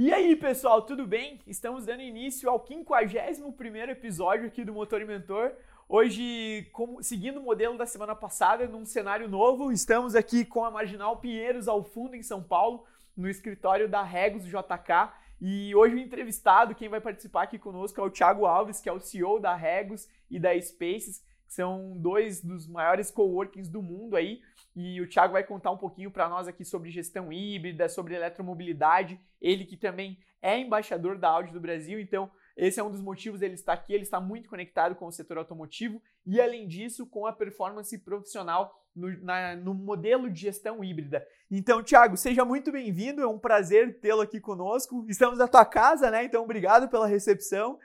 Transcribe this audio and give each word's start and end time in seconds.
E 0.00 0.12
aí, 0.12 0.36
pessoal, 0.36 0.82
tudo 0.82 1.06
bem? 1.06 1.40
Estamos 1.46 1.84
dando 1.84 2.02
início 2.02 2.48
ao 2.48 2.64
51º 2.64 3.88
episódio 3.88 4.46
aqui 4.46 4.64
do 4.64 4.72
Motor 4.72 5.02
e 5.02 5.04
Mentor. 5.04 5.52
Hoje, 5.88 6.68
como, 6.72 7.02
seguindo 7.02 7.40
o 7.40 7.42
modelo 7.42 7.76
da 7.76 7.84
semana 7.84 8.14
passada, 8.14 8.68
num 8.68 8.84
cenário 8.84 9.28
novo, 9.28 9.72
estamos 9.72 10.14
aqui 10.14 10.44
com 10.44 10.64
a 10.64 10.70
Marginal 10.70 11.16
Pinheiros 11.16 11.66
ao 11.66 11.82
fundo 11.82 12.14
em 12.14 12.22
São 12.22 12.42
Paulo, 12.42 12.84
no 13.16 13.28
escritório 13.28 13.88
da 13.88 14.02
Regos 14.02 14.44
JK. 14.44 15.12
E 15.40 15.74
hoje 15.74 15.94
o 15.94 15.98
entrevistado, 15.98 16.74
quem 16.74 16.88
vai 16.88 17.00
participar 17.00 17.42
aqui 17.42 17.58
conosco 17.58 18.00
é 18.00 18.04
o 18.04 18.10
Thiago 18.10 18.46
Alves, 18.46 18.80
que 18.80 18.88
é 18.88 18.92
o 18.92 19.00
CEO 19.00 19.40
da 19.40 19.54
Regos 19.54 20.08
e 20.30 20.38
da 20.38 20.58
Spaces, 20.60 21.24
que 21.46 21.54
são 21.54 21.96
dois 21.96 22.40
dos 22.40 22.68
maiores 22.68 23.10
coworkings 23.10 23.68
do 23.68 23.82
mundo 23.82 24.14
aí. 24.14 24.40
E 24.80 25.00
o 25.00 25.08
Thiago 25.08 25.32
vai 25.32 25.42
contar 25.42 25.72
um 25.72 25.76
pouquinho 25.76 26.08
para 26.08 26.28
nós 26.28 26.46
aqui 26.46 26.64
sobre 26.64 26.88
gestão 26.88 27.32
híbrida, 27.32 27.88
sobre 27.88 28.14
eletromobilidade. 28.14 29.20
Ele 29.42 29.64
que 29.64 29.76
também 29.76 30.16
é 30.40 30.56
embaixador 30.56 31.18
da 31.18 31.28
Audi 31.28 31.52
do 31.52 31.60
Brasil, 31.60 31.98
então 31.98 32.30
esse 32.56 32.78
é 32.78 32.84
um 32.84 32.90
dos 32.90 33.00
motivos 33.00 33.40
dele 33.40 33.54
estar 33.54 33.72
aqui. 33.72 33.92
Ele 33.92 34.04
está 34.04 34.20
muito 34.20 34.48
conectado 34.48 34.94
com 34.94 35.06
o 35.06 35.10
setor 35.10 35.38
automotivo 35.38 36.00
e, 36.24 36.40
além 36.40 36.68
disso, 36.68 37.04
com 37.08 37.26
a 37.26 37.32
performance 37.32 37.98
profissional 37.98 38.72
no, 38.94 39.20
na, 39.20 39.56
no 39.56 39.74
modelo 39.74 40.30
de 40.30 40.42
gestão 40.42 40.84
híbrida. 40.84 41.26
Então, 41.50 41.82
Thiago, 41.82 42.16
seja 42.16 42.44
muito 42.44 42.70
bem-vindo. 42.70 43.20
É 43.20 43.26
um 43.26 43.38
prazer 43.38 43.98
tê-lo 43.98 44.20
aqui 44.20 44.38
conosco. 44.38 45.04
Estamos 45.08 45.40
na 45.40 45.48
tua 45.48 45.64
casa, 45.64 46.08
né? 46.08 46.22
Então, 46.22 46.44
obrigado 46.44 46.88
pela 46.88 47.08
recepção 47.08 47.80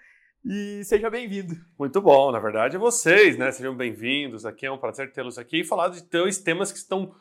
e 0.46 0.84
seja 0.84 1.10
bem-vindo. 1.10 1.56
Muito 1.80 2.02
bom, 2.02 2.32
na 2.32 2.40
verdade, 2.40 2.76
é 2.76 2.80
vocês, 2.80 3.38
né? 3.38 3.52
Sejam 3.52 3.76
bem-vindos. 3.76 4.46
Aqui 4.46 4.66
é 4.66 4.72
um 4.72 4.78
prazer 4.78 5.12
tê-los 5.12 5.38
aqui 5.38 5.62
e 5.62 5.64
falar 5.64 5.90
de 5.90 6.04
dois 6.04 6.38
temas 6.38 6.72
que 6.72 6.78
estão 6.78 7.16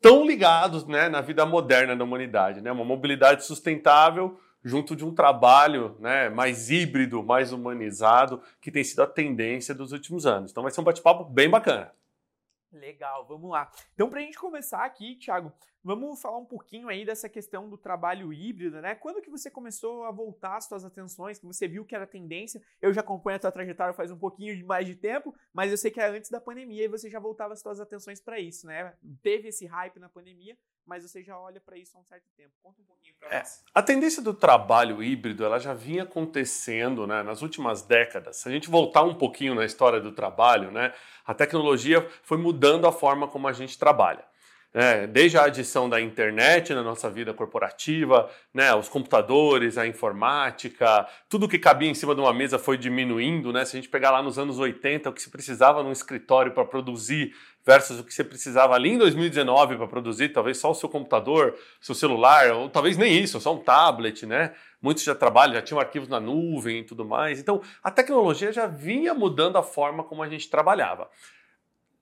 tão 0.00 0.26
ligados, 0.26 0.86
né, 0.86 1.08
na 1.08 1.20
vida 1.20 1.46
moderna 1.46 1.96
da 1.96 2.04
humanidade, 2.04 2.60
né? 2.60 2.70
Uma 2.70 2.84
mobilidade 2.84 3.44
sustentável 3.44 4.38
junto 4.62 4.96
de 4.96 5.04
um 5.04 5.14
trabalho, 5.14 5.96
né, 6.00 6.28
mais 6.30 6.70
híbrido, 6.70 7.22
mais 7.22 7.52
humanizado, 7.52 8.40
que 8.60 8.70
tem 8.70 8.82
sido 8.82 9.02
a 9.02 9.06
tendência 9.06 9.74
dos 9.74 9.92
últimos 9.92 10.26
anos. 10.26 10.50
Então 10.50 10.62
vai 10.62 10.72
ser 10.72 10.80
um 10.80 10.84
bate-papo 10.84 11.24
bem 11.24 11.48
bacana. 11.48 11.92
Legal, 12.74 13.24
vamos 13.26 13.50
lá. 13.50 13.70
Então, 13.94 14.10
para 14.10 14.18
a 14.18 14.22
gente 14.22 14.36
começar 14.36 14.84
aqui, 14.84 15.14
Thiago, 15.16 15.52
vamos 15.82 16.20
falar 16.20 16.38
um 16.38 16.44
pouquinho 16.44 16.88
aí 16.88 17.04
dessa 17.04 17.28
questão 17.28 17.70
do 17.70 17.78
trabalho 17.78 18.32
híbrido, 18.32 18.80
né? 18.80 18.96
Quando 18.96 19.22
que 19.22 19.30
você 19.30 19.48
começou 19.48 20.04
a 20.04 20.10
voltar 20.10 20.56
as 20.56 20.64
suas 20.64 20.84
atenções, 20.84 21.38
que 21.38 21.46
você 21.46 21.68
viu 21.68 21.84
que 21.84 21.94
era 21.94 22.06
tendência? 22.06 22.60
Eu 22.82 22.92
já 22.92 23.00
acompanho 23.00 23.36
a 23.36 23.38
tua 23.38 23.52
trajetória 23.52 23.94
faz 23.94 24.10
um 24.10 24.18
pouquinho 24.18 24.66
mais 24.66 24.86
de 24.86 24.96
tempo, 24.96 25.32
mas 25.52 25.70
eu 25.70 25.76
sei 25.76 25.90
que 25.90 26.00
é 26.00 26.08
antes 26.08 26.30
da 26.30 26.40
pandemia 26.40 26.84
e 26.84 26.88
você 26.88 27.08
já 27.08 27.20
voltava 27.20 27.52
as 27.52 27.60
suas 27.60 27.78
atenções 27.78 28.20
para 28.20 28.40
isso, 28.40 28.66
né? 28.66 28.92
Teve 29.22 29.48
esse 29.48 29.66
hype 29.66 30.00
na 30.00 30.08
pandemia, 30.08 30.56
mas 30.86 31.02
você 31.02 31.22
já 31.22 31.38
olha 31.38 31.60
para 31.60 31.76
isso 31.76 31.96
há 31.96 32.00
um 32.00 32.04
certo 32.04 32.26
tempo. 32.36 32.50
Conta 32.62 32.80
um 32.80 32.84
pouquinho 32.84 33.14
para 33.18 33.28
é, 33.28 33.38
nós. 33.38 33.64
A 33.74 33.82
tendência 33.82 34.22
do 34.22 34.34
trabalho 34.34 35.02
híbrido, 35.02 35.44
ela 35.44 35.58
já 35.58 35.72
vinha 35.72 36.02
acontecendo, 36.02 37.06
né, 37.06 37.22
nas 37.22 37.42
últimas 37.42 37.82
décadas. 37.82 38.36
Se 38.36 38.48
a 38.48 38.52
gente 38.52 38.68
voltar 38.68 39.02
um 39.02 39.14
pouquinho 39.14 39.54
na 39.54 39.64
história 39.64 40.00
do 40.00 40.12
trabalho, 40.12 40.70
né, 40.70 40.92
a 41.24 41.32
tecnologia 41.32 42.06
foi 42.22 42.36
mudando 42.38 42.86
a 42.86 42.92
forma 42.92 43.26
como 43.26 43.48
a 43.48 43.52
gente 43.52 43.78
trabalha. 43.78 44.24
É, 44.76 45.06
desde 45.06 45.38
a 45.38 45.44
adição 45.44 45.88
da 45.88 46.00
internet 46.00 46.74
na 46.74 46.82
nossa 46.82 47.08
vida 47.08 47.32
corporativa, 47.32 48.28
né, 48.52 48.74
os 48.74 48.88
computadores, 48.88 49.78
a 49.78 49.86
informática, 49.86 51.06
tudo 51.28 51.48
que 51.48 51.60
cabia 51.60 51.88
em 51.88 51.94
cima 51.94 52.12
de 52.12 52.20
uma 52.20 52.34
mesa 52.34 52.58
foi 52.58 52.76
diminuindo. 52.76 53.52
Né? 53.52 53.64
Se 53.64 53.76
a 53.76 53.80
gente 53.80 53.88
pegar 53.88 54.10
lá 54.10 54.20
nos 54.20 54.36
anos 54.36 54.58
80, 54.58 55.08
o 55.08 55.12
que 55.12 55.22
se 55.22 55.30
precisava 55.30 55.80
num 55.80 55.92
escritório 55.92 56.50
para 56.50 56.64
produzir 56.64 57.32
versus 57.64 58.00
o 58.00 58.04
que 58.04 58.12
você 58.12 58.22
precisava 58.22 58.74
ali 58.74 58.90
em 58.90 58.98
2019 58.98 59.76
para 59.76 59.86
produzir, 59.86 60.28
talvez 60.28 60.58
só 60.58 60.70
o 60.70 60.74
seu 60.74 60.88
computador, 60.88 61.56
seu 61.80 61.94
celular, 61.94 62.52
ou 62.52 62.68
talvez 62.68 62.96
nem 62.96 63.18
isso, 63.18 63.40
só 63.40 63.54
um 63.54 63.58
tablet, 63.58 64.26
né? 64.26 64.54
Muitos 64.82 65.02
já 65.02 65.14
trabalham, 65.14 65.54
já 65.54 65.62
tinham 65.62 65.80
arquivos 65.80 66.08
na 66.08 66.20
nuvem 66.20 66.80
e 66.80 66.84
tudo 66.84 67.04
mais. 67.04 67.40
Então, 67.40 67.62
a 67.82 67.90
tecnologia 67.90 68.52
já 68.52 68.66
vinha 68.66 69.14
mudando 69.14 69.56
a 69.56 69.62
forma 69.62 70.04
como 70.04 70.22
a 70.22 70.28
gente 70.28 70.50
trabalhava. 70.50 71.08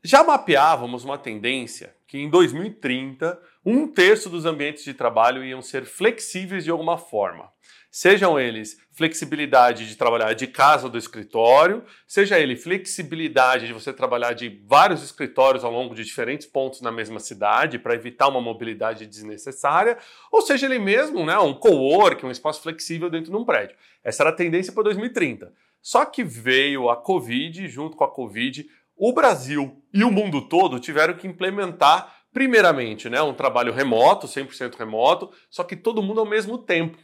Já 0.02 0.24
mapeávamos 0.24 1.04
uma 1.04 1.16
tendência 1.16 1.94
que 2.08 2.18
em 2.18 2.28
2030 2.28 3.40
um 3.64 3.86
terço 3.86 4.28
dos 4.28 4.44
ambientes 4.44 4.84
de 4.84 4.94
trabalho 4.94 5.44
iam 5.44 5.62
ser 5.62 5.84
flexíveis 5.84 6.64
de 6.64 6.70
alguma 6.70 6.98
forma. 6.98 7.50
Sejam 7.94 8.40
eles 8.40 8.78
flexibilidade 8.90 9.86
de 9.86 9.96
trabalhar 9.96 10.32
de 10.32 10.46
casa 10.46 10.88
do 10.88 10.96
escritório, 10.96 11.84
seja 12.06 12.38
ele 12.38 12.56
flexibilidade 12.56 13.66
de 13.66 13.72
você 13.74 13.92
trabalhar 13.92 14.32
de 14.32 14.62
vários 14.66 15.02
escritórios 15.02 15.62
ao 15.62 15.70
longo 15.70 15.94
de 15.94 16.02
diferentes 16.02 16.46
pontos 16.46 16.80
na 16.80 16.90
mesma 16.90 17.20
cidade 17.20 17.78
para 17.78 17.94
evitar 17.94 18.28
uma 18.28 18.40
mobilidade 18.40 19.06
desnecessária, 19.06 19.98
ou 20.30 20.40
seja 20.40 20.64
ele 20.64 20.78
mesmo 20.78 21.26
né, 21.26 21.38
um 21.38 21.52
co-work, 21.52 22.24
um 22.24 22.30
espaço 22.30 22.62
flexível 22.62 23.10
dentro 23.10 23.30
de 23.30 23.36
um 23.36 23.44
prédio. 23.44 23.76
Essa 24.02 24.22
era 24.22 24.30
a 24.30 24.34
tendência 24.34 24.72
para 24.72 24.84
2030. 24.84 25.52
Só 25.82 26.06
que 26.06 26.24
veio 26.24 26.88
a 26.88 26.96
Covid, 26.96 27.68
junto 27.68 27.94
com 27.94 28.04
a 28.04 28.10
Covid, 28.10 28.66
o 28.96 29.12
Brasil 29.12 29.82
e 29.92 30.04
o 30.04 30.10
mundo 30.10 30.48
todo 30.48 30.78
tiveram 30.78 31.14
que 31.14 31.26
implementar, 31.26 32.21
primeiramente, 32.32 33.08
né, 33.10 33.20
um 33.22 33.34
trabalho 33.34 33.72
remoto, 33.72 34.26
100% 34.26 34.76
remoto, 34.76 35.30
só 35.50 35.62
que 35.62 35.76
todo 35.76 36.02
mundo 36.02 36.20
ao 36.20 36.26
mesmo 36.26 36.58
tempo. 36.58 36.98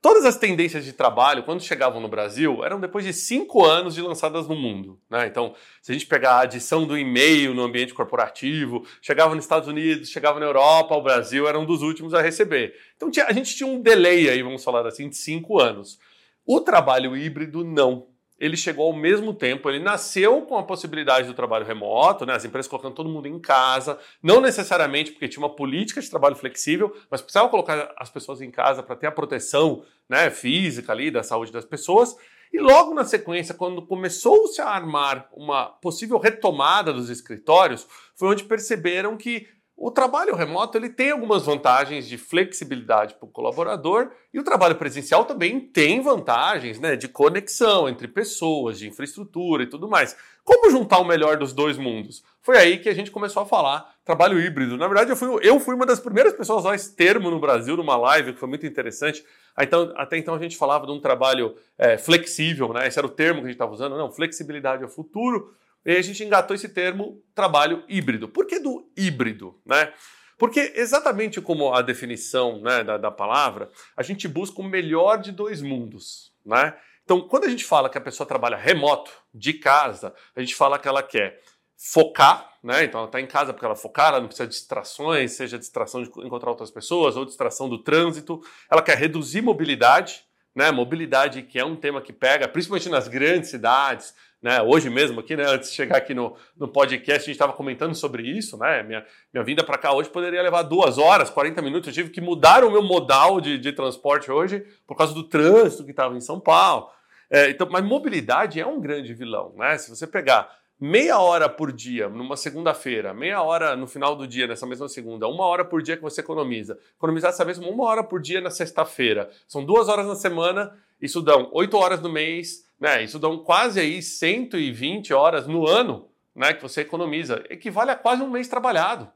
Todas 0.00 0.24
as 0.24 0.36
tendências 0.36 0.84
de 0.84 0.92
trabalho, 0.92 1.42
quando 1.42 1.62
chegavam 1.62 2.00
no 2.00 2.08
Brasil, 2.08 2.64
eram 2.64 2.78
depois 2.78 3.04
de 3.04 3.12
cinco 3.12 3.64
anos 3.64 3.94
de 3.94 4.00
lançadas 4.00 4.46
no 4.46 4.54
mundo. 4.54 5.00
Né? 5.10 5.26
Então, 5.26 5.54
se 5.82 5.90
a 5.90 5.94
gente 5.94 6.06
pegar 6.06 6.34
a 6.34 6.40
adição 6.42 6.86
do 6.86 6.96
e-mail 6.96 7.52
no 7.52 7.62
ambiente 7.62 7.92
corporativo, 7.92 8.86
chegava 9.02 9.34
nos 9.34 9.44
Estados 9.44 9.68
Unidos, 9.68 10.08
chegava 10.08 10.38
na 10.38 10.46
Europa, 10.46 10.94
o 10.94 11.02
Brasil 11.02 11.48
era 11.48 11.58
um 11.58 11.64
dos 11.64 11.82
últimos 11.82 12.14
a 12.14 12.22
receber. 12.22 12.74
Então, 12.96 13.10
a 13.26 13.32
gente 13.32 13.56
tinha 13.56 13.66
um 13.66 13.80
delay 13.80 14.28
aí, 14.28 14.42
vamos 14.42 14.62
falar 14.62 14.86
assim, 14.86 15.08
de 15.08 15.16
cinco 15.16 15.58
anos. 15.58 15.98
O 16.46 16.60
trabalho 16.60 17.16
híbrido, 17.16 17.64
não 17.64 18.06
ele 18.38 18.56
chegou 18.56 18.86
ao 18.86 18.92
mesmo 18.92 19.32
tempo, 19.32 19.68
ele 19.68 19.78
nasceu 19.78 20.42
com 20.42 20.58
a 20.58 20.62
possibilidade 20.62 21.26
do 21.26 21.34
trabalho 21.34 21.64
remoto, 21.64 22.26
né? 22.26 22.34
as 22.34 22.44
empresas 22.44 22.68
colocando 22.68 22.94
todo 22.94 23.08
mundo 23.08 23.26
em 23.26 23.38
casa, 23.38 23.98
não 24.22 24.40
necessariamente 24.40 25.12
porque 25.12 25.28
tinha 25.28 25.42
uma 25.42 25.54
política 25.54 26.00
de 26.00 26.10
trabalho 26.10 26.36
flexível, 26.36 26.94
mas 27.10 27.22
precisava 27.22 27.48
colocar 27.48 27.94
as 27.96 28.10
pessoas 28.10 28.40
em 28.42 28.50
casa 28.50 28.82
para 28.82 28.96
ter 28.96 29.06
a 29.06 29.12
proteção 29.12 29.82
né, 30.08 30.30
física 30.30 30.92
ali 30.92 31.10
da 31.10 31.22
saúde 31.22 31.50
das 31.50 31.64
pessoas. 31.64 32.14
E 32.52 32.60
logo 32.60 32.94
na 32.94 33.04
sequência, 33.04 33.54
quando 33.54 33.82
começou-se 33.86 34.60
a 34.60 34.68
armar 34.68 35.28
uma 35.32 35.66
possível 35.66 36.18
retomada 36.18 36.92
dos 36.92 37.10
escritórios, 37.10 37.86
foi 38.14 38.28
onde 38.28 38.44
perceberam 38.44 39.16
que 39.16 39.48
o 39.76 39.90
trabalho 39.90 40.34
remoto 40.34 40.78
ele 40.78 40.88
tem 40.88 41.10
algumas 41.10 41.44
vantagens 41.44 42.08
de 42.08 42.16
flexibilidade 42.16 43.14
para 43.14 43.26
o 43.26 43.30
colaborador 43.30 44.10
e 44.32 44.40
o 44.40 44.42
trabalho 44.42 44.76
presencial 44.76 45.26
também 45.26 45.60
tem 45.60 46.00
vantagens 46.00 46.80
né, 46.80 46.96
de 46.96 47.08
conexão 47.08 47.86
entre 47.86 48.08
pessoas, 48.08 48.78
de 48.78 48.88
infraestrutura 48.88 49.64
e 49.64 49.66
tudo 49.66 49.86
mais. 49.86 50.16
Como 50.42 50.70
juntar 50.70 50.98
o 50.98 51.04
melhor 51.04 51.36
dos 51.36 51.52
dois 51.52 51.76
mundos? 51.76 52.24
Foi 52.40 52.56
aí 52.56 52.78
que 52.78 52.88
a 52.88 52.94
gente 52.94 53.10
começou 53.10 53.42
a 53.42 53.46
falar 53.46 53.94
trabalho 54.02 54.40
híbrido. 54.40 54.78
Na 54.78 54.86
verdade, 54.86 55.10
eu 55.10 55.16
fui, 55.16 55.40
eu 55.42 55.60
fui 55.60 55.74
uma 55.74 55.84
das 55.84 56.00
primeiras 56.00 56.32
pessoas 56.32 56.58
a 56.58 56.68
usar 56.68 56.74
esse 56.76 56.94
termo 56.96 57.30
no 57.30 57.40
Brasil, 57.40 57.76
numa 57.76 57.96
live, 57.96 58.32
que 58.32 58.38
foi 58.38 58.48
muito 58.48 58.64
interessante. 58.64 59.24
Então, 59.60 59.92
até 59.96 60.16
então 60.16 60.34
a 60.34 60.38
gente 60.38 60.56
falava 60.56 60.86
de 60.86 60.92
um 60.92 61.00
trabalho 61.00 61.54
é, 61.76 61.98
flexível, 61.98 62.72
né? 62.72 62.86
esse 62.86 62.98
era 62.98 63.06
o 63.06 63.10
termo 63.10 63.40
que 63.40 63.46
a 63.46 63.48
gente 63.48 63.56
estava 63.56 63.72
usando. 63.72 63.98
Não, 63.98 64.10
flexibilidade 64.10 64.82
é 64.82 64.86
o 64.86 64.88
futuro. 64.88 65.54
E 65.86 65.96
a 65.96 66.02
gente 66.02 66.22
engatou 66.24 66.54
esse 66.54 66.68
termo 66.68 67.22
trabalho 67.34 67.84
híbrido. 67.88 68.28
Por 68.28 68.46
que 68.46 68.58
do 68.58 68.90
híbrido? 68.96 69.58
Né? 69.64 69.92
Porque, 70.36 70.72
exatamente 70.74 71.40
como 71.40 71.72
a 71.72 71.80
definição 71.80 72.60
né, 72.60 72.84
da, 72.84 72.98
da, 72.98 73.10
palavra, 73.10 73.70
a 73.96 74.02
gente 74.02 74.28
busca 74.28 74.60
o 74.60 74.64
melhor 74.64 75.18
de 75.18 75.32
dois 75.32 75.62
mundos. 75.62 76.32
Né? 76.44 76.74
Então, 77.04 77.20
quando 77.20 77.44
a 77.44 77.48
gente 77.48 77.64
fala 77.64 77.88
que 77.88 77.96
a 77.96 78.00
pessoa 78.00 78.26
trabalha 78.26 78.56
remoto, 78.56 79.12
de 79.32 79.52
casa, 79.52 80.14
a 80.34 80.40
gente 80.40 80.54
fala 80.54 80.78
que 80.78 80.88
ela 80.88 81.02
quer 81.02 81.40
focar, 81.76 82.50
né? 82.62 82.84
Então 82.84 83.00
ela 83.00 83.08
está 83.08 83.20
em 83.20 83.26
casa 83.26 83.52
porque 83.52 83.66
ela 83.66 83.76
focar, 83.76 84.08
ela 84.08 84.20
não 84.20 84.28
precisa 84.28 84.48
de 84.48 84.54
distrações, 84.54 85.32
seja 85.32 85.58
distração 85.58 86.02
de 86.02 86.08
encontrar 86.08 86.50
outras 86.50 86.70
pessoas 86.70 87.16
ou 87.16 87.24
distração 87.24 87.68
do 87.68 87.82
trânsito. 87.82 88.40
Ela 88.70 88.82
quer 88.82 88.96
reduzir 88.96 89.42
mobilidade, 89.42 90.24
né? 90.54 90.70
Mobilidade 90.70 91.42
que 91.42 91.58
é 91.58 91.64
um 91.64 91.76
tema 91.76 92.00
que 92.00 92.12
pega, 92.12 92.48
principalmente 92.48 92.88
nas 92.88 93.08
grandes 93.08 93.50
cidades, 93.50 94.14
né, 94.42 94.62
hoje 94.62 94.90
mesmo 94.90 95.20
aqui, 95.20 95.36
né, 95.36 95.44
antes 95.44 95.70
de 95.70 95.76
chegar 95.76 95.96
aqui 95.96 96.14
no, 96.14 96.36
no 96.56 96.68
podcast, 96.68 97.22
a 97.22 97.24
gente 97.24 97.30
estava 97.30 97.52
comentando 97.52 97.94
sobre 97.94 98.22
isso, 98.22 98.56
né? 98.58 98.82
Minha, 98.82 99.04
minha 99.32 99.44
vinda 99.44 99.64
para 99.64 99.78
cá 99.78 99.92
hoje 99.92 100.08
poderia 100.08 100.42
levar 100.42 100.62
duas 100.62 100.98
horas, 100.98 101.30
40 101.30 101.60
minutos. 101.62 101.88
Eu 101.88 101.94
tive 101.94 102.10
que 102.10 102.20
mudar 102.20 102.62
o 102.62 102.70
meu 102.70 102.82
modal 102.82 103.40
de, 103.40 103.58
de 103.58 103.72
transporte 103.72 104.30
hoje 104.30 104.64
por 104.86 104.96
causa 104.96 105.14
do 105.14 105.24
trânsito 105.24 105.84
que 105.84 105.90
estava 105.90 106.16
em 106.16 106.20
São 106.20 106.38
Paulo. 106.38 106.88
É, 107.30 107.50
então, 107.50 107.66
mas 107.70 107.84
mobilidade 107.84 108.60
é 108.60 108.66
um 108.66 108.80
grande 108.80 109.12
vilão, 109.14 109.54
né? 109.56 109.76
Se 109.78 109.90
você 109.90 110.06
pegar 110.06 110.48
meia 110.78 111.18
hora 111.18 111.48
por 111.48 111.72
dia 111.72 112.08
numa 112.08 112.36
segunda-feira, 112.36 113.14
meia 113.14 113.42
hora 113.42 113.74
no 113.74 113.86
final 113.86 114.14
do 114.14 114.26
dia, 114.26 114.46
nessa 114.46 114.66
mesma 114.66 114.88
segunda, 114.88 115.26
uma 115.26 115.44
hora 115.44 115.64
por 115.64 115.82
dia 115.82 115.96
que 115.96 116.02
você 116.02 116.20
economiza, 116.20 116.78
economizar 116.96 117.30
essa 117.30 117.44
mesma 117.44 117.66
uma 117.68 117.84
hora 117.84 118.04
por 118.04 118.20
dia 118.20 118.40
na 118.40 118.50
sexta-feira, 118.50 119.30
são 119.48 119.64
duas 119.64 119.88
horas 119.88 120.06
na 120.06 120.14
semana, 120.14 120.72
isso 121.00 121.22
dão 121.22 121.48
oito 121.52 121.76
horas 121.76 122.00
no 122.00 122.10
mês, 122.10 122.65
né? 122.80 123.02
Isso 123.02 123.18
dão 123.18 123.38
quase 123.38 123.80
aí 123.80 124.02
120 124.02 125.12
horas 125.14 125.46
no 125.46 125.66
ano 125.66 126.10
né, 126.34 126.52
que 126.52 126.62
você 126.62 126.82
economiza. 126.82 127.44
Equivale 127.48 127.90
a 127.90 127.96
quase 127.96 128.22
um 128.22 128.30
mês 128.30 128.48
trabalhado. 128.48 129.10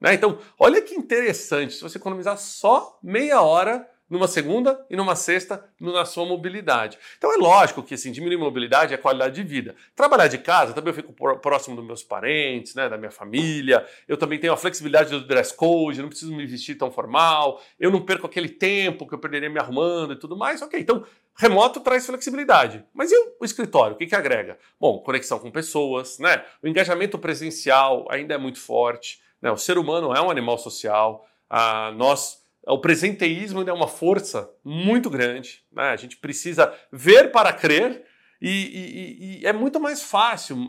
Né? 0.00 0.14
Então, 0.14 0.38
olha 0.58 0.80
que 0.82 0.94
interessante, 0.94 1.74
se 1.74 1.82
você 1.82 1.98
economizar 1.98 2.36
só 2.38 2.98
meia 3.02 3.42
hora 3.42 3.88
numa 4.12 4.28
segunda 4.28 4.84
e 4.90 4.94
numa 4.94 5.16
sexta 5.16 5.64
na 5.80 6.04
sua 6.04 6.26
mobilidade. 6.26 6.98
Então 7.16 7.32
é 7.32 7.38
lógico 7.38 7.82
que 7.82 7.94
assim, 7.94 8.12
diminuir 8.12 8.36
mobilidade 8.36 8.92
é 8.92 8.98
qualidade 8.98 9.36
de 9.36 9.42
vida. 9.42 9.74
Trabalhar 9.96 10.28
de 10.28 10.36
casa, 10.36 10.74
também 10.74 10.90
eu 10.90 10.94
fico 10.94 11.14
próximo 11.40 11.74
dos 11.74 11.84
meus 11.84 12.02
parentes, 12.02 12.74
né, 12.74 12.90
da 12.90 12.98
minha 12.98 13.10
família. 13.10 13.86
Eu 14.06 14.18
também 14.18 14.38
tenho 14.38 14.52
a 14.52 14.56
flexibilidade 14.56 15.08
do 15.08 15.26
dress 15.26 15.56
code, 15.56 16.02
não 16.02 16.10
preciso 16.10 16.36
me 16.36 16.44
vestir 16.44 16.74
tão 16.74 16.90
formal. 16.90 17.62
Eu 17.80 17.90
não 17.90 18.02
perco 18.02 18.26
aquele 18.26 18.50
tempo 18.50 19.08
que 19.08 19.14
eu 19.14 19.18
perderia 19.18 19.48
me 19.48 19.58
arrumando 19.58 20.12
e 20.12 20.16
tudo 20.16 20.36
mais. 20.36 20.60
Ok, 20.60 20.78
então 20.78 21.06
remoto 21.34 21.80
traz 21.80 22.04
flexibilidade. 22.04 22.84
Mas 22.92 23.10
e 23.10 23.16
o 23.40 23.44
escritório? 23.46 23.94
O 23.94 23.98
que, 23.98 24.06
que 24.06 24.14
agrega? 24.14 24.58
Bom, 24.78 24.98
conexão 24.98 25.38
com 25.38 25.50
pessoas, 25.50 26.18
né? 26.18 26.44
O 26.62 26.68
engajamento 26.68 27.18
presencial 27.18 28.06
ainda 28.10 28.34
é 28.34 28.38
muito 28.38 28.60
forte. 28.60 29.22
Né? 29.40 29.50
O 29.50 29.56
ser 29.56 29.78
humano 29.78 30.14
é 30.14 30.20
um 30.20 30.30
animal 30.30 30.58
social. 30.58 31.26
Ah, 31.48 31.90
nós 31.96 32.41
o 32.66 32.78
presenteísmo 32.78 33.62
é 33.68 33.72
uma 33.72 33.88
força 33.88 34.50
muito 34.64 35.10
grande. 35.10 35.62
Né? 35.72 35.84
A 35.84 35.96
gente 35.96 36.16
precisa 36.16 36.72
ver 36.90 37.32
para 37.32 37.52
crer. 37.52 38.04
E, 38.40 38.48
e, 38.48 39.40
e 39.40 39.46
é 39.46 39.52
muito 39.52 39.78
mais 39.78 40.02
fácil 40.02 40.68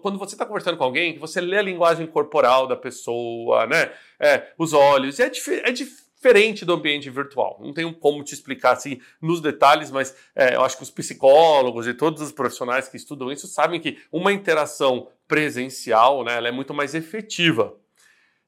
quando 0.00 0.18
você 0.18 0.34
está 0.34 0.46
conversando 0.46 0.78
com 0.78 0.84
alguém 0.84 1.12
que 1.12 1.18
você 1.18 1.38
lê 1.38 1.58
a 1.58 1.62
linguagem 1.62 2.06
corporal 2.06 2.66
da 2.66 2.76
pessoa, 2.76 3.66
né? 3.66 3.92
É, 4.18 4.52
os 4.56 4.72
olhos. 4.72 5.20
É, 5.20 5.28
dif 5.28 5.50
é 5.62 5.70
diferente 5.70 6.64
do 6.64 6.72
ambiente 6.72 7.10
virtual. 7.10 7.58
Não 7.62 7.74
tenho 7.74 7.92
como 7.94 8.24
te 8.24 8.32
explicar 8.32 8.72
assim 8.72 9.02
nos 9.20 9.42
detalhes, 9.42 9.90
mas 9.90 10.16
é, 10.34 10.54
eu 10.54 10.62
acho 10.62 10.78
que 10.78 10.82
os 10.82 10.90
psicólogos 10.90 11.86
e 11.86 11.92
todos 11.92 12.22
os 12.22 12.32
profissionais 12.32 12.88
que 12.88 12.96
estudam 12.96 13.30
isso 13.30 13.46
sabem 13.46 13.80
que 13.80 13.98
uma 14.10 14.32
interação 14.32 15.08
presencial, 15.28 16.24
né, 16.24 16.36
ela 16.36 16.48
é 16.48 16.52
muito 16.52 16.72
mais 16.72 16.94
efetiva. 16.94 17.74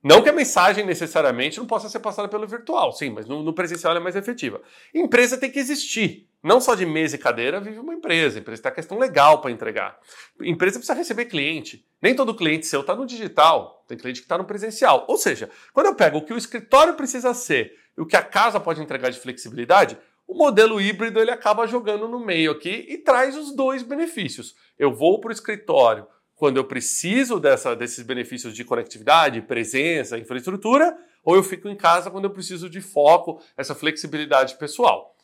Não 0.03 0.21
que 0.21 0.29
a 0.29 0.33
mensagem 0.33 0.85
necessariamente 0.85 1.59
não 1.59 1.67
possa 1.67 1.89
ser 1.89 2.01
passada 2.01 2.27
pelo 2.29 2.47
virtual, 2.47 2.93
sim, 2.93 3.11
mas 3.11 3.27
no, 3.27 3.41
no, 3.43 3.53
presencial 3.53 3.97
é 3.97 4.01
mais 4.01 4.17
efetiva. 4.17 4.61
Empresa 4.93 5.39
tem 5.39 5.51
que 5.51 5.61
existir. 5.61 6.29
Não 6.43 6.61
só 6.61 6.75
de 6.75 6.85
mesa 6.85 7.15
e 7.15 7.19
cadeira 7.21 7.61
vive 7.61 7.79
uma 7.79 7.95
empresa. 7.95 8.41
Empresa 8.41 8.63
tem 8.63 8.73
a 8.73 8.75
questão 8.75 8.99
legal 8.99 9.41
para 9.41 9.53
entregar. 9.53 9.97
Empresa 10.41 10.81
precisa 10.81 10.99
receber 10.99 11.27
cliente. 11.27 11.87
Nem 12.03 12.17
todo 12.17 12.35
cliente 12.35 12.67
seu 12.67 12.81
está 12.81 12.97
no 12.97 13.07
digital. 13.07 13.85
Tem 13.87 13.97
cliente 13.97 14.21
que 14.21 14.25
está 14.25 14.37
no 14.37 14.45
presencial. 14.45 15.05
Ou 15.07 15.17
seja, 15.17 15.49
quando 15.73 15.87
eu 15.87 15.95
pego 15.95 16.19
o 16.19 16.25
que 16.25 16.35
o 16.35 16.39
escritório 16.39 16.95
precisa 16.95 17.33
ser 17.33 17.79
e 17.97 18.01
o 18.01 18.07
que 18.07 18.17
a 18.17 18.23
casa 18.23 18.59
pode 18.59 18.83
entregar 18.83 19.11
de 19.11 19.21
flexibilidade, 19.21 19.97
o 20.27 20.35
modelo 20.35 20.81
híbrido 20.81 21.21
ele 21.21 21.31
acaba 21.31 21.65
jogando 21.67 22.09
no 22.09 22.19
meio 22.19 22.51
aqui 22.51 22.87
e 22.89 22.99
traz 22.99 23.37
os 23.37 23.55
dois 23.55 23.85
benefícios. 23.85 24.57
Eu 24.77 24.93
vou 24.93 25.21
para 25.21 25.29
o 25.29 25.33
escritório 25.33 26.09
quando 26.43 26.57
eu 26.57 26.65
preciso 26.65 27.39
dessa, 27.39 27.77
desses 27.77 28.05
benefícios 28.05 28.53
de 28.53 28.65
conectividade, 28.65 29.41
presença, 29.43 30.19
infraestrutura, 30.19 30.93
ou 31.23 31.37
eu 31.37 31.43
fico 31.45 31.69
em 31.69 31.77
casa 31.77 32.11
quando 32.11 32.25
eu 32.25 32.31
preciso 32.31 32.69
de 32.69 32.81
foco, 32.81 33.41
essa 33.57 33.77
flexibilidade 33.77 34.57
pessoal. 34.57 35.15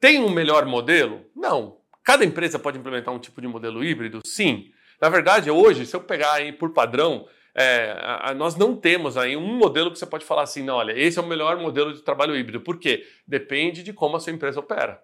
Tem 0.00 0.18
um 0.18 0.30
melhor 0.30 0.66
modelo? 0.66 1.26
Não. 1.32 1.76
Cada 2.02 2.24
empresa 2.24 2.58
pode 2.58 2.76
implementar 2.76 3.14
um 3.14 3.20
tipo 3.20 3.40
de 3.40 3.46
modelo 3.46 3.84
híbrido? 3.84 4.18
Sim. 4.26 4.72
Na 5.00 5.08
verdade, 5.08 5.48
hoje, 5.48 5.86
se 5.86 5.94
eu 5.94 6.00
pegar 6.00 6.32
aí 6.32 6.52
por 6.52 6.72
padrão, 6.72 7.28
é, 7.54 7.96
a, 7.96 8.30
a, 8.30 8.34
nós 8.34 8.56
não 8.56 8.74
temos 8.74 9.16
aí 9.16 9.36
um 9.36 9.56
modelo 9.56 9.92
que 9.92 9.98
você 10.00 10.06
pode 10.06 10.24
falar 10.24 10.42
assim, 10.42 10.64
não, 10.64 10.74
olha, 10.74 10.90
esse 10.98 11.20
é 11.20 11.22
o 11.22 11.26
melhor 11.28 11.56
modelo 11.56 11.94
de 11.94 12.02
trabalho 12.02 12.34
híbrido. 12.34 12.60
Por 12.60 12.80
quê? 12.80 13.06
Depende 13.24 13.84
de 13.84 13.92
como 13.92 14.16
a 14.16 14.20
sua 14.20 14.32
empresa 14.32 14.58
opera. 14.58 15.00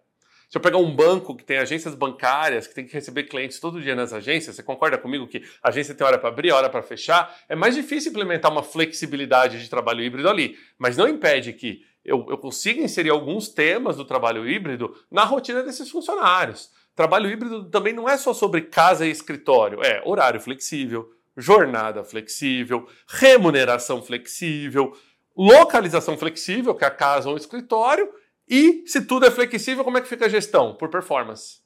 Se 0.51 0.59
eu 0.59 0.61
pegar 0.61 0.79
um 0.79 0.93
banco 0.93 1.37
que 1.37 1.45
tem 1.45 1.59
agências 1.59 1.95
bancárias, 1.95 2.67
que 2.67 2.75
tem 2.75 2.85
que 2.85 2.93
receber 2.93 3.23
clientes 3.23 3.61
todo 3.61 3.81
dia 3.81 3.95
nas 3.95 4.13
agências, 4.13 4.57
você 4.57 4.65
concorda 4.65 4.99
comigo 4.99 5.29
que 5.29 5.45
a 5.63 5.69
agência 5.69 5.95
tem 5.95 6.05
hora 6.05 6.19
para 6.19 6.29
abrir, 6.29 6.51
hora 6.51 6.69
para 6.69 6.83
fechar? 6.83 7.39
É 7.49 7.55
mais 7.55 7.77
difícil 7.77 8.11
implementar 8.11 8.51
uma 8.51 8.65
flexibilidade 8.65 9.63
de 9.63 9.71
trabalho 9.71 10.03
híbrido 10.03 10.29
ali, 10.29 10.59
mas 10.77 10.97
não 10.97 11.07
impede 11.07 11.53
que 11.53 11.85
eu, 12.05 12.27
eu 12.29 12.37
consiga 12.37 12.83
inserir 12.83 13.11
alguns 13.11 13.49
temas 13.49 13.97
do 13.97 14.05
trabalho 14.05 14.49
híbrido 14.49 14.93
na 15.09 15.23
rotina 15.23 15.63
desses 15.63 15.89
funcionários. 15.89 16.73
Trabalho 16.97 17.31
híbrido 17.31 17.71
também 17.71 17.93
não 17.93 18.09
é 18.09 18.19
só 18.19 18.35
sobre 18.35 18.63
casa 18.63 19.07
e 19.07 19.11
escritório, 19.11 19.81
é 19.85 20.03
horário 20.05 20.41
flexível, 20.41 21.13
jornada 21.37 22.03
flexível, 22.03 22.89
remuneração 23.07 24.03
flexível, 24.03 24.97
localização 25.37 26.19
flexível, 26.19 26.75
que 26.75 26.83
é 26.83 26.89
a 26.89 26.91
casa 26.91 27.29
ou 27.29 27.37
o 27.37 27.39
escritório, 27.39 28.13
e 28.51 28.83
se 28.87 29.03
tudo 29.03 29.25
é 29.25 29.31
flexível, 29.31 29.85
como 29.85 29.97
é 29.97 30.01
que 30.01 30.09
fica 30.09 30.27
a 30.27 30.29
gestão? 30.29 30.75
Por 30.75 30.89
performance. 30.89 31.61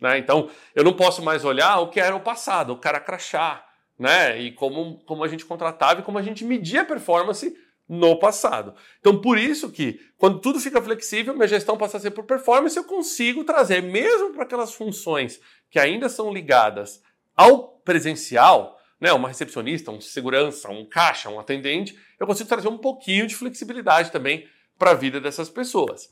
Né? 0.00 0.18
Então, 0.18 0.50
eu 0.74 0.82
não 0.82 0.94
posso 0.94 1.22
mais 1.22 1.44
olhar 1.44 1.78
o 1.80 1.90
que 1.90 2.00
era 2.00 2.16
o 2.16 2.20
passado, 2.20 2.72
o 2.72 2.78
cara 2.78 2.98
crachar, 2.98 3.64
né? 3.98 4.40
E 4.40 4.50
como, 4.50 4.98
como 5.04 5.22
a 5.22 5.28
gente 5.28 5.44
contratava 5.44 6.00
e 6.00 6.02
como 6.02 6.18
a 6.18 6.22
gente 6.22 6.44
media 6.44 6.80
a 6.80 6.84
performance 6.84 7.54
no 7.88 8.18
passado. 8.18 8.74
Então, 8.98 9.20
por 9.20 9.36
isso 9.36 9.70
que, 9.70 10.00
quando 10.16 10.40
tudo 10.40 10.58
fica 10.58 10.80
flexível, 10.80 11.34
minha 11.34 11.46
gestão 11.46 11.76
passa 11.76 11.98
a 11.98 12.00
ser 12.00 12.12
por 12.12 12.24
performance, 12.24 12.76
eu 12.76 12.84
consigo 12.84 13.44
trazer, 13.44 13.82
mesmo 13.82 14.32
para 14.32 14.44
aquelas 14.44 14.72
funções 14.72 15.38
que 15.70 15.78
ainda 15.78 16.08
são 16.08 16.32
ligadas 16.32 17.02
ao 17.36 17.68
presencial, 17.84 18.78
né, 18.98 19.12
uma 19.12 19.28
recepcionista, 19.28 19.90
um 19.90 20.00
segurança, 20.00 20.70
um 20.70 20.86
caixa, 20.86 21.28
um 21.28 21.38
atendente, 21.38 21.98
eu 22.18 22.26
consigo 22.26 22.48
trazer 22.48 22.68
um 22.68 22.78
pouquinho 22.78 23.26
de 23.26 23.34
flexibilidade 23.34 24.10
também 24.10 24.48
para 24.78 24.92
a 24.92 24.94
vida 24.94 25.20
dessas 25.20 25.48
pessoas. 25.48 26.10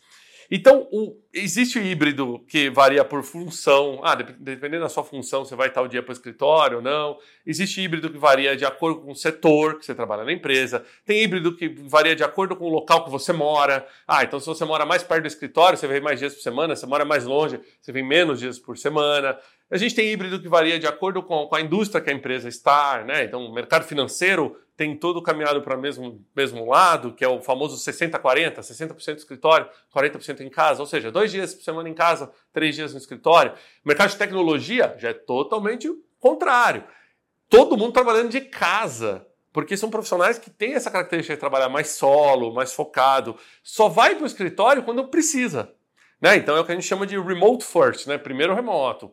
Então, 0.50 0.88
o, 0.90 1.16
existe 1.32 1.78
o 1.78 1.82
híbrido 1.82 2.44
que 2.48 2.68
varia 2.68 3.04
por 3.04 3.22
função. 3.22 4.00
Ah, 4.02 4.16
dependendo 4.16 4.82
da 4.82 4.88
sua 4.88 5.04
função, 5.04 5.44
você 5.44 5.54
vai 5.54 5.70
o 5.70 5.86
dia 5.86 6.02
para 6.02 6.10
o 6.10 6.12
escritório 6.12 6.78
ou 6.78 6.82
não. 6.82 7.18
Existe 7.46 7.80
híbrido 7.80 8.10
que 8.10 8.18
varia 8.18 8.56
de 8.56 8.64
acordo 8.64 9.00
com 9.00 9.12
o 9.12 9.14
setor 9.14 9.78
que 9.78 9.86
você 9.86 9.94
trabalha 9.94 10.24
na 10.24 10.32
empresa. 10.32 10.84
Tem 11.06 11.22
híbrido 11.22 11.56
que 11.56 11.68
varia 11.68 12.16
de 12.16 12.24
acordo 12.24 12.56
com 12.56 12.64
o 12.64 12.68
local 12.68 13.04
que 13.04 13.10
você 13.10 13.32
mora. 13.32 13.86
Ah, 14.08 14.24
então 14.24 14.40
se 14.40 14.46
você 14.46 14.64
mora 14.64 14.84
mais 14.84 15.04
perto 15.04 15.22
do 15.22 15.28
escritório, 15.28 15.78
você 15.78 15.86
vem 15.86 16.00
mais 16.00 16.18
dias 16.18 16.34
por 16.34 16.42
semana. 16.42 16.74
Se 16.74 16.80
você 16.80 16.86
mora 16.86 17.04
mais 17.04 17.24
longe, 17.24 17.60
você 17.80 17.92
vem 17.92 18.02
menos 18.02 18.40
dias 18.40 18.58
por 18.58 18.76
semana. 18.76 19.38
A 19.70 19.76
gente 19.76 19.94
tem 19.94 20.10
híbrido 20.10 20.40
que 20.40 20.48
varia 20.48 20.78
de 20.78 20.86
acordo 20.86 21.22
com, 21.22 21.48
a 21.54 21.60
indústria 21.60 22.00
que 22.00 22.10
a 22.10 22.12
empresa 22.12 22.48
está, 22.48 23.04
né? 23.04 23.24
Então, 23.24 23.46
o 23.46 23.54
mercado 23.54 23.84
financeiro 23.84 24.60
tem 24.76 24.96
todo 24.96 25.22
caminhado 25.22 25.62
para 25.62 25.76
o 25.76 25.80
mesmo, 25.80 26.24
mesmo 26.34 26.68
lado, 26.68 27.12
que 27.12 27.24
é 27.24 27.28
o 27.28 27.40
famoso 27.40 27.76
60-40, 27.76 28.58
60%, 28.58 28.62
60 28.62 29.12
escritório, 29.18 29.68
40% 29.94 30.40
em 30.40 30.48
casa, 30.48 30.80
ou 30.80 30.86
seja, 30.86 31.12
dois 31.12 31.30
dias 31.30 31.54
por 31.54 31.62
semana 31.62 31.88
em 31.88 31.94
casa, 31.94 32.32
três 32.52 32.74
dias 32.74 32.92
no 32.92 32.98
escritório. 32.98 33.52
O 33.84 33.88
mercado 33.88 34.10
de 34.10 34.16
tecnologia 34.16 34.94
já 34.98 35.10
é 35.10 35.12
totalmente 35.12 35.88
contrário. 36.18 36.82
Todo 37.48 37.76
mundo 37.76 37.92
trabalhando 37.92 38.30
de 38.30 38.40
casa, 38.40 39.26
porque 39.52 39.76
são 39.76 39.90
profissionais 39.90 40.38
que 40.38 40.50
têm 40.50 40.74
essa 40.74 40.90
característica 40.90 41.34
de 41.34 41.40
trabalhar 41.40 41.68
mais 41.68 41.90
solo, 41.90 42.52
mais 42.52 42.72
focado, 42.72 43.36
só 43.62 43.88
vai 43.88 44.16
para 44.16 44.24
o 44.24 44.26
escritório 44.26 44.82
quando 44.82 45.06
precisa. 45.08 45.72
Né? 46.20 46.36
Então 46.36 46.56
é 46.56 46.60
o 46.60 46.64
que 46.64 46.72
a 46.72 46.74
gente 46.74 46.86
chama 46.86 47.06
de 47.06 47.18
remote 47.18 47.64
first, 47.64 48.06
né? 48.06 48.18
primeiro 48.18 48.54
remoto. 48.54 49.12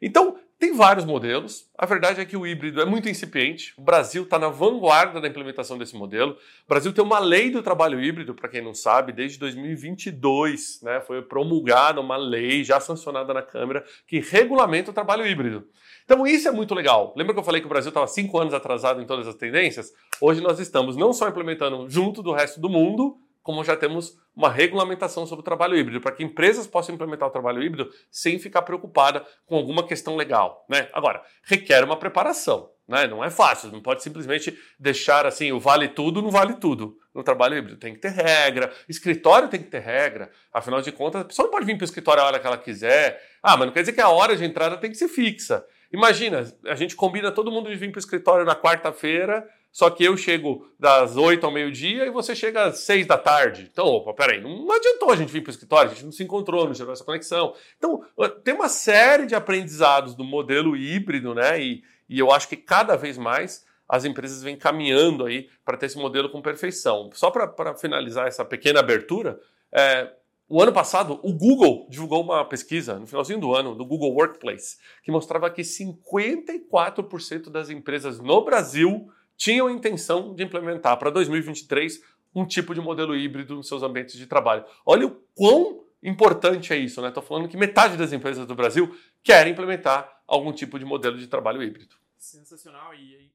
Então, 0.00 0.38
tem 0.58 0.74
vários 0.74 1.04
modelos. 1.04 1.70
A 1.78 1.86
verdade 1.86 2.20
é 2.20 2.24
que 2.24 2.36
o 2.36 2.44
híbrido 2.44 2.80
é 2.80 2.84
muito 2.84 3.08
incipiente. 3.08 3.72
O 3.78 3.80
Brasil 3.80 4.24
está 4.24 4.40
na 4.40 4.48
vanguarda 4.48 5.20
da 5.20 5.28
implementação 5.28 5.78
desse 5.78 5.94
modelo. 5.94 6.32
O 6.32 6.68
Brasil 6.68 6.92
tem 6.92 7.04
uma 7.04 7.20
lei 7.20 7.48
do 7.48 7.62
trabalho 7.62 8.02
híbrido, 8.02 8.34
para 8.34 8.48
quem 8.48 8.60
não 8.60 8.74
sabe, 8.74 9.12
desde 9.12 9.38
2022. 9.38 10.80
Né? 10.82 11.00
Foi 11.00 11.22
promulgada 11.22 12.00
uma 12.00 12.16
lei 12.16 12.64
já 12.64 12.80
sancionada 12.80 13.32
na 13.32 13.40
Câmara 13.40 13.84
que 14.04 14.18
regulamenta 14.18 14.90
o 14.90 14.94
trabalho 14.94 15.24
híbrido. 15.24 15.64
Então 16.04 16.26
isso 16.26 16.48
é 16.48 16.50
muito 16.50 16.74
legal. 16.74 17.14
Lembra 17.16 17.34
que 17.34 17.38
eu 17.38 17.44
falei 17.44 17.60
que 17.60 17.66
o 17.66 17.70
Brasil 17.70 17.90
estava 17.90 18.08
cinco 18.08 18.36
anos 18.38 18.52
atrasado 18.52 19.00
em 19.00 19.06
todas 19.06 19.28
as 19.28 19.36
tendências? 19.36 19.92
Hoje 20.20 20.40
nós 20.40 20.58
estamos 20.58 20.96
não 20.96 21.12
só 21.12 21.28
implementando 21.28 21.88
junto 21.88 22.20
do 22.20 22.32
resto 22.32 22.60
do 22.60 22.68
mundo, 22.68 23.16
como 23.48 23.64
já 23.64 23.74
temos 23.74 24.14
uma 24.36 24.50
regulamentação 24.50 25.26
sobre 25.26 25.40
o 25.40 25.42
trabalho 25.42 25.74
híbrido, 25.74 26.02
para 26.02 26.12
que 26.12 26.22
empresas 26.22 26.66
possam 26.66 26.94
implementar 26.94 27.26
o 27.26 27.32
trabalho 27.32 27.62
híbrido 27.62 27.90
sem 28.10 28.38
ficar 28.38 28.60
preocupada 28.60 29.24
com 29.46 29.56
alguma 29.56 29.86
questão 29.86 30.16
legal. 30.16 30.66
Né? 30.68 30.86
Agora, 30.92 31.22
requer 31.44 31.82
uma 31.82 31.96
preparação. 31.96 32.68
Né? 32.86 33.06
Não 33.06 33.24
é 33.24 33.30
fácil, 33.30 33.72
não 33.72 33.80
pode 33.80 34.02
simplesmente 34.02 34.54
deixar 34.78 35.24
assim, 35.24 35.50
o 35.50 35.58
vale 35.58 35.88
tudo 35.88 36.20
não 36.20 36.30
vale 36.30 36.56
tudo. 36.56 36.98
No 37.14 37.24
trabalho 37.24 37.56
híbrido 37.56 37.78
tem 37.78 37.94
que 37.94 38.00
ter 38.00 38.10
regra, 38.10 38.70
escritório 38.86 39.48
tem 39.48 39.62
que 39.62 39.70
ter 39.70 39.80
regra, 39.80 40.30
afinal 40.52 40.82
de 40.82 40.92
contas, 40.92 41.22
a 41.22 41.24
pessoa 41.24 41.46
não 41.46 41.52
pode 41.52 41.64
vir 41.64 41.78
para 41.78 41.84
o 41.84 41.86
escritório 41.86 42.22
a 42.22 42.26
hora 42.26 42.38
que 42.38 42.46
ela 42.46 42.58
quiser. 42.58 43.18
Ah, 43.42 43.56
mas 43.56 43.68
não 43.68 43.72
quer 43.72 43.80
dizer 43.80 43.94
que 43.94 44.00
a 44.02 44.10
hora 44.10 44.36
de 44.36 44.44
entrada 44.44 44.76
tem 44.76 44.90
que 44.90 44.98
ser 44.98 45.08
fixa. 45.08 45.64
Imagina, 45.90 46.44
a 46.66 46.74
gente 46.74 46.94
combina 46.94 47.32
todo 47.32 47.50
mundo 47.50 47.70
de 47.70 47.76
vir 47.76 47.90
para 47.90 47.96
o 47.96 47.98
escritório 47.98 48.44
na 48.44 48.54
quarta-feira 48.54 49.48
só 49.70 49.90
que 49.90 50.04
eu 50.04 50.16
chego 50.16 50.66
das 50.78 51.16
8 51.16 51.44
ao 51.44 51.52
meio-dia 51.52 52.06
e 52.06 52.10
você 52.10 52.34
chega 52.34 52.64
às 52.64 52.80
6 52.80 53.06
da 53.06 53.16
tarde. 53.16 53.68
Então, 53.70 53.86
opa, 53.86 54.12
peraí, 54.12 54.40
não 54.40 54.70
adiantou 54.72 55.10
a 55.10 55.16
gente 55.16 55.32
vir 55.32 55.42
para 55.42 55.50
o 55.50 55.52
escritório, 55.52 55.90
a 55.90 55.94
gente 55.94 56.04
não 56.04 56.12
se 56.12 56.22
encontrou, 56.22 56.66
não 56.66 56.74
gerou 56.74 56.92
essa 56.92 57.04
conexão. 57.04 57.54
Então, 57.76 58.04
tem 58.42 58.54
uma 58.54 58.68
série 58.68 59.26
de 59.26 59.34
aprendizados 59.34 60.14
do 60.14 60.24
modelo 60.24 60.76
híbrido, 60.76 61.34
né? 61.34 61.60
E, 61.60 61.82
e 62.08 62.18
eu 62.18 62.32
acho 62.32 62.48
que 62.48 62.56
cada 62.56 62.96
vez 62.96 63.18
mais 63.18 63.66
as 63.88 64.04
empresas 64.04 64.42
vêm 64.42 64.56
caminhando 64.56 65.24
aí 65.24 65.48
para 65.64 65.76
ter 65.76 65.86
esse 65.86 65.96
modelo 65.96 66.28
com 66.28 66.42
perfeição. 66.42 67.10
Só 67.14 67.30
para 67.30 67.74
finalizar 67.74 68.26
essa 68.26 68.44
pequena 68.44 68.80
abertura, 68.80 69.40
é, 69.72 70.12
o 70.50 70.62
ano 70.62 70.72
passado, 70.72 71.20
o 71.22 71.32
Google 71.32 71.86
divulgou 71.90 72.22
uma 72.22 72.42
pesquisa, 72.44 72.98
no 72.98 73.06
finalzinho 73.06 73.38
do 73.38 73.54
ano, 73.54 73.74
do 73.74 73.84
Google 73.84 74.14
Workplace, 74.14 74.78
que 75.02 75.10
mostrava 75.10 75.50
que 75.50 75.60
54% 75.60 77.50
das 77.50 77.68
empresas 77.68 78.18
no 78.18 78.42
Brasil 78.42 79.10
tinham 79.38 79.68
a 79.68 79.72
intenção 79.72 80.34
de 80.34 80.42
implementar 80.42 80.98
para 80.98 81.10
2023 81.10 82.02
um 82.34 82.44
tipo 82.44 82.74
de 82.74 82.80
modelo 82.80 83.16
híbrido 83.16 83.54
nos 83.54 83.68
seus 83.68 83.82
ambientes 83.82 84.16
de 84.16 84.26
trabalho. 84.26 84.64
Olha 84.84 85.06
o 85.06 85.10
quão 85.34 85.86
importante 86.02 86.72
é 86.72 86.76
isso, 86.76 87.00
né? 87.00 87.08
Estou 87.08 87.22
falando 87.22 87.48
que 87.48 87.56
metade 87.56 87.96
das 87.96 88.12
empresas 88.12 88.46
do 88.46 88.54
Brasil 88.54 88.94
querem 89.22 89.52
implementar 89.52 90.22
algum 90.26 90.52
tipo 90.52 90.78
de 90.78 90.84
modelo 90.84 91.16
de 91.16 91.28
trabalho 91.28 91.62
híbrido. 91.62 91.96
Sensacional. 92.18 92.92
E 92.94 93.32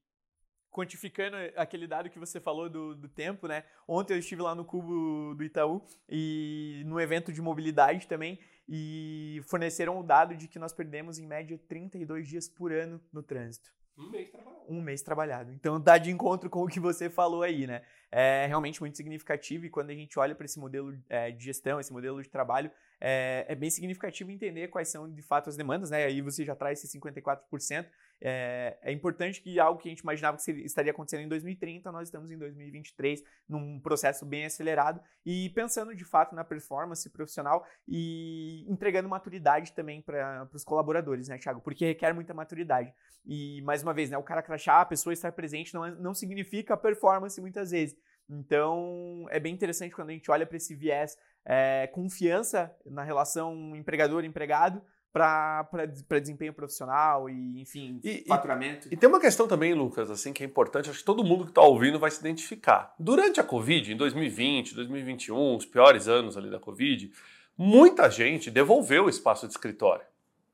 quantificando 0.69 1.37
aquele 1.55 1.87
dado 1.87 2.09
que 2.09 2.19
você 2.19 2.39
falou 2.39 2.69
do, 2.69 2.95
do 2.95 3.07
tempo, 3.07 3.47
né? 3.47 3.63
Ontem 3.87 4.13
eu 4.13 4.19
estive 4.19 4.41
lá 4.41 4.53
no 4.53 4.65
Cubo 4.65 5.33
do 5.35 5.43
Itaú 5.43 5.85
e 6.09 6.83
no 6.85 6.99
evento 6.99 7.31
de 7.31 7.41
mobilidade 7.41 8.07
também 8.07 8.39
e 8.67 9.41
forneceram 9.47 9.99
o 9.99 10.03
dado 10.03 10.35
de 10.35 10.47
que 10.47 10.59
nós 10.59 10.73
perdemos 10.73 11.17
em 11.17 11.27
média 11.27 11.57
32 11.67 12.27
dias 12.27 12.49
por 12.49 12.73
ano 12.73 12.99
no 13.11 13.23
trânsito. 13.23 13.71
Um 13.97 14.09
mês 14.09 14.29
trabalhado. 14.29 14.65
Um 14.69 14.81
mês 14.81 15.01
trabalhado. 15.01 15.51
Então 15.51 15.79
dá 15.79 15.97
de 15.97 16.11
encontro 16.11 16.49
com 16.49 16.63
o 16.63 16.67
que 16.67 16.79
você 16.79 17.09
falou 17.09 17.43
aí, 17.43 17.67
né? 17.67 17.83
É 18.15 18.45
realmente 18.45 18.79
muito 18.79 18.95
significativo 18.95 19.65
e 19.65 19.71
quando 19.71 19.89
a 19.89 19.95
gente 19.95 20.19
olha 20.19 20.35
para 20.35 20.45
esse 20.45 20.59
modelo 20.59 20.95
é, 21.09 21.31
de 21.31 21.43
gestão, 21.43 21.79
esse 21.79 21.91
modelo 21.91 22.21
de 22.21 22.29
trabalho, 22.29 22.69
é, 23.01 23.43
é, 23.49 23.55
bem 23.55 23.71
significativo 23.71 24.29
entender 24.29 24.67
quais 24.67 24.87
são 24.87 25.11
de 25.11 25.21
fato 25.23 25.49
as 25.49 25.57
demandas, 25.57 25.89
né? 25.89 26.05
Aí 26.05 26.21
você 26.21 26.45
já 26.45 26.55
traz 26.55 26.83
esse 26.83 26.99
54%. 26.99 27.87
É, 28.21 28.77
é 28.81 28.91
importante 28.93 29.41
que 29.41 29.59
algo 29.59 29.81
que 29.81 29.89
a 29.89 29.91
gente 29.91 29.99
imaginava 29.99 30.37
que 30.37 30.51
estaria 30.51 30.91
acontecendo 30.91 31.21
em 31.21 31.27
2030, 31.27 31.91
nós 31.91 32.07
estamos 32.07 32.31
em 32.31 32.37
2023 32.37 33.21
num 33.49 33.79
processo 33.79 34.25
bem 34.25 34.45
acelerado 34.45 35.01
e 35.25 35.49
pensando 35.49 35.93
de 35.95 36.05
fato 36.05 36.33
na 36.33 36.43
performance 36.43 37.09
profissional 37.09 37.67
e 37.85 38.63
entregando 38.69 39.09
maturidade 39.09 39.73
também 39.73 40.01
para 40.01 40.47
os 40.53 40.63
colaboradores, 40.63 41.27
né, 41.27 41.37
Thiago? 41.37 41.59
Porque 41.61 41.85
requer 41.85 42.13
muita 42.13 42.33
maturidade. 42.33 42.93
E 43.25 43.61
mais 43.63 43.83
uma 43.83 43.93
vez, 43.93 44.09
né, 44.09 44.17
o 44.17 44.23
cara 44.23 44.41
crachar, 44.41 44.81
a 44.81 44.85
pessoa 44.85 45.11
estar 45.11 45.31
presente 45.31 45.73
não, 45.73 45.85
é, 45.85 45.91
não 45.91 46.13
significa 46.13 46.77
performance 46.77 47.41
muitas 47.41 47.71
vezes. 47.71 47.97
Então, 48.29 49.25
é 49.29 49.39
bem 49.39 49.53
interessante 49.53 49.93
quando 49.93 50.09
a 50.09 50.13
gente 50.13 50.29
olha 50.31 50.45
para 50.45 50.57
esse 50.57 50.75
viés 50.75 51.17
é, 51.45 51.87
confiança 51.87 52.73
na 52.85 53.03
relação 53.03 53.75
empregador-empregado 53.75 54.81
para 55.11 55.85
desempenho 56.19 56.53
profissional 56.53 57.29
e, 57.29 57.61
enfim, 57.61 58.01
e, 58.03 58.25
faturamento. 58.27 58.87
E, 58.87 58.95
e, 58.95 58.97
tem 58.97 59.07
uma 59.07 59.19
questão 59.19 59.47
também, 59.47 59.73
Lucas, 59.75 60.09
assim, 60.09 60.33
que 60.33 60.43
é 60.43 60.45
importante, 60.45 60.89
acho 60.89 60.99
que 60.99 61.05
todo 61.05 61.23
mundo 61.23 61.43
que 61.43 61.51
está 61.51 61.61
ouvindo 61.61 61.99
vai 61.99 62.09
se 62.09 62.19
identificar. 62.19 62.95
Durante 62.97 63.39
a 63.39 63.43
Covid, 63.43 63.93
em 63.93 63.97
2020, 63.97 64.73
2021, 64.73 65.55
os 65.55 65.65
piores 65.67 66.07
anos 66.07 66.35
ali 66.35 66.49
da 66.49 66.59
Covid, 66.59 67.11
muita 67.55 68.09
gente 68.09 68.49
devolveu 68.49 69.05
o 69.05 69.09
espaço 69.09 69.45
de 69.45 69.53
escritório, 69.53 70.05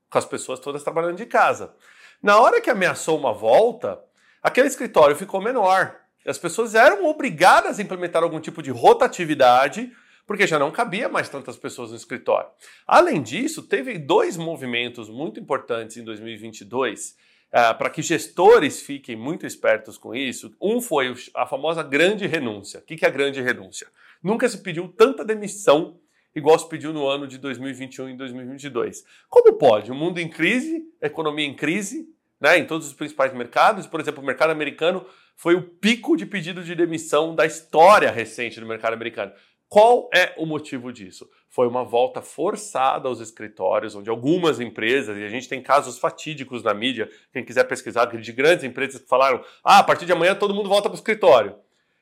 com 0.10 0.18
as 0.18 0.26
pessoas 0.26 0.60
todas 0.60 0.84
trabalhando 0.84 1.16
de 1.16 1.26
casa. 1.26 1.74
Na 2.22 2.38
hora 2.38 2.60
que 2.60 2.70
ameaçou 2.70 3.18
uma 3.18 3.32
volta, 3.32 4.04
aquele 4.44 4.68
escritório 4.68 5.16
ficou 5.16 5.42
menor. 5.42 5.96
As 6.30 6.38
pessoas 6.38 6.76
eram 6.76 7.06
obrigadas 7.06 7.80
a 7.80 7.82
implementar 7.82 8.22
algum 8.22 8.40
tipo 8.40 8.62
de 8.62 8.70
rotatividade, 8.70 9.92
porque 10.28 10.46
já 10.46 10.60
não 10.60 10.70
cabia 10.70 11.10
mais 11.10 11.28
tantas 11.28 11.58
pessoas 11.58 11.90
no 11.90 11.98
escritório. 11.98 12.50
Além 12.86 13.20
disso, 13.22 13.64
teve 13.64 13.98
dois 13.98 14.38
movimentos 14.38 15.10
muito 15.10 15.40
importantes 15.40 15.98
em 15.98 16.04
2022 16.04 17.16
uh, 17.50 17.76
para 17.76 17.90
que 17.90 18.04
gestores 18.04 18.80
fiquem 18.80 19.16
muito 19.16 19.48
espertos 19.48 19.98
com 19.98 20.14
isso. 20.14 20.56
Um 20.62 20.80
foi 20.80 21.16
a 21.34 21.48
famosa 21.48 21.82
grande 21.82 22.28
renúncia. 22.28 22.80
O 22.80 22.84
que 22.84 23.04
é 23.04 23.08
a 23.08 23.12
grande 23.12 23.42
renúncia? 23.42 23.88
Nunca 24.22 24.48
se 24.48 24.60
pediu 24.60 24.88
tanta 24.88 25.26
demissão 25.26 26.00
igual 26.36 26.60
se 26.60 26.70
pediu 26.70 26.94
no 26.94 27.08
ano 27.08 27.28
de 27.28 27.40
2021 27.40 28.10
e 28.10 28.18
2022. 28.18 29.04
Como 29.28 29.54
pode? 29.54 29.92
O 29.92 29.96
mundo 29.96 30.20
em 30.20 30.30
crise, 30.30 30.84
economia 31.02 31.48
em 31.48 31.56
crise, 31.56 32.08
né, 32.40 32.58
em 32.58 32.66
todos 32.66 32.88
os 32.88 32.94
principais 32.94 33.34
mercados. 33.34 33.88
Por 33.88 34.00
exemplo, 34.00 34.24
o 34.24 34.26
mercado 34.26 34.52
americano 34.52 35.06
foi 35.36 35.56
o 35.56 35.62
pico 35.62 36.16
de 36.16 36.26
pedido 36.26 36.64
de 36.64 36.76
demissão 36.76 37.36
da 37.36 37.46
história 37.46 38.12
recente 38.12 38.60
do 38.60 38.66
mercado 38.66 38.94
americano. 38.94 39.32
Qual 39.70 40.10
é 40.14 40.34
o 40.36 40.48
motivo 40.48 40.92
disso? 40.92 41.30
Foi 41.48 41.68
uma 41.68 41.84
volta 41.84 42.24
forçada 42.24 43.08
aos 43.08 43.20
escritórios, 43.20 43.94
onde 43.94 44.10
algumas 44.10 44.60
empresas, 44.60 45.16
e 45.16 45.24
a 45.24 45.30
gente 45.30 45.48
tem 45.48 45.62
casos 45.62 46.00
fatídicos 46.00 46.64
na 46.64 46.74
mídia, 46.74 47.08
quem 47.32 47.46
quiser 47.46 47.66
pesquisar, 47.66 48.06
de 48.06 48.32
grandes 48.32 48.64
empresas 48.64 49.00
que 49.00 49.08
falaram: 49.08 49.44
ah, 49.64 49.78
a 49.78 49.84
partir 49.84 50.08
de 50.08 50.12
amanhã 50.12 50.34
todo 50.34 50.56
mundo 50.56 50.68
volta 50.68 50.90
para 50.90 50.96
o 50.96 51.00
escritório. 51.00 51.56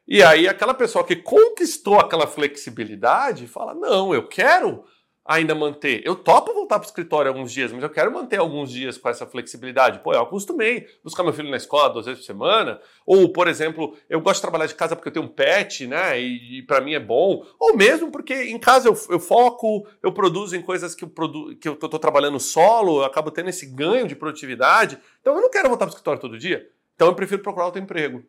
E 0.07 0.23
aí 0.23 0.47
aquela 0.47 0.73
pessoa 0.73 1.03
que 1.03 1.17
conquistou 1.17 1.99
aquela 1.99 2.25
flexibilidade 2.25 3.47
fala: 3.47 3.73
não, 3.73 4.13
eu 4.13 4.25
quero 4.25 4.85
ainda 5.27 5.53
manter. 5.53 6.01
Eu 6.05 6.15
topo 6.15 6.53
voltar 6.53 6.79
para 6.79 6.85
o 6.85 6.89
escritório 6.89 7.29
alguns 7.29 7.51
dias, 7.51 7.71
mas 7.73 7.83
eu 7.83 7.89
quero 7.89 8.11
manter 8.11 8.37
alguns 8.37 8.71
dias 8.71 8.97
com 8.97 9.09
essa 9.09 9.25
flexibilidade. 9.25 9.99
Pô, 9.99 10.13
eu 10.13 10.21
acostumei 10.21 10.87
buscar 11.03 11.23
meu 11.23 11.33
filho 11.33 11.51
na 11.51 11.57
escola 11.57 11.89
duas 11.89 12.05
vezes 12.05 12.21
por 12.21 12.25
semana. 12.25 12.79
Ou, 13.05 13.29
por 13.29 13.47
exemplo, 13.49 13.93
eu 14.09 14.21
gosto 14.21 14.37
de 14.37 14.41
trabalhar 14.43 14.67
de 14.67 14.75
casa 14.75 14.95
porque 14.95 15.09
eu 15.09 15.13
tenho 15.13 15.25
um 15.25 15.29
pet, 15.29 15.85
né? 15.85 16.19
E, 16.19 16.59
e 16.59 16.61
para 16.63 16.79
mim 16.79 16.93
é 16.93 16.99
bom. 16.99 17.45
Ou 17.59 17.75
mesmo 17.75 18.09
porque 18.09 18.33
em 18.33 18.57
casa 18.57 18.87
eu, 18.87 18.97
eu 19.09 19.19
foco, 19.19 19.85
eu 20.01 20.13
produzo 20.13 20.55
em 20.55 20.61
coisas 20.61 20.95
que 20.95 21.03
eu, 21.03 21.09
produ 21.09 21.55
que 21.57 21.67
eu 21.67 21.75
tô, 21.75 21.89
tô 21.89 21.99
trabalhando 21.99 22.39
solo, 22.39 23.01
eu 23.01 23.05
acabo 23.05 23.29
tendo 23.29 23.49
esse 23.49 23.65
ganho 23.65 24.07
de 24.07 24.15
produtividade. 24.15 24.97
Então 25.19 25.35
eu 25.35 25.41
não 25.41 25.51
quero 25.51 25.67
voltar 25.67 25.85
para 25.85 25.91
o 25.91 25.95
escritório 25.95 26.21
todo 26.21 26.39
dia. 26.39 26.69
Então 26.95 27.09
eu 27.09 27.15
prefiro 27.15 27.41
procurar 27.41 27.65
outro 27.65 27.81
emprego. 27.81 28.23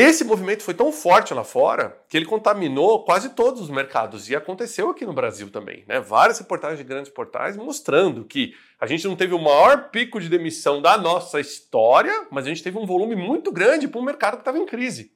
Esse 0.00 0.22
movimento 0.22 0.62
foi 0.62 0.74
tão 0.74 0.92
forte 0.92 1.34
lá 1.34 1.42
fora 1.42 2.00
que 2.08 2.16
ele 2.16 2.24
contaminou 2.24 3.02
quase 3.02 3.30
todos 3.30 3.60
os 3.60 3.68
mercados 3.68 4.30
e 4.30 4.36
aconteceu 4.36 4.90
aqui 4.90 5.04
no 5.04 5.12
Brasil 5.12 5.50
também. 5.50 5.82
Né? 5.88 5.98
Várias 5.98 6.38
reportagens 6.38 6.78
de 6.78 6.84
grandes 6.84 7.10
portais 7.10 7.56
mostrando 7.56 8.24
que 8.24 8.54
a 8.80 8.86
gente 8.86 9.08
não 9.08 9.16
teve 9.16 9.34
o 9.34 9.40
maior 9.40 9.90
pico 9.90 10.20
de 10.20 10.28
demissão 10.28 10.80
da 10.80 10.96
nossa 10.96 11.40
história, 11.40 12.28
mas 12.30 12.46
a 12.46 12.48
gente 12.48 12.62
teve 12.62 12.78
um 12.78 12.86
volume 12.86 13.16
muito 13.16 13.50
grande 13.50 13.88
para 13.88 14.00
um 14.00 14.04
mercado 14.04 14.34
que 14.34 14.42
estava 14.42 14.56
em 14.56 14.66
crise. 14.66 15.10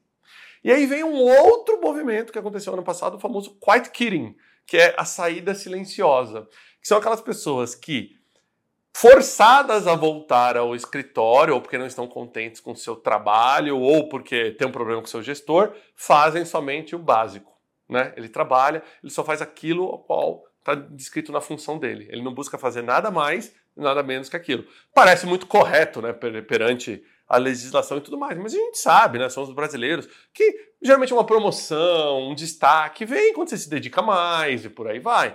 E 0.64 0.72
aí 0.72 0.84
vem 0.84 1.04
um 1.04 1.14
outro 1.14 1.80
movimento 1.80 2.32
que 2.32 2.38
aconteceu 2.40 2.72
ano 2.72 2.82
passado, 2.82 3.18
o 3.18 3.20
famoso 3.20 3.56
quiet 3.64 3.88
quitting, 3.88 4.34
que 4.66 4.78
é 4.78 4.96
a 4.98 5.04
saída 5.04 5.54
silenciosa, 5.54 6.48
que 6.80 6.88
são 6.88 6.98
aquelas 6.98 7.20
pessoas 7.20 7.76
que 7.76 8.16
forçadas 8.94 9.86
a 9.86 9.94
voltar 9.94 10.56
ao 10.56 10.74
escritório, 10.74 11.54
ou 11.54 11.60
porque 11.60 11.78
não 11.78 11.86
estão 11.86 12.06
contentes 12.06 12.60
com 12.60 12.72
o 12.72 12.76
seu 12.76 12.94
trabalho, 12.94 13.78
ou 13.78 14.08
porque 14.08 14.52
tem 14.52 14.68
um 14.68 14.72
problema 14.72 15.00
com 15.00 15.06
o 15.06 15.10
seu 15.10 15.22
gestor, 15.22 15.72
fazem 15.96 16.44
somente 16.44 16.94
o 16.94 16.98
básico. 16.98 17.52
Né? 17.88 18.12
Ele 18.16 18.28
trabalha, 18.28 18.82
ele 19.02 19.12
só 19.12 19.24
faz 19.24 19.40
aquilo 19.42 19.84
ao 19.84 19.98
qual 19.98 20.44
está 20.58 20.74
descrito 20.74 21.32
na 21.32 21.40
função 21.40 21.78
dele. 21.78 22.06
Ele 22.10 22.22
não 22.22 22.32
busca 22.32 22.56
fazer 22.56 22.82
nada 22.82 23.10
mais, 23.10 23.54
nada 23.76 24.02
menos 24.02 24.28
que 24.28 24.36
aquilo. 24.36 24.64
Parece 24.94 25.26
muito 25.26 25.46
correto 25.46 26.00
né, 26.00 26.12
perante 26.12 27.02
a 27.28 27.38
legislação 27.38 27.96
e 27.96 28.00
tudo 28.00 28.18
mais, 28.18 28.36
mas 28.36 28.52
a 28.52 28.58
gente 28.58 28.78
sabe, 28.78 29.18
né, 29.18 29.28
somos 29.28 29.54
brasileiros, 29.54 30.06
que 30.34 30.74
geralmente 30.82 31.14
uma 31.14 31.24
promoção, 31.24 32.28
um 32.28 32.34
destaque 32.34 33.06
vem 33.06 33.32
quando 33.32 33.48
você 33.48 33.56
se 33.56 33.70
dedica 33.70 34.02
mais 34.02 34.64
e 34.66 34.68
por 34.68 34.86
aí 34.86 35.00
vai. 35.00 35.34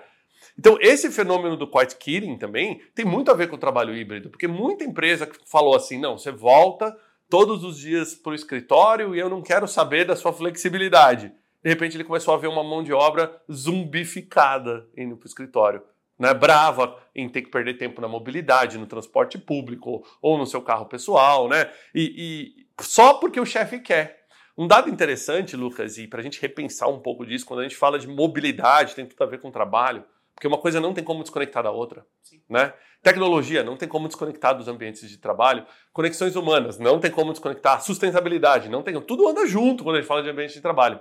Então, 0.60 0.78
esse 0.82 1.12
fenômeno 1.12 1.56
do 1.56 1.70
quiet 1.70 1.96
quitting 1.98 2.38
também 2.38 2.82
tem 2.96 3.06
muito 3.06 3.30
a 3.30 3.36
ver 3.36 3.48
com 3.48 3.56
o 3.56 3.60
trabalho 3.60 3.96
híbrido, 3.96 4.30
porque 4.30 4.48
muita 4.48 4.84
empresa 4.84 5.30
falou 5.46 5.76
assim: 5.76 6.00
não, 6.00 6.18
você 6.18 6.32
volta 6.32 6.98
todos 7.30 7.64
os 7.64 7.78
dias 7.78 8.16
para 8.16 8.32
o 8.32 8.36
escritório 8.36 9.16
e 9.16 9.20
eu 9.20 9.30
não 9.30 9.42
quero 9.42 9.68
saber 9.68 10.06
da 10.06 10.16
sua 10.16 10.34
flexibilidade. 10.34 11.32
De 11.64 11.70
repente, 11.70 11.96
ele 11.96 12.04
começou 12.04 12.34
a 12.34 12.38
ver 12.38 12.48
uma 12.48 12.64
mão 12.64 12.82
de 12.82 12.94
obra 12.94 13.40
zumbificada 13.52 14.88
indo 14.98 15.16
para 15.16 15.26
o 15.26 15.30
escritório. 15.30 15.82
Né, 16.18 16.34
brava 16.34 16.98
em 17.14 17.30
ter 17.30 17.44
que 17.44 17.52
perder 17.52 17.76
tempo 17.76 18.02
na 18.02 18.08
mobilidade, 18.08 18.80
no 18.80 18.88
transporte 18.88 19.38
público 19.38 20.04
ou 20.20 20.36
no 20.36 20.48
seu 20.48 20.64
carro 20.64 20.88
pessoal, 20.88 21.48
né? 21.48 21.70
E, 21.94 22.56
e 22.58 22.84
só 22.84 23.14
porque 23.14 23.40
o 23.40 23.46
chefe 23.46 23.80
quer. 23.80 24.26
Um 24.58 24.66
dado 24.66 24.90
interessante, 24.90 25.56
Lucas, 25.56 26.00
e 26.00 26.08
para 26.08 26.20
a 26.20 26.24
gente 26.24 26.42
repensar 26.42 26.90
um 26.90 27.00
pouco 27.00 27.24
disso, 27.24 27.46
quando 27.46 27.60
a 27.60 27.64
gente 27.64 27.76
fala 27.76 28.00
de 28.00 28.08
mobilidade, 28.08 28.96
tem 28.96 29.06
tudo 29.06 29.22
a 29.24 29.28
ver 29.28 29.40
com 29.40 29.52
trabalho. 29.52 30.04
Porque 30.38 30.48
uma 30.48 30.60
coisa 30.60 30.79
não 30.79 30.94
tem 30.94 31.03
como 31.03 31.24
desconectar 31.24 31.63
da 31.63 31.72
outra. 31.72 32.06
Né? 32.48 32.72
Tecnologia 33.01 33.63
não 33.63 33.75
tem 33.75 33.89
como 33.89 34.08
desconectar 34.08 34.56
dos 34.56 34.67
ambientes 34.67 35.10
de 35.10 35.17
trabalho. 35.17 35.65
Conexões 35.91 36.36
humanas 36.36 36.77
não 36.77 37.00
tem 37.00 37.10
como 37.10 37.32
desconectar. 37.32 37.82
Sustentabilidade 37.82 38.70
não 38.70 38.84
tem. 38.84 39.01
Tudo 39.01 39.27
anda 39.27 39.48
junto 39.48 39.84
quando 39.84 39.96
a 39.96 40.00
gente 40.00 40.08
fala 40.08 40.22
de 40.22 40.29
ambiente 40.29 40.53
de 40.53 40.62
trabalho. 40.62 41.00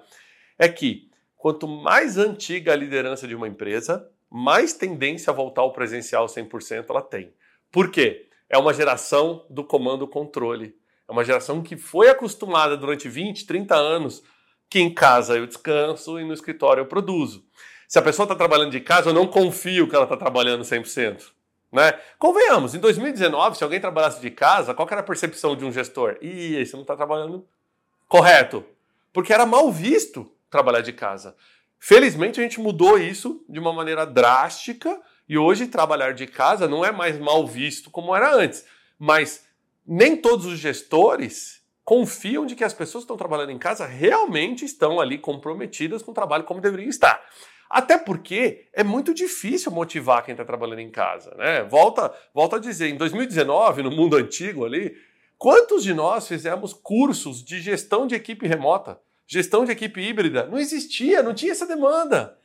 É 0.59 0.71
que 0.71 1.11
quanto 1.37 1.69
mais 1.69 2.17
antiga 2.17 2.73
a 2.73 2.77
liderança 2.77 3.29
de 3.29 3.35
uma 3.35 3.47
empresa, 3.47 4.11
mais 4.31 4.73
tendência 4.73 5.31
a 5.31 5.35
voltar 5.35 5.61
ao 5.61 5.73
presencial 5.75 6.25
100% 6.25 6.87
ela 6.89 7.03
tem. 7.03 7.35
Por 7.71 7.91
quê? 7.91 8.31
É 8.49 8.57
uma 8.57 8.73
geração 8.73 9.45
do 9.51 9.63
comando-controle. 9.63 10.75
É 11.07 11.13
uma 11.13 11.25
geração 11.25 11.63
que 11.63 11.77
foi 11.77 12.09
acostumada 12.09 12.75
durante 12.75 13.07
20, 13.07 13.45
30 13.45 13.75
anos 13.75 14.23
que 14.71 14.81
em 14.81 14.95
casa 14.95 15.37
eu 15.37 15.47
descanso 15.47 16.19
e 16.19 16.25
no 16.25 16.33
escritório 16.33 16.81
eu 16.81 16.87
produzo. 16.87 17.45
Se 17.89 17.99
a 17.99 18.03
pessoa 18.03 18.25
está 18.25 18.35
trabalhando 18.35 18.71
de 18.71 18.81
casa, 18.81 19.11
eu 19.11 19.15
não 19.15 19.27
confio 19.27 19.89
que 19.89 19.95
ela 19.95 20.05
está 20.05 20.17
trabalhando 20.17 20.63
100%. 20.63 21.23
Né? 21.73 21.93
Convenhamos, 22.19 22.75
em 22.75 22.79
2019, 22.79 23.59
se 23.59 23.65
alguém 23.65 23.81
trabalhasse 23.81 24.21
de 24.21 24.31
casa, 24.31 24.75
qual 24.75 24.89
era 24.91 25.01
a 25.01 25.05
percepção 25.05 25.55
de 25.57 25.65
um 25.65 25.73
gestor? 25.73 26.17
Ih, 26.23 26.65
você 26.65 26.75
não 26.75 26.83
está 26.83 26.97
trabalhando 26.97 27.47
correto. 28.09 28.65
Porque 29.13 29.33
era 29.33 29.47
mal 29.47 29.71
visto 29.71 30.31
trabalhar 30.51 30.81
de 30.81 30.93
casa. 30.93 31.37
Felizmente, 31.79 32.41
a 32.41 32.43
gente 32.43 32.61
mudou 32.61 32.99
isso 32.99 33.45
de 33.49 33.59
uma 33.59 33.73
maneira 33.73 34.07
drástica 34.07 35.01
e 35.29 35.37
hoje 35.37 35.67
trabalhar 35.67 36.15
de 36.15 36.27
casa 36.27 36.69
não 36.69 36.85
é 36.85 36.91
mais 36.91 37.19
mal 37.19 37.47
visto 37.47 37.91
como 37.91 38.15
era 38.15 38.35
antes. 38.35 38.65
Mas 38.99 39.45
nem 39.87 40.17
todos 40.17 40.47
os 40.47 40.59
gestores 40.59 41.63
confiam 41.85 42.45
de 42.45 42.57
que 42.57 42.65
as 42.65 42.73
pessoas 42.73 43.03
que 43.03 43.05
estão 43.05 43.17
trabalhando 43.17 43.53
em 43.53 43.59
casa 43.59 43.87
realmente 43.87 44.65
estão 44.65 44.99
ali 44.99 45.19
comprometidas 45.19 46.03
com 46.03 46.11
o 46.11 46.15
trabalho 46.15 46.45
como 46.45 46.61
deveriam 46.61 46.89
estar. 46.89 47.23
Até 47.69 47.99
porque 47.99 48.67
é 48.73 48.85
muito 48.85 49.13
difícil 49.13 49.73
motivar 49.73 50.25
quem 50.25 50.33
está 50.33 50.45
trabalhando 50.45 50.81
em 50.81 50.91
casa, 50.91 51.35
né? 51.37 51.65
Volta, 51.65 52.13
volta 52.33 52.57
a 52.57 52.61
dizer, 52.61 52.89
em 52.89 52.97
2019, 52.97 53.83
no 53.83 53.91
mundo 53.91 54.17
antigo 54.17 54.65
ali, 54.65 54.97
quantos 55.37 55.83
de 55.83 55.93
nós 55.93 56.29
fizemos 56.29 56.73
cursos 56.73 57.45
de 57.45 57.61
gestão 57.61 58.07
de 58.07 58.15
equipe 58.15 58.47
remota, 58.47 59.01
gestão 59.27 59.65
de 59.65 59.73
equipe 59.73 60.01
híbrida? 60.01 60.47
Não 60.47 60.59
existia, 60.59 61.23
não 61.23 61.35
tinha 61.35 61.53
essa 61.53 61.67
demanda. 61.67 62.39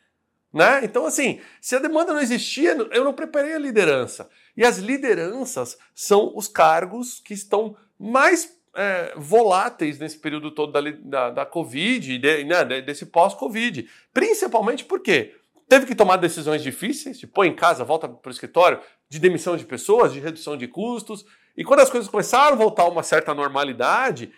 Né? 0.54 0.82
Então, 0.84 1.06
assim, 1.06 1.40
se 1.62 1.76
a 1.76 1.80
demanda 1.80 2.14
não 2.14 2.20
existia, 2.20 2.76
eu 2.92 3.04
não 3.04 3.14
preparei 3.14 3.54
a 3.54 3.60
liderança. 3.60 4.30
E 4.56 4.66
as 4.66 4.80
lideranças 4.80 5.78
são 5.96 6.34
os 6.36 6.48
cargos 6.48 7.22
que 7.22 7.34
estão 7.34 7.76
mais 7.98 8.58
é, 8.76 9.14
voláteis 9.16 10.00
nesse 10.00 10.18
período 10.18 10.52
todo 10.52 10.72
da, 10.72 10.82
da, 10.92 11.30
da 11.30 11.46
Covid, 11.46 12.18
de, 12.18 12.44
né, 12.44 12.64
desse 12.82 13.06
pós-Covid. 13.06 13.88
Principalmente 14.14 14.86
porque 14.86 15.36
teve 15.68 15.86
que 15.86 15.96
tomar 15.96 16.18
decisões 16.18 16.64
difíceis, 16.64 17.20
de 17.20 17.28
pôr 17.28 17.46
em 17.46 17.56
casa, 17.56 17.84
volta 17.84 18.08
para 18.08 18.30
o 18.30 18.32
escritório, 18.32 18.80
de 19.10 19.20
demissão 19.20 19.58
de 19.58 19.66
pessoas, 19.66 20.14
de 20.14 20.20
redução 20.20 20.56
de 20.56 20.68
custos. 20.68 21.26
E 21.56 21.64
quando 21.64 21.82
as 21.82 21.90
coisas 21.90 22.10
começaram 22.10 22.54
a 22.54 22.58
voltar 22.58 22.84
a 22.84 22.90
uma 22.90 23.04
certa 23.04 23.34
normalidade, 23.34 24.32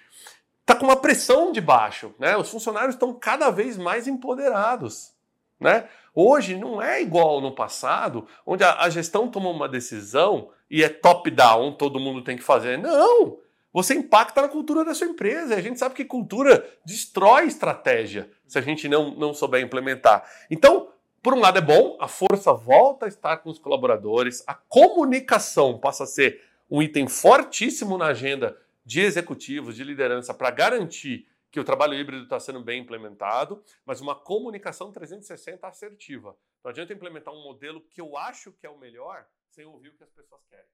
está 0.62 0.76
com 0.76 0.86
uma 0.86 0.96
pressão 0.96 1.52
de 1.52 1.62
baixo. 1.62 2.14
Né? 2.18 2.36
Os 2.36 2.50
funcionários 2.50 2.96
estão 2.96 3.14
cada 3.14 3.50
vez 3.52 3.78
mais 3.78 4.08
empoderados. 4.08 5.14
Né? 5.60 5.88
Hoje 6.14 6.58
não 6.58 6.82
é 6.82 7.02
igual 7.02 7.40
no 7.40 7.54
passado, 7.54 8.28
onde 8.46 8.64
a, 8.64 8.82
a 8.82 8.90
gestão 8.90 9.28
toma 9.28 9.50
uma 9.50 9.70
decisão 9.70 10.50
e 10.70 10.84
é 10.84 10.90
top-down, 10.90 11.74
todo 11.74 12.00
mundo 12.00 12.24
tem 12.24 12.36
que 12.36 12.44
fazer. 12.44 12.78
Não! 12.78 13.43
Você 13.74 13.96
impacta 13.96 14.44
na 14.44 14.48
cultura 14.48 14.86
da 14.86 14.94
sua 14.94 15.08
empresa. 15.08 15.56
A 15.56 15.62
gente 15.62 15.80
sabe 15.80 15.96
que 15.96 16.06
cultura 16.06 16.70
destrói 16.86 17.48
estratégia 17.48 18.30
se 18.48 18.60
a 18.60 18.62
gente 18.62 18.88
não, 18.88 19.16
não 19.16 19.34
souber 19.34 19.62
implementar. 19.62 20.24
Então, 20.50 20.94
por 21.24 21.34
um 21.34 21.40
lado 21.40 21.58
é 21.58 21.62
bom, 21.62 21.98
a 22.00 22.08
força 22.08 22.54
volta 22.54 23.06
a 23.06 23.10
estar 23.10 23.38
com 23.38 23.50
os 23.50 23.58
colaboradores, 23.58 24.44
a 24.46 24.54
comunicação 24.54 25.80
passa 25.80 26.04
a 26.04 26.08
ser 26.08 26.42
um 26.70 26.82
item 26.82 27.08
fortíssimo 27.08 27.98
na 27.98 28.08
agenda 28.08 28.58
de 28.86 29.02
executivos, 29.02 29.76
de 29.76 29.84
liderança, 29.84 30.34
para 30.34 30.52
garantir 30.52 31.28
que 31.50 31.60
o 31.60 31.64
trabalho 31.64 31.94
híbrido 31.94 32.24
está 32.24 32.40
sendo 32.40 32.60
bem 32.62 32.82
implementado, 32.82 33.64
mas 33.86 34.02
uma 34.02 34.16
comunicação 34.16 34.92
360 34.92 35.68
assertiva. 35.68 36.36
Não 36.64 36.72
adianta 36.72 36.94
implementar 36.94 37.34
um 37.34 37.44
modelo 37.44 37.82
que 37.90 38.02
eu 38.02 38.18
acho 38.18 38.52
que 38.52 38.66
é 38.66 38.70
o 38.70 38.78
melhor 38.78 39.26
sem 39.50 39.66
ouvir 39.66 39.90
o 39.90 39.94
que 39.94 40.04
as 40.04 40.10
pessoas 40.10 40.42
querem. 40.50 40.66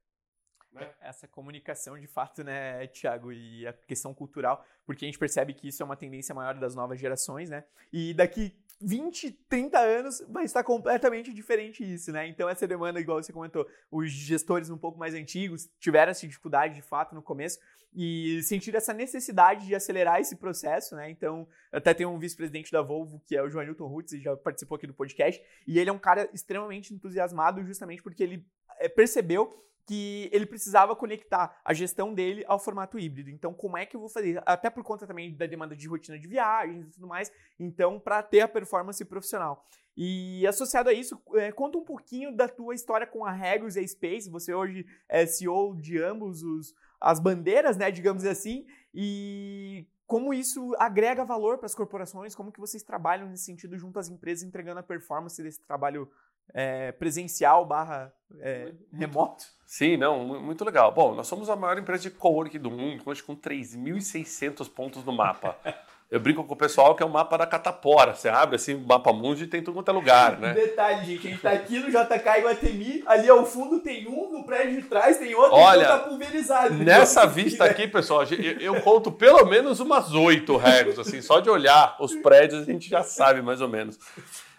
Né? 0.71 0.93
Essa 1.01 1.27
comunicação, 1.27 1.99
de 1.99 2.07
fato, 2.07 2.43
né, 2.43 2.85
Tiago, 2.87 3.31
e 3.31 3.65
a 3.65 3.73
questão 3.73 4.13
cultural, 4.13 4.63
porque 4.85 5.03
a 5.03 5.07
gente 5.07 5.17
percebe 5.17 5.53
que 5.53 5.67
isso 5.67 5.81
é 5.81 5.85
uma 5.85 5.95
tendência 5.95 6.33
maior 6.35 6.53
das 6.53 6.75
novas 6.75 6.99
gerações, 6.99 7.49
né? 7.49 7.63
E 7.91 8.13
daqui 8.13 8.55
20, 8.81 9.31
30 9.49 9.77
anos 9.77 10.23
vai 10.29 10.45
estar 10.45 10.63
completamente 10.63 11.33
diferente 11.33 11.83
isso, 11.83 12.11
né? 12.11 12.27
Então 12.27 12.47
essa 12.47 12.67
demanda, 12.67 12.99
igual 12.99 13.21
você 13.21 13.33
comentou, 13.33 13.67
os 13.91 14.11
gestores 14.11 14.69
um 14.69 14.77
pouco 14.77 14.97
mais 14.97 15.13
antigos 15.13 15.69
tiveram 15.79 16.11
essa 16.11 16.25
dificuldade 16.25 16.75
de 16.75 16.81
fato 16.81 17.13
no 17.13 17.21
começo 17.21 17.59
e 17.93 18.41
sentiram 18.43 18.77
essa 18.77 18.93
necessidade 18.93 19.65
de 19.65 19.75
acelerar 19.75 20.21
esse 20.21 20.35
processo, 20.35 20.95
né? 20.95 21.09
Então, 21.09 21.47
até 21.71 21.93
tem 21.93 22.05
um 22.05 22.19
vice-presidente 22.19 22.71
da 22.71 22.81
Volvo, 22.81 23.19
que 23.25 23.35
é 23.35 23.41
o 23.41 23.49
Joanilton 23.49 23.87
Rutz, 23.87 24.13
e 24.13 24.19
já 24.19 24.37
participou 24.37 24.75
aqui 24.75 24.85
do 24.85 24.93
podcast, 24.93 25.43
e 25.67 25.79
ele 25.79 25.89
é 25.89 25.93
um 25.93 25.99
cara 25.99 26.29
extremamente 26.31 26.93
entusiasmado 26.93 27.63
justamente 27.65 28.03
porque 28.03 28.21
ele 28.23 28.45
eh, 28.79 28.87
percebeu 28.87 29.65
que 29.89 30.29
ele 30.31 30.45
precisava 30.45 30.95
conectar 30.95 31.59
a 31.65 31.73
gestão 31.73 32.13
dele 32.13 32.45
ao 32.47 32.59
formato 32.59 32.99
híbrido. 32.99 33.31
Então, 33.31 33.51
como 33.55 33.75
é 33.75 33.87
que 33.87 33.95
eu 33.95 33.99
vou 33.99 34.07
fazer? 34.07 34.39
Até 34.45 34.69
por 34.69 34.83
conta 34.83 35.07
também 35.07 35.35
da 35.35 35.47
demanda 35.47 35.75
de 35.75 35.87
rotina 35.87 36.19
de 36.19 36.27
viagens 36.27 36.85
e 36.85 36.91
tudo 36.91 37.07
mais. 37.07 37.31
Então, 37.59 37.99
para 37.99 38.21
ter 38.21 38.41
a 38.41 38.47
performance 38.47 39.03
profissional. 39.03 39.65
E 39.97 40.45
associado 40.45 40.89
a 40.89 40.93
isso, 40.93 41.19
é, 41.33 41.51
conta 41.51 41.79
um 41.79 41.83
pouquinho 41.83 42.31
da 42.31 42.47
tua 42.47 42.75
história 42.75 43.07
com 43.07 43.25
a 43.25 43.31
Regos 43.31 43.75
e 43.75 43.79
a 43.79 43.87
Space. 43.87 44.29
Você 44.29 44.53
hoje 44.53 44.85
é 45.09 45.25
CEO 45.25 45.75
de 45.75 45.99
ambos 45.99 46.43
os, 46.43 46.75
as 47.01 47.19
bandeiras, 47.19 47.75
né, 47.75 47.89
digamos 47.89 48.25
assim, 48.25 48.67
e 48.93 49.87
como 50.05 50.35
isso 50.35 50.75
agrega 50.77 51.25
valor 51.25 51.57
para 51.57 51.65
as 51.65 51.73
corporações, 51.73 52.35
como 52.35 52.51
que 52.51 52.59
vocês 52.59 52.83
trabalham 52.83 53.27
nesse 53.27 53.45
sentido 53.45 53.75
junto 53.75 53.97
às 53.97 54.07
empresas, 54.07 54.43
entregando 54.43 54.79
a 54.79 54.83
performance 54.83 55.41
desse 55.41 55.61
trabalho 55.63 56.07
é, 56.53 56.91
presencial 56.91 57.65
barra 57.65 58.13
é, 58.39 58.71
remoto? 58.93 59.45
Sim, 59.65 59.97
não, 59.97 60.41
muito 60.41 60.65
legal. 60.65 60.91
Bom, 60.91 61.13
nós 61.13 61.27
somos 61.27 61.49
a 61.49 61.55
maior 61.55 61.77
empresa 61.77 62.03
de 62.03 62.11
coworking 62.11 62.59
do 62.59 62.71
mundo, 62.71 63.03
hoje 63.05 63.21
com 63.21 63.35
3.600 63.35 64.69
pontos 64.69 65.03
no 65.03 65.11
mapa. 65.11 65.55
Eu 66.09 66.19
brinco 66.19 66.43
com 66.43 66.55
o 66.55 66.57
pessoal 66.57 66.95
que 66.95 67.03
é 67.03 67.05
o 67.05 67.09
mapa 67.09 67.37
da 67.37 67.45
catapora. 67.45 68.15
Você 68.15 68.27
abre 68.29 68.55
assim 68.55 68.73
o 68.73 68.79
mapa 68.79 69.13
mundo 69.13 69.43
e 69.43 69.47
tem 69.47 69.61
tudo 69.61 69.75
quanto 69.75 69.91
é 69.91 69.93
lugar, 69.93 70.39
né? 70.39 70.53
Detalhe, 70.57 71.05
gente, 71.05 71.27
a 71.27 71.29
gente 71.29 71.41
tá 71.41 71.51
aqui 71.51 71.77
no 71.77 71.87
JK 71.87 72.39
Iguatemi, 72.39 73.03
ali 73.05 73.29
ao 73.29 73.45
fundo 73.45 73.79
tem 73.79 74.07
um, 74.07 74.31
no 74.31 74.43
prédio 74.43 74.81
de 74.81 74.87
trás 74.87 75.17
tem 75.17 75.35
outro, 75.35 75.55
Olha, 75.55 75.83
então 75.83 75.99
tá 75.99 76.03
pulverizado. 76.05 76.73
Nessa 76.73 77.21
então, 77.21 77.29
vista 77.35 77.63
aqui, 77.63 77.87
pessoal, 77.87 78.23
eu 78.59 78.81
conto 78.81 79.11
pelo 79.11 79.45
menos 79.45 79.79
umas 79.79 80.11
oito 80.15 80.57
regras, 80.57 80.97
assim, 80.97 81.21
só 81.21 81.39
de 81.39 81.49
olhar 81.49 81.95
os 81.99 82.15
prédios 82.15 82.63
a 82.63 82.65
gente 82.65 82.89
já 82.89 83.03
sabe 83.03 83.43
mais 83.43 83.61
ou 83.61 83.67
menos. 83.67 83.99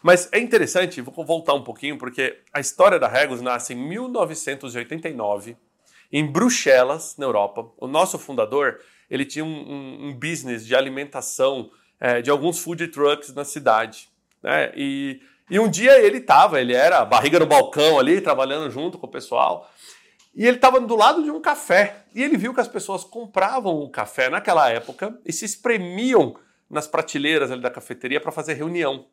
Mas 0.02 0.28
é 0.32 0.38
interessante, 0.38 1.00
vou 1.00 1.24
voltar 1.24 1.54
um 1.54 1.62
pouquinho, 1.62 1.98
porque 1.98 2.38
a 2.52 2.60
história 2.60 2.98
da 2.98 3.06
Regos 3.06 3.40
nasce 3.40 3.74
em 3.74 3.76
1989, 3.76 5.56
em 6.12 6.26
Bruxelas, 6.26 7.16
na 7.18 7.26
Europa. 7.26 7.70
O 7.76 7.86
nosso 7.86 8.18
fundador, 8.18 8.80
ele 9.10 9.24
tinha 9.24 9.44
um, 9.44 9.48
um, 9.48 10.08
um 10.08 10.14
business 10.14 10.66
de 10.66 10.74
alimentação 10.74 11.70
é, 12.00 12.22
de 12.22 12.30
alguns 12.30 12.58
food 12.58 12.88
trucks 12.88 13.34
na 13.34 13.44
cidade. 13.44 14.08
Né? 14.42 14.72
E, 14.74 15.20
e 15.50 15.58
um 15.60 15.68
dia 15.68 15.98
ele 16.00 16.18
estava, 16.18 16.60
ele 16.60 16.72
era 16.72 17.04
barriga 17.04 17.38
no 17.38 17.46
balcão 17.46 17.98
ali, 17.98 18.20
trabalhando 18.20 18.70
junto 18.70 18.98
com 18.98 19.06
o 19.06 19.10
pessoal, 19.10 19.70
e 20.34 20.46
ele 20.46 20.56
estava 20.56 20.80
do 20.80 20.96
lado 20.96 21.22
de 21.22 21.30
um 21.30 21.40
café. 21.40 22.04
E 22.14 22.22
ele 22.22 22.36
viu 22.36 22.54
que 22.54 22.60
as 22.60 22.68
pessoas 22.68 23.04
compravam 23.04 23.76
o 23.80 23.90
café 23.90 24.30
naquela 24.30 24.68
época 24.70 25.18
e 25.26 25.32
se 25.32 25.44
espremiam 25.44 26.36
nas 26.68 26.86
prateleiras 26.86 27.50
ali 27.50 27.60
da 27.60 27.70
cafeteria 27.70 28.20
para 28.20 28.32
fazer 28.32 28.54
reunião. 28.54 29.06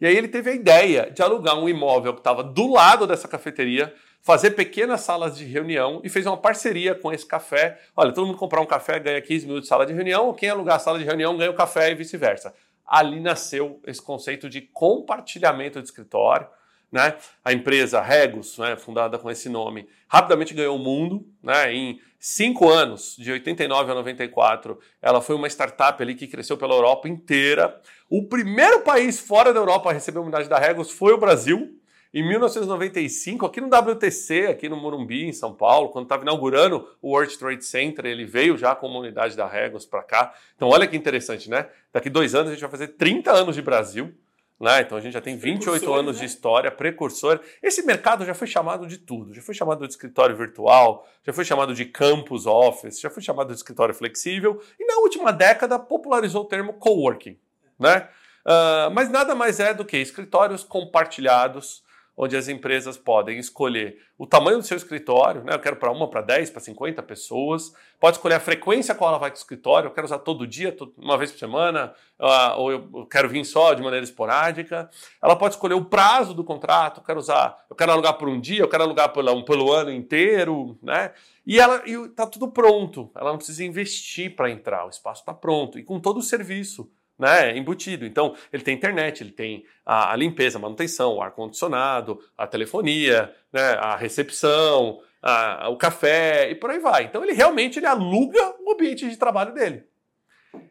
E 0.00 0.06
aí 0.06 0.16
ele 0.16 0.28
teve 0.28 0.50
a 0.50 0.54
ideia 0.54 1.10
de 1.10 1.22
alugar 1.22 1.58
um 1.58 1.68
imóvel 1.68 2.12
que 2.12 2.20
estava 2.20 2.42
do 2.42 2.70
lado 2.70 3.06
dessa 3.06 3.26
cafeteria, 3.26 3.94
fazer 4.20 4.50
pequenas 4.50 5.00
salas 5.00 5.36
de 5.36 5.44
reunião 5.44 6.00
e 6.04 6.08
fez 6.08 6.26
uma 6.26 6.36
parceria 6.36 6.94
com 6.94 7.12
esse 7.12 7.24
café. 7.24 7.80
Olha, 7.96 8.12
todo 8.12 8.26
mundo 8.26 8.36
comprar 8.36 8.60
um 8.60 8.66
café 8.66 8.98
ganha 8.98 9.22
15 9.22 9.46
minutos 9.46 9.64
de 9.64 9.68
sala 9.68 9.86
de 9.86 9.94
reunião, 9.94 10.34
quem 10.34 10.50
alugar 10.50 10.76
a 10.76 10.78
sala 10.80 10.98
de 10.98 11.04
reunião 11.04 11.36
ganha 11.36 11.50
o 11.50 11.54
café 11.54 11.90
e 11.90 11.94
vice-versa. 11.94 12.52
Ali 12.86 13.20
nasceu 13.20 13.80
esse 13.86 14.02
conceito 14.02 14.50
de 14.50 14.60
compartilhamento 14.60 15.80
de 15.80 15.86
escritório. 15.86 16.46
Né? 16.90 17.14
A 17.44 17.52
empresa 17.52 18.00
Regos, 18.00 18.58
né, 18.58 18.76
fundada 18.76 19.18
com 19.18 19.30
esse 19.30 19.48
nome, 19.48 19.88
rapidamente 20.08 20.54
ganhou 20.54 20.76
o 20.76 20.78
mundo. 20.78 21.26
Né? 21.42 21.74
Em 21.74 22.00
cinco 22.18 22.68
anos, 22.68 23.16
de 23.18 23.32
89 23.32 23.90
a 23.90 23.94
94, 23.94 24.78
ela 25.02 25.20
foi 25.20 25.34
uma 25.36 25.48
startup 25.48 26.02
ali 26.02 26.14
que 26.14 26.26
cresceu 26.26 26.56
pela 26.56 26.74
Europa 26.74 27.08
inteira. 27.08 27.80
O 28.08 28.26
primeiro 28.26 28.80
país 28.80 29.18
fora 29.18 29.52
da 29.52 29.60
Europa 29.60 29.90
a 29.90 29.92
receber 29.92 30.18
a 30.18 30.22
unidade 30.22 30.48
da 30.48 30.58
Regos 30.58 30.90
foi 30.90 31.12
o 31.12 31.18
Brasil. 31.18 31.76
Em 32.14 32.26
1995, 32.26 33.44
aqui 33.44 33.60
no 33.60 33.66
WTC, 33.66 34.46
aqui 34.46 34.70
no 34.70 34.76
Morumbi, 34.76 35.26
em 35.26 35.32
São 35.32 35.52
Paulo, 35.52 35.90
quando 35.90 36.04
estava 36.06 36.22
inaugurando 36.22 36.88
o 37.02 37.10
World 37.10 37.36
Trade 37.36 37.62
Center, 37.62 38.06
ele 38.06 38.24
veio 38.24 38.56
já 38.56 38.74
com 38.74 38.86
uma 38.86 39.00
unidade 39.00 39.36
da 39.36 39.46
Regos 39.46 39.84
para 39.84 40.02
cá. 40.02 40.32
Então, 40.54 40.68
olha 40.68 40.86
que 40.86 40.96
interessante, 40.96 41.50
né? 41.50 41.68
Daqui 41.92 42.08
dois 42.08 42.34
anos 42.34 42.48
a 42.48 42.52
gente 42.52 42.62
vai 42.62 42.70
fazer 42.70 42.88
30 42.88 43.32
anos 43.32 43.54
de 43.54 43.60
Brasil. 43.60 44.14
Né? 44.58 44.80
Então 44.80 44.96
a 44.96 45.00
gente 45.00 45.12
já 45.12 45.20
tem 45.20 45.36
28 45.36 45.92
anos 45.92 46.16
né? 46.16 46.20
de 46.20 46.26
história, 46.26 46.70
precursor. 46.70 47.40
Esse 47.62 47.82
mercado 47.82 48.24
já 48.24 48.34
foi 48.34 48.46
chamado 48.46 48.86
de 48.86 48.96
tudo. 48.96 49.34
Já 49.34 49.42
foi 49.42 49.54
chamado 49.54 49.86
de 49.86 49.92
escritório 49.92 50.34
virtual, 50.34 51.06
já 51.22 51.32
foi 51.32 51.44
chamado 51.44 51.74
de 51.74 51.84
campus 51.84 52.46
office, 52.46 53.00
já 53.00 53.10
foi 53.10 53.22
chamado 53.22 53.48
de 53.48 53.54
escritório 53.54 53.94
flexível 53.94 54.60
e 54.80 54.86
na 54.86 54.98
última 55.00 55.30
década 55.32 55.78
popularizou 55.78 56.42
o 56.42 56.46
termo 56.46 56.72
coworking. 56.74 57.38
Né? 57.78 58.08
Uh, 58.46 58.90
mas 58.92 59.10
nada 59.10 59.34
mais 59.34 59.60
é 59.60 59.74
do 59.74 59.84
que 59.84 59.98
escritórios 59.98 60.64
compartilhados 60.64 61.84
onde 62.16 62.36
as 62.36 62.48
empresas 62.48 62.96
podem 62.96 63.38
escolher 63.38 63.98
o 64.16 64.26
tamanho 64.26 64.58
do 64.58 64.64
seu 64.64 64.76
escritório, 64.76 65.44
né? 65.44 65.52
Eu 65.52 65.58
quero 65.58 65.76
para 65.76 65.90
uma, 65.90 66.08
para 66.08 66.22
10, 66.22 66.48
para 66.48 66.60
50 66.60 67.02
pessoas. 67.02 67.74
Pode 68.00 68.16
escolher 68.16 68.36
a 68.36 68.40
frequência 68.40 68.94
qual 68.94 69.10
ela 69.10 69.18
vai 69.18 69.30
para 69.30 69.36
o 69.36 69.38
escritório. 69.38 69.88
Eu 69.88 69.90
quero 69.92 70.06
usar 70.06 70.20
todo 70.20 70.46
dia, 70.46 70.74
uma 70.96 71.18
vez 71.18 71.30
por 71.30 71.38
semana, 71.38 71.92
uh, 72.18 72.58
ou 72.58 72.72
eu 72.72 73.06
quero 73.06 73.28
vir 73.28 73.44
só 73.44 73.74
de 73.74 73.82
maneira 73.82 74.04
esporádica. 74.04 74.88
Ela 75.22 75.36
pode 75.36 75.54
escolher 75.54 75.74
o 75.74 75.84
prazo 75.84 76.32
do 76.32 76.42
contrato. 76.42 77.00
Eu 77.00 77.04
quero 77.04 77.18
usar, 77.18 77.58
eu 77.68 77.76
quero 77.76 77.92
alugar 77.92 78.14
por 78.14 78.28
um 78.28 78.40
dia, 78.40 78.62
eu 78.62 78.68
quero 78.68 78.84
alugar 78.84 79.12
pelo, 79.12 79.44
pelo 79.44 79.70
ano 79.70 79.92
inteiro, 79.92 80.78
né? 80.82 81.12
E 81.46 81.60
ela 81.60 81.82
está 81.86 82.26
tudo 82.26 82.48
pronto. 82.48 83.10
Ela 83.14 83.30
não 83.30 83.36
precisa 83.36 83.62
investir 83.62 84.34
para 84.34 84.50
entrar. 84.50 84.86
O 84.86 84.90
espaço 84.90 85.20
está 85.20 85.34
pronto 85.34 85.78
e 85.78 85.84
com 85.84 86.00
todo 86.00 86.16
o 86.16 86.22
serviço 86.22 86.90
né, 87.18 87.56
embutido. 87.56 88.04
Então, 88.04 88.34
ele 88.52 88.62
tem 88.62 88.74
internet, 88.74 89.22
ele 89.22 89.32
tem 89.32 89.64
a, 89.84 90.12
a 90.12 90.16
limpeza, 90.16 90.58
a 90.58 90.60
manutenção, 90.60 91.14
o 91.14 91.22
ar-condicionado, 91.22 92.18
a 92.36 92.46
telefonia, 92.46 93.34
né, 93.52 93.72
a 93.80 93.96
recepção, 93.96 95.00
a, 95.22 95.68
o 95.68 95.76
café 95.76 96.50
e 96.50 96.54
por 96.54 96.70
aí 96.70 96.78
vai. 96.78 97.04
Então, 97.04 97.22
ele 97.22 97.32
realmente 97.32 97.78
ele 97.78 97.86
aluga 97.86 98.54
o 98.60 98.72
ambiente 98.72 99.08
de 99.08 99.16
trabalho 99.16 99.52
dele. 99.52 99.84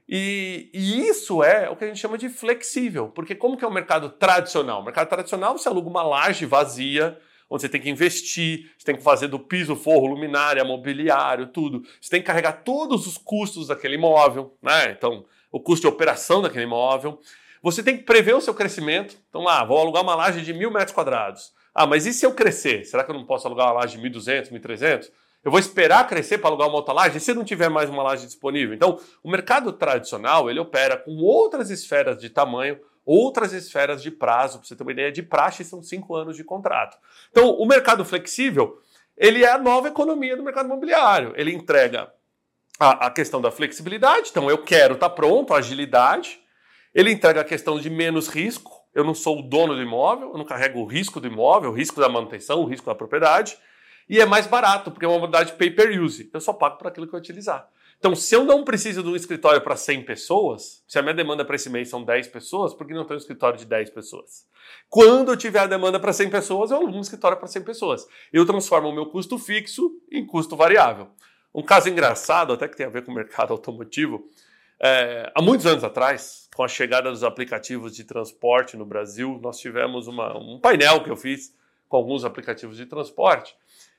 E, 0.07 0.69
e, 0.73 1.07
isso 1.07 1.43
é 1.43 1.69
o 1.69 1.75
que 1.75 1.83
a 1.83 1.87
gente 1.87 1.99
chama 1.99 2.17
de 2.17 2.29
flexível, 2.29 3.09
porque 3.09 3.33
como 3.33 3.57
que 3.57 3.65
é 3.65 3.67
o 3.67 3.73
mercado 3.73 4.09
tradicional? 4.09 4.81
O 4.81 4.85
mercado 4.85 5.09
tradicional 5.09 5.57
você 5.57 5.67
aluga 5.67 5.89
uma 5.89 6.03
laje 6.03 6.45
vazia, 6.45 7.17
onde 7.49 7.61
você 7.61 7.69
tem 7.69 7.81
que 7.81 7.89
investir, 7.89 8.71
você 8.77 8.85
tem 8.85 8.95
que 8.95 9.03
fazer 9.03 9.27
do 9.27 9.39
piso, 9.39 9.75
forro, 9.75 10.07
luminária, 10.07 10.63
mobiliário, 10.63 11.47
tudo. 11.47 11.83
Você 11.99 12.09
tem 12.09 12.21
que 12.21 12.27
carregar 12.27 12.63
todos 12.63 13.07
os 13.07 13.17
custos 13.17 13.67
daquele 13.67 13.95
imóvel, 13.95 14.55
né? 14.61 14.91
Então, 14.91 15.25
o 15.55 15.59
custo 15.61 15.87
de 15.87 15.93
operação 15.93 16.41
daquele 16.41 16.65
imóvel. 16.65 17.17
Você 17.63 17.81
tem 17.81 17.95
que 17.95 18.03
prever 18.03 18.35
o 18.35 18.41
seu 18.41 18.53
crescimento. 18.53 19.15
Então, 19.29 19.41
lá, 19.41 19.63
vou 19.63 19.79
alugar 19.79 20.03
uma 20.03 20.13
laje 20.13 20.41
de 20.41 20.53
mil 20.53 20.69
metros 20.69 20.91
quadrados. 20.91 21.53
Ah, 21.73 21.87
mas 21.87 22.05
e 22.05 22.11
se 22.11 22.25
eu 22.25 22.33
crescer? 22.33 22.83
Será 22.83 23.05
que 23.05 23.11
eu 23.11 23.15
não 23.15 23.25
posso 23.25 23.47
alugar 23.47 23.67
uma 23.67 23.79
laje 23.79 23.97
de 23.97 24.09
1.200, 24.09 24.51
1.300? 24.51 25.09
Eu 25.45 25.49
vou 25.49 25.57
esperar 25.57 26.05
crescer 26.09 26.39
para 26.39 26.49
alugar 26.49 26.67
uma 26.67 26.75
outra 26.75 26.93
laje? 26.93 27.19
E 27.19 27.21
se 27.21 27.33
não 27.33 27.45
tiver 27.45 27.69
mais 27.69 27.89
uma 27.89 28.03
laje 28.03 28.25
disponível? 28.25 28.75
Então, 28.75 28.99
o 29.23 29.31
mercado 29.31 29.71
tradicional, 29.71 30.49
ele 30.49 30.59
opera 30.59 30.97
com 30.97 31.15
outras 31.21 31.69
esferas 31.69 32.19
de 32.19 32.29
tamanho, 32.29 32.77
outras 33.05 33.53
esferas 33.53 34.03
de 34.03 34.11
prazo. 34.11 34.59
Para 34.59 34.67
você 34.67 34.75
ter 34.75 34.83
uma 34.83 34.91
ideia, 34.91 35.09
de 35.09 35.23
praxe 35.23 35.63
são 35.63 35.81
cinco 35.81 36.17
anos 36.17 36.35
de 36.35 36.43
contrato. 36.43 36.97
Então, 37.31 37.51
o 37.51 37.65
mercado 37.65 38.03
flexível, 38.03 38.77
ele 39.15 39.45
é 39.45 39.51
a 39.51 39.57
nova 39.57 39.87
economia 39.87 40.35
do 40.35 40.43
mercado 40.43 40.65
imobiliário. 40.65 41.33
Ele 41.37 41.53
entrega 41.53 42.11
a, 42.79 43.07
a 43.07 43.11
questão 43.11 43.41
da 43.41 43.51
flexibilidade, 43.51 44.29
então 44.29 44.49
eu 44.49 44.57
quero 44.57 44.95
estar 44.95 45.09
tá 45.09 45.15
pronto, 45.15 45.53
agilidade. 45.53 46.39
Ele 46.93 47.11
entrega 47.11 47.41
a 47.41 47.43
questão 47.43 47.79
de 47.79 47.89
menos 47.89 48.27
risco. 48.27 48.71
Eu 48.93 49.03
não 49.03 49.13
sou 49.13 49.39
o 49.39 49.41
dono 49.41 49.75
do 49.75 49.81
imóvel, 49.81 50.29
eu 50.29 50.37
não 50.37 50.45
carrego 50.45 50.79
o 50.79 50.85
risco 50.85 51.19
do 51.19 51.27
imóvel, 51.27 51.71
o 51.71 51.73
risco 51.73 51.99
da 51.99 52.07
manutenção, 52.07 52.61
o 52.61 52.65
risco 52.65 52.85
da 52.85 52.95
propriedade. 52.95 53.57
E 54.07 54.21
é 54.21 54.25
mais 54.25 54.47
barato, 54.47 54.91
porque 54.91 55.05
é 55.05 55.07
uma 55.07 55.19
modalidade 55.19 55.57
pay 55.57 55.71
per 55.71 56.01
use. 56.01 56.29
Eu 56.33 56.39
só 56.39 56.53
pago 56.53 56.77
por 56.77 56.87
aquilo 56.87 57.07
que 57.07 57.13
eu 57.13 57.19
utilizar. 57.19 57.67
Então, 57.97 58.15
se 58.15 58.35
eu 58.35 58.43
não 58.43 58.63
preciso 58.63 59.01
de 59.01 59.09
um 59.09 59.15
escritório 59.15 59.61
para 59.61 59.75
100 59.75 60.03
pessoas, 60.03 60.83
se 60.87 60.99
a 60.99 61.01
minha 61.01 61.13
demanda 61.13 61.43
para 61.43 61.55
esse 61.55 61.69
mês 61.69 61.89
são 61.89 62.03
10 62.03 62.27
pessoas, 62.27 62.73
por 62.73 62.85
que 62.85 62.93
não 62.93 63.03
tenho 63.03 63.17
um 63.17 63.21
escritório 63.21 63.57
de 63.57 63.65
10 63.65 63.89
pessoas? 63.89 64.45
Quando 64.89 65.31
eu 65.31 65.37
tiver 65.37 65.59
a 65.59 65.67
demanda 65.67 65.99
para 65.99 66.13
100 66.13 66.29
pessoas, 66.29 66.71
eu 66.71 66.77
alugo 66.77 66.97
um 66.97 67.01
escritório 67.01 67.37
para 67.37 67.47
100 67.47 67.63
pessoas. 67.63 68.07
Eu 68.31 68.45
transformo 68.45 68.89
o 68.89 68.93
meu 68.93 69.07
custo 69.07 69.39
fixo 69.39 69.91
em 70.11 70.25
custo 70.25 70.55
variável. 70.55 71.07
Um 71.55 71.63
caso 71.63 71.87
engraçado, 71.87 72.51
até 72.51 72.67
que 72.67 72.75
tem 72.75 72.85
a 72.85 72.89
ver 72.89 73.05
com 73.05 73.13
o 73.13 73.15
mercado 73.15 73.53
automotivo, 73.55 74.27
é, 74.77 75.31
há 75.33 75.41
muitos 75.41 75.65
anos 75.65 75.85
atrás, 75.85 76.49
com 76.53 76.63
a 76.63 76.67
chegada 76.67 77.09
dos 77.09 77.23
aplicativos 77.23 77.95
de 77.95 78.03
transporte 78.03 78.75
no 78.75 78.85
Brasil, 78.85 79.39
nós 79.41 79.57
tivemos 79.57 80.05
uma, 80.05 80.37
um 80.37 80.59
painel 80.59 81.01
que 81.01 81.09
eu 81.09 81.15
fiz 81.15 81.55
com 81.87 81.95
alguns 81.95 82.25
aplicativos 82.25 82.75
de 82.75 82.85
transporte. 82.85 83.55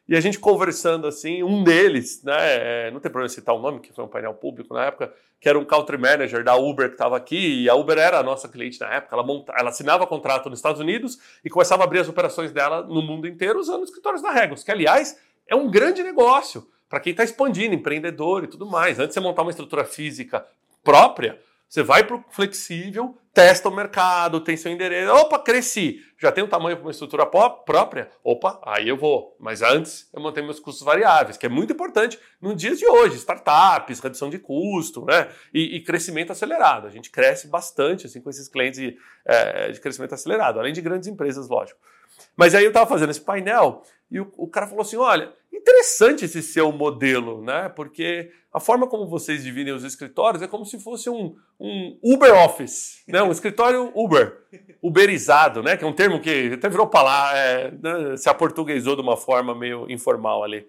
E 0.06 0.14
a 0.14 0.20
gente 0.20 0.38
conversando 0.38 1.06
assim, 1.06 1.42
um 1.42 1.64
deles, 1.64 2.22
né, 2.22 2.34
é, 2.38 2.90
não 2.90 3.00
tem 3.00 3.10
problema 3.10 3.30
citar 3.30 3.54
o 3.54 3.58
nome, 3.58 3.80
que 3.80 3.90
foi 3.90 4.04
um 4.04 4.08
painel 4.08 4.34
público 4.34 4.74
na 4.74 4.84
época, 4.84 5.10
que 5.40 5.48
era 5.48 5.58
um 5.58 5.64
country 5.64 5.96
manager 5.96 6.44
da 6.44 6.54
Uber 6.56 6.88
que 6.88 6.94
estava 6.94 7.16
aqui, 7.16 7.62
e 7.62 7.70
a 7.70 7.74
Uber 7.74 7.96
era 7.96 8.18
a 8.18 8.22
nossa 8.22 8.50
cliente 8.50 8.78
na 8.78 8.92
época, 8.92 9.16
ela, 9.16 9.24
monta, 9.24 9.54
ela 9.58 9.70
assinava 9.70 10.06
contrato 10.06 10.50
nos 10.50 10.58
Estados 10.58 10.80
Unidos 10.80 11.18
e 11.42 11.48
começava 11.48 11.82
a 11.82 11.86
abrir 11.86 12.00
as 12.00 12.08
operações 12.08 12.52
dela 12.52 12.82
no 12.82 13.00
mundo 13.00 13.26
inteiro 13.26 13.58
usando 13.58 13.82
escritórios 13.82 14.20
da 14.20 14.30
Regos, 14.30 14.62
que 14.62 14.70
aliás 14.70 15.18
é 15.48 15.56
um 15.56 15.70
grande 15.70 16.02
negócio 16.02 16.68
para 16.88 17.00
quem 17.00 17.10
está 17.10 17.24
expandindo, 17.24 17.74
empreendedor 17.74 18.44
e 18.44 18.46
tudo 18.46 18.66
mais. 18.66 18.98
Antes 18.98 19.08
de 19.08 19.14
você 19.14 19.20
montar 19.20 19.42
uma 19.42 19.50
estrutura 19.50 19.84
física 19.84 20.46
própria, 20.84 21.40
você 21.68 21.82
vai 21.82 22.04
para 22.04 22.16
o 22.16 22.24
flexível, 22.30 23.18
testa 23.34 23.68
o 23.68 23.74
mercado, 23.74 24.40
tem 24.40 24.56
seu 24.56 24.70
endereço. 24.70 25.12
Opa, 25.12 25.38
cresci. 25.38 26.00
Já 26.16 26.30
tem 26.30 26.44
um 26.44 26.48
tamanho 26.48 26.76
para 26.76 26.86
uma 26.86 26.92
estrutura 26.92 27.26
própria? 27.26 28.08
Opa, 28.22 28.60
aí 28.64 28.88
eu 28.88 28.96
vou. 28.96 29.36
Mas 29.40 29.62
antes 29.62 30.08
eu 30.14 30.22
mantenho 30.22 30.46
meus 30.46 30.60
custos 30.60 30.84
variáveis, 30.84 31.36
que 31.36 31.44
é 31.44 31.48
muito 31.48 31.72
importante 31.72 32.18
no 32.40 32.54
dias 32.54 32.78
de 32.78 32.86
hoje. 32.86 33.16
Startups, 33.16 33.98
redução 33.98 34.30
de 34.30 34.38
custo, 34.38 35.04
né? 35.04 35.28
E, 35.52 35.76
e 35.76 35.80
crescimento 35.82 36.30
acelerado. 36.30 36.86
A 36.86 36.90
gente 36.90 37.10
cresce 37.10 37.48
bastante 37.48 38.06
assim 38.06 38.20
com 38.20 38.30
esses 38.30 38.48
clientes 38.48 38.78
de, 38.78 38.96
é, 39.24 39.72
de 39.72 39.80
crescimento 39.80 40.14
acelerado, 40.14 40.60
além 40.60 40.72
de 40.72 40.80
grandes 40.80 41.08
empresas, 41.08 41.48
lógico. 41.48 41.80
Mas 42.36 42.54
aí 42.54 42.64
eu 42.64 42.68
estava 42.68 42.88
fazendo 42.88 43.10
esse 43.10 43.20
painel 43.20 43.82
e 44.10 44.20
o, 44.20 44.32
o, 44.36 44.48
cara 44.48 44.66
falou 44.66 44.82
assim: 44.82 44.96
olha, 44.96 45.32
interessante 45.56 46.24
esse 46.24 46.42
seu 46.42 46.70
modelo, 46.72 47.42
né? 47.42 47.68
Porque 47.68 48.30
a 48.52 48.60
forma 48.60 48.86
como 48.86 49.06
vocês 49.06 49.42
dividem 49.42 49.72
os 49.72 49.84
escritórios 49.84 50.42
é 50.42 50.48
como 50.48 50.64
se 50.64 50.78
fosse 50.78 51.10
um, 51.10 51.36
um 51.60 51.98
Uber 52.02 52.34
Office, 52.34 53.02
né? 53.06 53.22
um 53.22 53.30
escritório 53.30 53.92
Uber, 53.94 54.38
uberizado, 54.80 55.62
né? 55.62 55.76
Que 55.76 55.84
é 55.84 55.86
um 55.86 55.92
termo 55.92 56.20
que 56.20 56.52
até 56.54 56.68
virou 56.68 56.86
palavra, 56.86 57.38
é, 57.38 57.70
né? 57.70 58.16
se 58.16 58.28
aportuguesou 58.28 58.96
de 58.96 59.02
uma 59.02 59.16
forma 59.16 59.54
meio 59.54 59.90
informal 59.90 60.42
ali. 60.42 60.66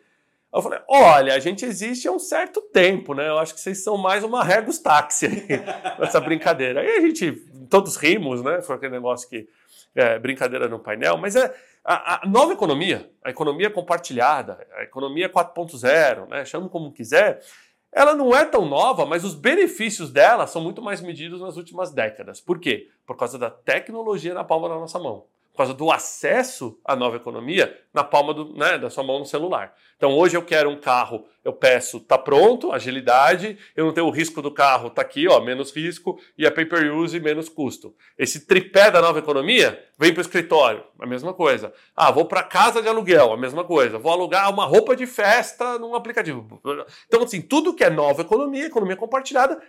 Eu 0.53 0.61
falei, 0.61 0.79
olha, 0.87 1.33
a 1.33 1.39
gente 1.39 1.65
existe 1.65 2.07
há 2.07 2.11
um 2.11 2.19
certo 2.19 2.61
tempo, 2.61 3.13
né? 3.13 3.27
Eu 3.27 3.37
acho 3.37 3.53
que 3.53 3.59
vocês 3.59 3.83
são 3.83 3.97
mais 3.97 4.23
uma 4.23 4.43
Regus 4.43 4.79
Táxi 4.79 5.45
essa 5.99 6.19
brincadeira. 6.19 6.81
Aí 6.81 6.97
a 6.97 7.01
gente, 7.01 7.31
todos 7.69 7.95
rimos, 7.95 8.41
né? 8.41 8.61
Foi 8.61 8.75
aquele 8.75 8.93
negócio 8.93 9.29
que, 9.29 9.47
é, 9.95 10.17
brincadeira 10.17 10.67
no 10.67 10.79
painel, 10.79 11.17
mas 11.17 11.35
é, 11.35 11.53
a, 11.87 12.25
a, 12.25 12.27
nova 12.27 12.51
economia, 12.51 13.09
a 13.23 13.29
economia 13.29 13.69
compartilhada, 13.69 14.67
a 14.75 14.83
economia 14.83 15.29
4.0, 15.29 16.27
né, 16.27 16.43
chame 16.43 16.67
como 16.67 16.91
quiser, 16.91 17.41
ela 17.93 18.13
não 18.13 18.35
é 18.35 18.43
tão 18.43 18.65
nova, 18.65 19.05
mas 19.05 19.23
os 19.23 19.33
benefícios 19.33 20.11
dela 20.11 20.45
são 20.45 20.61
muito 20.61 20.81
mais 20.81 21.01
medidos 21.01 21.39
nas 21.39 21.55
últimas 21.55 21.93
décadas. 21.93 22.41
Por 22.41 22.59
quê? 22.59 22.89
Por 23.05 23.15
causa 23.15 23.39
da 23.39 23.49
tecnologia 23.49 24.33
na 24.33 24.43
palma 24.43 24.67
da 24.67 24.75
nossa 24.75 24.99
mão 24.99 25.25
por 25.57 25.63
causa 25.63 25.73
do 25.73 25.91
acesso 25.91 26.79
à 26.85 26.95
nova 26.95 27.15
economia 27.15 27.75
na 27.91 28.03
palma 28.03 28.31
do, 28.31 28.53
né, 28.53 28.77
da 28.77 28.91
sua 28.91 29.03
mão 29.03 29.17
no 29.17 29.25
celular. 29.25 29.73
Então 29.97 30.11
hoje 30.11 30.37
eu 30.37 30.43
quero 30.43 30.69
um 30.69 30.79
carro, 30.79 31.25
eu 31.43 31.51
peço, 31.51 31.99
tá 31.99 32.15
pronto, 32.15 32.71
agilidade, 32.71 33.57
eu 33.75 33.83
não 33.83 33.91
tenho 33.91 34.05
o 34.05 34.11
risco 34.11 34.39
do 34.39 34.51
carro, 34.51 34.91
tá 34.91 35.01
aqui, 35.01 35.27
ó, 35.27 35.39
menos 35.39 35.75
risco, 35.75 36.19
e 36.37 36.45
a 36.45 36.51
pay-per-use 36.51 37.19
menos 37.19 37.49
custo. 37.49 37.95
Esse 38.19 38.45
tripé 38.45 38.91
da 38.91 39.01
nova 39.01 39.17
economia 39.17 39.83
vem 39.97 40.13
para 40.13 40.19
o 40.19 40.21
escritório, 40.21 40.83
a 40.99 41.07
mesma 41.07 41.33
coisa. 41.33 41.73
Ah, 41.95 42.11
vou 42.11 42.25
para 42.25 42.43
casa 42.43 42.79
de 42.79 42.87
aluguel, 42.87 43.33
a 43.33 43.37
mesma 43.37 43.63
coisa. 43.63 43.97
Vou 43.97 44.11
alugar 44.11 44.51
uma 44.51 44.65
roupa 44.65 44.95
de 44.95 45.07
festa 45.07 45.79
num 45.79 45.95
aplicativo. 45.95 46.61
Então 47.07 47.23
assim, 47.23 47.41
tudo 47.41 47.73
que 47.73 47.83
é 47.83 47.89
nova 47.89 48.21
economia, 48.21 48.67
economia 48.67 48.95
compartilhada, 48.95 49.59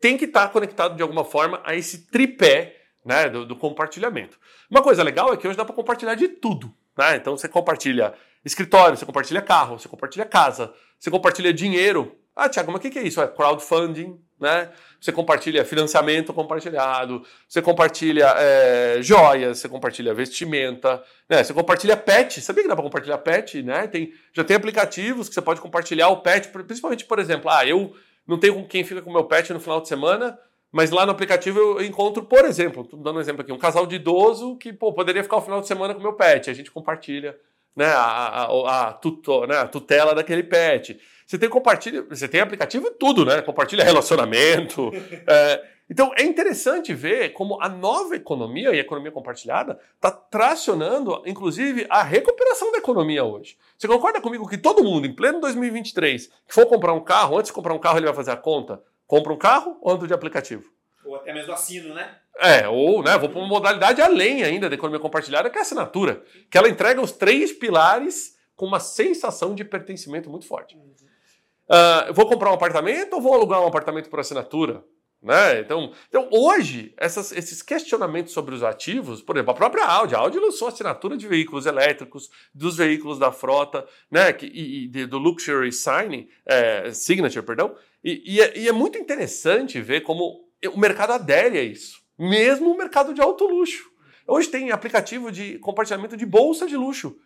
tem 0.00 0.16
que 0.16 0.24
estar 0.24 0.48
tá 0.48 0.52
conectado 0.52 0.96
de 0.96 1.02
alguma 1.02 1.24
forma 1.24 1.62
a 1.64 1.76
esse 1.76 2.10
tripé 2.10 2.80
né, 3.04 3.28
do, 3.28 3.44
do, 3.44 3.56
compartilhamento. 3.56 4.38
Uma 4.70 4.82
coisa 4.82 5.02
legal 5.02 5.32
é 5.32 5.36
que 5.36 5.46
hoje 5.46 5.56
dá 5.56 5.64
para 5.64 5.74
compartilhar 5.74 6.14
de 6.14 6.28
tudo. 6.28 6.74
Né? 6.96 7.16
Então 7.16 7.36
você 7.36 7.48
compartilha 7.48 8.14
escritório, 8.44 8.96
você 8.96 9.04
compartilha 9.04 9.42
carro, 9.42 9.78
você 9.78 9.88
compartilha 9.88 10.24
casa, 10.24 10.72
você 10.98 11.10
compartilha 11.10 11.52
dinheiro. 11.52 12.16
Ah, 12.34 12.48
Tiago, 12.48 12.72
mas 12.72 12.78
o 12.78 12.82
que, 12.82 12.90
que 12.90 12.98
é 12.98 13.02
isso? 13.02 13.20
É 13.20 13.28
crowdfunding, 13.28 14.18
né? 14.40 14.70
Você 15.00 15.12
compartilha 15.12 15.64
financiamento 15.64 16.32
compartilhado, 16.32 17.24
você 17.48 17.62
compartilha 17.62 18.34
é, 18.36 18.98
joias, 19.00 19.58
você 19.58 19.68
compartilha 19.68 20.12
vestimenta, 20.12 21.02
né? 21.28 21.44
Você 21.44 21.54
compartilha 21.54 21.96
pet. 21.96 22.40
Sabia 22.40 22.62
que 22.62 22.68
dá 22.68 22.74
para 22.74 22.84
compartilhar 22.84 23.18
pet, 23.18 23.62
né? 23.62 23.86
Tem, 23.86 24.12
já 24.32 24.42
tem 24.42 24.56
aplicativos 24.56 25.28
que 25.28 25.34
você 25.34 25.42
pode 25.42 25.60
compartilhar 25.60 26.08
o 26.08 26.22
pet, 26.22 26.48
principalmente, 26.48 27.04
por 27.04 27.18
exemplo, 27.18 27.50
ah, 27.50 27.64
eu 27.64 27.94
não 28.26 28.38
tenho 28.38 28.54
com 28.54 28.66
quem 28.66 28.82
fica 28.82 29.00
com 29.00 29.10
o 29.10 29.12
meu 29.12 29.24
pet 29.24 29.52
no 29.52 29.60
final 29.60 29.80
de 29.80 29.88
semana, 29.88 30.38
mas 30.74 30.90
lá 30.90 31.06
no 31.06 31.12
aplicativo 31.12 31.56
eu 31.60 31.84
encontro, 31.84 32.24
por 32.24 32.44
exemplo, 32.44 32.82
dando 32.94 33.18
um 33.18 33.20
exemplo 33.20 33.42
aqui, 33.42 33.52
um 33.52 33.58
casal 33.58 33.86
de 33.86 33.94
idoso 33.94 34.56
que 34.56 34.72
pô, 34.72 34.92
poderia 34.92 35.22
ficar 35.22 35.36
o 35.36 35.40
final 35.40 35.60
de 35.60 35.68
semana 35.68 35.94
com 35.94 36.00
o 36.00 36.02
meu 36.02 36.14
pet. 36.14 36.50
A 36.50 36.52
gente 36.52 36.68
compartilha 36.68 37.38
né, 37.76 37.86
a, 37.86 38.42
a, 38.42 38.88
a, 38.88 38.92
tuto, 38.92 39.46
né, 39.46 39.56
a 39.56 39.68
tutela 39.68 40.16
daquele 40.16 40.42
pet. 40.42 40.98
Você 41.24 41.38
tem 41.38 41.48
compartilha, 41.48 42.02
você 42.02 42.26
tem 42.26 42.40
aplicativo 42.40 42.88
e 42.88 42.90
tudo, 42.90 43.24
né? 43.24 43.40
Compartilha 43.40 43.84
relacionamento. 43.84 44.90
é, 45.28 45.64
então 45.88 46.10
é 46.18 46.24
interessante 46.24 46.92
ver 46.92 47.32
como 47.34 47.62
a 47.62 47.68
nova 47.68 48.16
economia 48.16 48.70
e 48.70 48.78
a 48.78 48.80
economia 48.80 49.12
compartilhada 49.12 49.78
está 49.94 50.10
tracionando, 50.10 51.22
inclusive, 51.24 51.86
a 51.88 52.02
recuperação 52.02 52.72
da 52.72 52.78
economia 52.78 53.22
hoje. 53.22 53.56
Você 53.78 53.86
concorda 53.86 54.20
comigo 54.20 54.48
que 54.48 54.58
todo 54.58 54.82
mundo, 54.82 55.06
em 55.06 55.14
pleno 55.14 55.40
2023, 55.40 56.26
que 56.48 56.52
for 56.52 56.66
comprar 56.66 56.92
um 56.94 57.00
carro, 57.00 57.38
antes 57.38 57.50
de 57.50 57.54
comprar 57.54 57.74
um 57.74 57.78
carro, 57.78 57.98
ele 57.98 58.06
vai 58.06 58.14
fazer 58.14 58.32
a 58.32 58.36
conta? 58.36 58.82
Compra 59.06 59.32
um 59.32 59.38
carro 59.38 59.78
ou 59.80 59.92
ando 59.92 60.06
de 60.06 60.14
aplicativo? 60.14 60.70
Ou 61.04 61.16
até 61.16 61.32
mesmo 61.32 61.52
assino, 61.52 61.94
né? 61.94 62.16
É, 62.38 62.68
ou 62.68 63.02
né, 63.02 63.16
vou 63.16 63.28
para 63.28 63.38
uma 63.38 63.46
modalidade 63.48 64.02
além 64.02 64.42
ainda 64.42 64.68
da 64.68 64.74
economia 64.74 65.00
compartilhada, 65.00 65.48
que 65.50 65.56
é 65.56 65.60
a 65.60 65.62
assinatura. 65.62 66.22
Que 66.50 66.58
ela 66.58 66.68
entrega 66.68 67.00
os 67.00 67.12
três 67.12 67.52
pilares 67.52 68.36
com 68.56 68.66
uma 68.66 68.80
sensação 68.80 69.54
de 69.54 69.64
pertencimento 69.64 70.30
muito 70.30 70.46
forte. 70.46 70.76
Uh, 70.76 72.12
vou 72.12 72.26
comprar 72.26 72.50
um 72.50 72.54
apartamento 72.54 73.14
ou 73.14 73.20
vou 73.20 73.34
alugar 73.34 73.60
um 73.60 73.66
apartamento 73.66 74.10
por 74.10 74.20
assinatura? 74.20 74.84
Né? 75.24 75.60
Então, 75.60 75.90
então, 76.06 76.28
hoje, 76.30 76.92
essas, 76.98 77.32
esses 77.32 77.62
questionamentos 77.62 78.34
sobre 78.34 78.54
os 78.54 78.62
ativos, 78.62 79.22
por 79.22 79.34
exemplo, 79.34 79.52
a 79.52 79.56
própria 79.56 79.86
Audi, 79.86 80.14
a 80.14 80.18
Audi 80.18 80.38
lançou 80.38 80.68
assinatura 80.68 81.16
de 81.16 81.26
veículos 81.26 81.64
elétricos, 81.64 82.28
dos 82.52 82.76
veículos 82.76 83.18
da 83.18 83.32
frota, 83.32 83.86
né? 84.10 84.34
Que, 84.34 84.44
e, 84.44 84.84
e 84.84 85.06
do 85.06 85.16
Luxury 85.16 85.72
Sign, 85.72 86.28
é, 86.44 86.92
Signature, 86.92 87.42
perdão, 87.42 87.74
e, 88.04 88.34
e, 88.34 88.40
é, 88.42 88.58
e 88.58 88.68
é 88.68 88.72
muito 88.72 88.98
interessante 88.98 89.80
ver 89.80 90.02
como 90.02 90.44
o 90.74 90.78
mercado 90.78 91.14
adere 91.14 91.56
a 91.56 91.62
isso, 91.62 92.02
mesmo 92.18 92.70
o 92.70 92.76
mercado 92.76 93.14
de 93.14 93.22
alto 93.22 93.46
luxo. 93.46 93.90
Hoje 94.26 94.48
tem 94.48 94.72
aplicativo 94.72 95.32
de 95.32 95.58
compartilhamento 95.58 96.18
de 96.18 96.26
bolsa 96.26 96.66
de 96.66 96.76
luxo, 96.76 97.16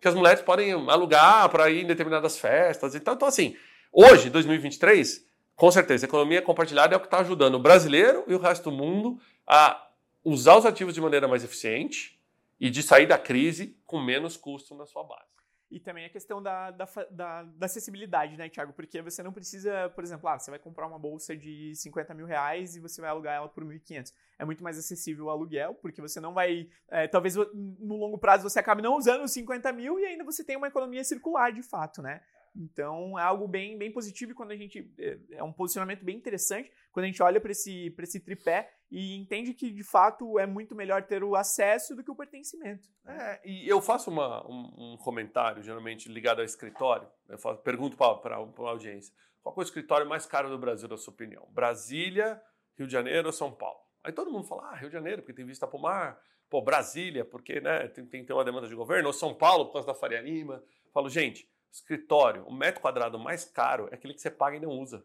que 0.00 0.08
as 0.08 0.14
mulheres 0.14 0.42
podem 0.42 0.72
alugar 0.72 1.48
para 1.50 1.70
ir 1.70 1.84
em 1.84 1.86
determinadas 1.86 2.36
festas 2.36 2.96
e 2.96 3.00
tal. 3.00 3.14
Então, 3.14 3.28
assim, 3.28 3.54
hoje, 3.92 4.28
2023, 4.28 5.24
Com 5.56 5.70
certeza, 5.70 6.06
a 6.06 6.08
economia 6.08 6.42
compartilhada 6.42 6.94
é 6.94 6.96
o 6.96 7.00
que 7.00 7.06
está 7.06 7.20
ajudando 7.20 7.54
o 7.54 7.60
brasileiro 7.60 8.24
e 8.26 8.34
o 8.34 8.38
resto 8.38 8.70
do 8.70 8.76
mundo 8.76 9.20
a 9.46 9.88
usar 10.24 10.56
os 10.56 10.66
ativos 10.66 10.94
de 10.94 11.00
maneira 11.00 11.28
mais 11.28 11.44
eficiente 11.44 12.20
e 12.58 12.70
de 12.70 12.82
sair 12.82 13.06
da 13.06 13.18
crise 13.18 13.76
com 13.86 14.00
menos 14.00 14.36
custo 14.36 14.74
na 14.74 14.86
sua 14.86 15.04
base. 15.04 15.34
E 15.70 15.80
também 15.80 16.04
a 16.04 16.08
questão 16.08 16.40
da, 16.40 16.70
da, 16.70 16.88
da, 17.10 17.42
da, 17.42 17.66
acessibilidade, 17.66 18.36
né, 18.36 18.48
Thiago? 18.48 18.72
Porque 18.72 19.02
você 19.02 19.22
não 19.24 19.32
precisa, 19.32 19.90
por 19.90 20.04
exemplo, 20.04 20.28
ah, 20.28 20.38
você 20.38 20.50
vai 20.50 20.60
comprar 20.60 20.86
uma 20.86 20.98
bolsa 20.98 21.36
de 21.36 21.74
50 21.74 22.14
mil 22.14 22.26
reais 22.26 22.76
e 22.76 22.80
você 22.80 23.00
vai 23.00 23.10
alugar 23.10 23.34
ela 23.34 23.48
por 23.48 23.64
1.500. 23.64 24.12
É 24.38 24.44
muito 24.44 24.62
mais 24.62 24.78
acessível 24.78 25.24
o 25.24 25.30
aluguel, 25.30 25.74
porque 25.74 26.00
você 26.00 26.20
não 26.20 26.32
vai. 26.32 26.68
É, 26.88 27.08
talvez 27.08 27.34
no 27.34 27.96
longo 27.96 28.18
prazo 28.18 28.48
você 28.48 28.60
acabe 28.60 28.82
não 28.82 28.96
usando 28.96 29.24
os 29.24 29.32
50 29.32 29.72
mil 29.72 29.98
e 29.98 30.04
ainda 30.04 30.22
você 30.22 30.44
tem 30.44 30.56
uma 30.56 30.68
economia 30.68 31.02
circular 31.02 31.50
de 31.50 31.62
fato, 31.62 32.00
né? 32.00 32.20
Então 32.56 33.18
é 33.18 33.22
algo 33.22 33.48
bem, 33.48 33.76
bem 33.76 33.90
positivo 33.90 34.32
e 34.32 34.34
quando 34.34 34.52
a 34.52 34.56
gente. 34.56 34.88
É, 34.98 35.18
é 35.32 35.42
um 35.42 35.52
posicionamento 35.52 36.04
bem 36.04 36.16
interessante 36.16 36.70
quando 36.92 37.04
a 37.04 37.06
gente 37.08 37.22
olha 37.22 37.40
para 37.40 37.50
esse, 37.50 37.92
esse 37.98 38.20
tripé 38.20 38.72
e 38.90 39.16
entende 39.16 39.52
que 39.52 39.70
de 39.70 39.82
fato 39.82 40.38
é 40.38 40.46
muito 40.46 40.74
melhor 40.74 41.02
ter 41.02 41.24
o 41.24 41.34
acesso 41.34 41.96
do 41.96 42.04
que 42.04 42.10
o 42.10 42.14
pertencimento. 42.14 42.88
É, 43.06 43.40
e 43.44 43.68
eu 43.68 43.82
faço 43.82 44.10
uma, 44.10 44.46
um, 44.46 44.92
um, 44.92 44.96
comentário, 44.98 45.62
geralmente 45.62 46.08
ligado 46.08 46.38
ao 46.38 46.44
escritório. 46.44 47.08
Eu 47.28 47.38
faço, 47.38 47.60
pergunto 47.60 47.96
para 47.96 48.36
a 48.36 48.68
audiência: 48.68 49.12
qual 49.42 49.54
é 49.56 49.60
o 49.60 49.62
escritório 49.62 50.08
mais 50.08 50.24
caro 50.24 50.48
do 50.48 50.58
Brasil, 50.58 50.88
na 50.88 50.96
sua 50.96 51.12
opinião? 51.12 51.48
Brasília, 51.50 52.40
Rio 52.78 52.86
de 52.86 52.92
Janeiro 52.92 53.26
ou 53.26 53.32
São 53.32 53.50
Paulo? 53.50 53.80
Aí 54.04 54.12
todo 54.12 54.30
mundo 54.30 54.46
fala: 54.46 54.70
ah, 54.70 54.76
Rio 54.76 54.88
de 54.88 54.94
Janeiro, 54.94 55.22
porque 55.22 55.34
tem 55.34 55.44
vista 55.44 55.66
para 55.66 55.76
o 55.76 55.82
mar. 55.82 56.20
Pô, 56.48 56.62
Brasília, 56.62 57.24
porque 57.24 57.60
né, 57.60 57.88
tem, 57.88 58.06
tem 58.06 58.26
uma 58.30 58.44
demanda 58.44 58.68
de 58.68 58.74
governo. 58.76 59.08
Ou 59.08 59.12
São 59.12 59.34
Paulo, 59.34 59.66
por 59.66 59.72
causa 59.72 59.88
da 59.88 59.94
Faria 59.94 60.20
Lima. 60.20 60.62
Falo, 60.92 61.08
gente 61.08 61.52
escritório, 61.74 62.44
o 62.46 62.54
metro 62.54 62.80
quadrado 62.80 63.18
mais 63.18 63.44
caro 63.44 63.88
é 63.90 63.94
aquele 63.96 64.14
que 64.14 64.20
você 64.20 64.30
paga 64.30 64.56
e 64.56 64.60
não 64.60 64.70
usa. 64.70 65.04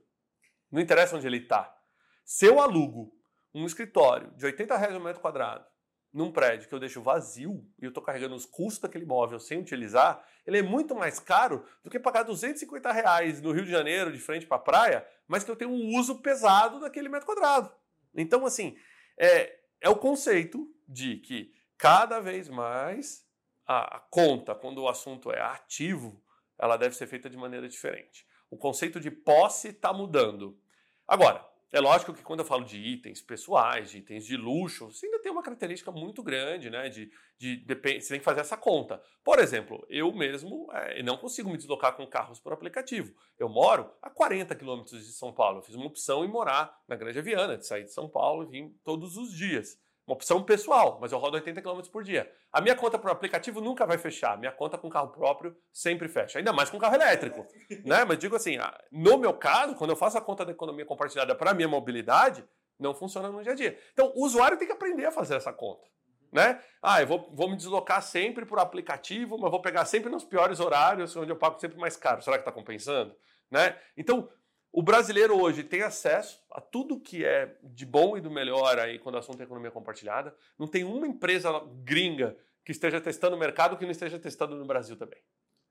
Não 0.71 0.79
interessa 0.79 1.15
onde 1.15 1.25
ele 1.25 1.37
está. 1.37 1.75
Se 2.23 2.45
eu 2.45 2.59
alugo 2.59 3.11
um 3.53 3.65
escritório 3.65 4.31
de 4.35 4.45
80 4.45 4.77
reais 4.77 4.95
o 4.95 4.99
metro 4.99 5.21
quadrado 5.21 5.65
num 6.13 6.31
prédio 6.31 6.67
que 6.67 6.73
eu 6.73 6.79
deixo 6.79 7.01
vazio 7.01 7.67
e 7.79 7.85
eu 7.85 7.89
estou 7.89 8.03
carregando 8.03 8.35
os 8.35 8.45
custos 8.45 8.79
daquele 8.79 9.03
imóvel 9.03 9.39
sem 9.39 9.59
utilizar, 9.59 10.23
ele 10.45 10.59
é 10.59 10.61
muito 10.61 10.95
mais 10.95 11.19
caro 11.19 11.65
do 11.83 11.89
que 11.89 11.99
pagar 11.99 12.23
250 12.23 12.91
reais 12.91 13.41
no 13.41 13.51
Rio 13.51 13.65
de 13.65 13.71
Janeiro, 13.71 14.11
de 14.11 14.19
frente 14.19 14.45
para 14.45 14.57
a 14.57 14.61
praia, 14.61 15.07
mas 15.27 15.43
que 15.43 15.51
eu 15.51 15.55
tenho 15.55 15.71
um 15.71 15.97
uso 15.97 16.21
pesado 16.21 16.79
daquele 16.79 17.09
metro 17.09 17.27
quadrado. 17.27 17.71
Então, 18.15 18.45
assim, 18.45 18.75
é, 19.17 19.59
é 19.81 19.89
o 19.89 19.95
conceito 19.95 20.67
de 20.87 21.17
que 21.17 21.51
cada 21.77 22.19
vez 22.19 22.49
mais 22.49 23.23
a, 23.67 23.97
a 23.97 23.99
conta, 23.99 24.55
quando 24.55 24.79
o 24.79 24.89
assunto 24.89 25.31
é 25.31 25.39
ativo, 25.41 26.23
ela 26.59 26.77
deve 26.77 26.95
ser 26.95 27.07
feita 27.07 27.29
de 27.29 27.37
maneira 27.37 27.67
diferente. 27.67 28.25
O 28.49 28.57
conceito 28.57 28.99
de 28.99 29.09
posse 29.09 29.69
está 29.69 29.93
mudando. 29.93 30.59
Agora, 31.07 31.47
é 31.71 31.79
lógico 31.79 32.13
que 32.13 32.23
quando 32.23 32.39
eu 32.39 32.45
falo 32.45 32.65
de 32.65 32.77
itens 32.77 33.21
pessoais, 33.21 33.91
de 33.91 33.99
itens 33.99 34.25
de 34.25 34.35
luxo, 34.35 34.91
você 34.91 35.05
ainda 35.05 35.21
tem 35.21 35.31
uma 35.31 35.43
característica 35.43 35.91
muito 35.91 36.23
grande, 36.23 36.67
né? 36.67 36.89
De, 36.89 37.11
de, 37.37 37.57
de 37.57 37.75
você 37.75 38.09
tem 38.09 38.19
que 38.19 38.25
fazer 38.25 38.41
essa 38.41 38.57
conta. 38.57 39.01
Por 39.23 39.37
exemplo, 39.37 39.85
eu 39.87 40.11
mesmo 40.11 40.67
é, 40.73 41.03
não 41.03 41.15
consigo 41.15 41.49
me 41.49 41.57
deslocar 41.57 41.95
com 41.95 42.07
carros 42.07 42.39
por 42.39 42.51
aplicativo. 42.53 43.13
Eu 43.37 43.47
moro 43.47 43.91
a 44.01 44.09
40 44.09 44.55
quilômetros 44.55 45.05
de 45.05 45.13
São 45.13 45.31
Paulo. 45.31 45.59
Eu 45.59 45.61
fiz 45.61 45.75
uma 45.75 45.85
opção 45.85 46.25
em 46.25 46.27
morar 46.27 46.75
na 46.87 46.95
Grande 46.95 47.21
Viana, 47.21 47.55
de 47.55 47.67
sair 47.67 47.83
de 47.83 47.93
São 47.93 48.09
Paulo 48.09 48.43
e 48.43 48.47
vir 48.47 48.75
todos 48.83 49.15
os 49.15 49.31
dias. 49.31 49.79
Uma 50.09 50.15
opção 50.15 50.41
pessoal, 50.41 50.97
mas 50.99 51.11
eu 51.11 51.19
rodo 51.19 51.35
80 51.35 51.61
km 51.61 51.81
por 51.91 52.03
dia. 52.03 52.27
A 52.51 52.59
minha 52.59 52.75
conta 52.75 52.97
por 52.97 53.11
aplicativo 53.11 53.61
nunca 53.61 53.85
vai 53.85 53.95
fechar. 53.95 54.39
Minha 54.39 54.51
conta 54.51 54.75
com 54.75 54.89
carro 54.89 55.09
próprio 55.09 55.55
sempre 55.71 56.07
fecha. 56.07 56.39
Ainda 56.39 56.51
mais 56.51 56.67
com 56.67 56.79
carro 56.79 56.95
elétrico. 56.95 57.45
né? 57.85 58.03
Mas 58.05 58.17
digo 58.17 58.35
assim, 58.35 58.57
no 58.91 59.19
meu 59.19 59.35
caso, 59.35 59.75
quando 59.75 59.91
eu 59.91 59.95
faço 59.95 60.17
a 60.17 60.21
conta 60.21 60.43
da 60.43 60.51
economia 60.51 60.83
compartilhada 60.83 61.35
para 61.35 61.53
minha 61.53 61.67
mobilidade, 61.67 62.43
não 62.79 62.91
funciona 62.95 63.29
no 63.29 63.43
dia 63.43 63.51
a 63.51 63.55
dia. 63.55 63.77
Então, 63.93 64.11
o 64.15 64.25
usuário 64.25 64.57
tem 64.57 64.65
que 64.65 64.73
aprender 64.73 65.05
a 65.05 65.11
fazer 65.11 65.35
essa 65.35 65.53
conta. 65.53 65.87
Né? 66.33 66.59
Ah, 66.81 67.01
eu 67.01 67.05
vou, 67.05 67.29
vou 67.31 67.47
me 67.47 67.55
deslocar 67.55 68.01
sempre 68.01 68.47
por 68.47 68.57
aplicativo, 68.57 69.37
mas 69.37 69.51
vou 69.51 69.61
pegar 69.61 69.85
sempre 69.85 70.09
nos 70.09 70.25
piores 70.25 70.59
horários, 70.59 71.15
onde 71.15 71.31
eu 71.31 71.37
pago 71.37 71.59
sempre 71.59 71.77
mais 71.77 71.95
caro. 71.95 72.23
Será 72.23 72.35
que 72.35 72.41
está 72.41 72.51
compensando? 72.51 73.15
Né? 73.51 73.77
Então, 73.95 74.27
o 74.71 74.83
brasileiro 74.83 75.39
hoje 75.39 75.63
tem 75.63 75.81
acesso 75.81 76.43
a 76.51 76.61
tudo 76.61 76.99
que 76.99 77.25
é 77.25 77.57
de 77.63 77.85
bom 77.85 78.17
e 78.17 78.21
do 78.21 78.29
melhor 78.29 78.77
aí 78.79 78.99
quando 78.99 79.15
o 79.15 79.17
assunto 79.17 79.41
é 79.41 79.43
economia 79.43 79.71
compartilhada. 79.71 80.35
Não 80.57 80.67
tem 80.67 80.83
uma 80.83 81.07
empresa 81.07 81.51
gringa 81.83 82.37
que 82.63 82.71
esteja 82.71 83.01
testando 83.01 83.35
o 83.35 83.39
mercado 83.39 83.77
que 83.77 83.83
não 83.83 83.91
esteja 83.91 84.19
testando 84.19 84.55
no 84.55 84.65
Brasil 84.65 84.95
também. 84.95 85.19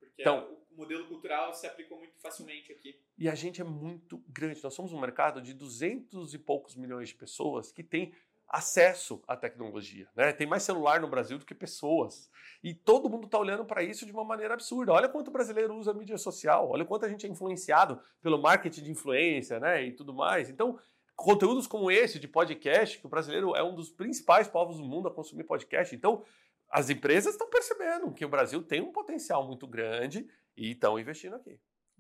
Porque 0.01 0.21
então, 0.21 0.59
o 0.73 0.77
modelo 0.77 1.07
cultural 1.07 1.55
se 1.55 1.67
aplicou 1.67 1.99
muito 1.99 2.19
facilmente 2.21 2.73
aqui. 2.73 3.01
E 3.17 3.29
a 3.29 3.35
gente 3.35 3.61
é 3.61 3.65
muito 3.65 4.23
grande. 4.29 4.63
Nós 4.63 4.75
somos 4.75 4.93
um 4.93 5.01
mercado 5.01 5.41
de 5.41 5.55
200 5.55 6.35
e 6.35 6.39
poucos 6.39 6.75
milhões 6.75 7.09
de 7.09 7.15
pessoas 7.15 7.71
que 7.71 7.85
tem 7.85 8.13
acesso 8.49 9.23
à 9.27 9.37
tecnologia. 9.37 10.09
Né? 10.17 10.33
Tem 10.33 10.47
mais 10.47 10.63
celular 10.63 11.01
no 11.01 11.09
Brasil 11.09 11.39
do 11.39 11.45
que 11.45 11.55
pessoas. 11.55 12.31
E 12.63 12.75
todo 12.75 13.09
mundo 13.09 13.27
está 13.27 13.39
olhando 13.39 13.65
para 13.65 13.83
isso 13.83 14.07
de 14.07 14.13
uma 14.13 14.25
maneira 14.25 14.55
absurda. 14.55 14.93
Olha 14.93 15.09
quanto 15.09 15.29
o 15.29 15.31
brasileiro 15.31 15.75
usa 15.75 15.91
a 15.91 15.95
mídia 15.95 16.17
social, 16.17 16.69
olha 16.71 16.85
quanto 16.85 17.05
a 17.05 17.09
gente 17.09 17.27
é 17.27 17.29
influenciado 17.29 18.01
pelo 18.21 18.41
marketing 18.41 18.83
de 18.83 18.91
influência 18.91 19.61
né? 19.61 19.85
e 19.85 19.93
tudo 19.93 20.15
mais. 20.15 20.49
Então, 20.49 20.79
conteúdos 21.15 21.67
como 21.67 21.91
esse 21.91 22.19
de 22.19 22.27
podcast, 22.27 22.99
que 22.99 23.07
o 23.07 23.11
brasileiro 23.11 23.55
é 23.55 23.63
um 23.63 23.75
dos 23.75 23.91
principais 23.91 24.49
povos 24.49 24.79
do 24.79 24.85
mundo 24.85 25.09
a 25.09 25.15
consumir 25.15 25.45
podcast. 25.45 25.95
Então, 25.95 26.25
as 26.71 26.91
empresas 26.91 27.35
estão 27.35 27.49
percebendo 27.49 28.13
que 28.13 28.25
o 28.25 28.29
Brasil 28.29 28.63
tem 28.63 28.81
um 28.81 28.93
potencial 28.93 29.47
muito 29.47 29.67
grande 29.67 30.29
e 30.57 30.73
estão 30.73 30.99
investindo 30.99 31.37
aqui. 31.37 31.59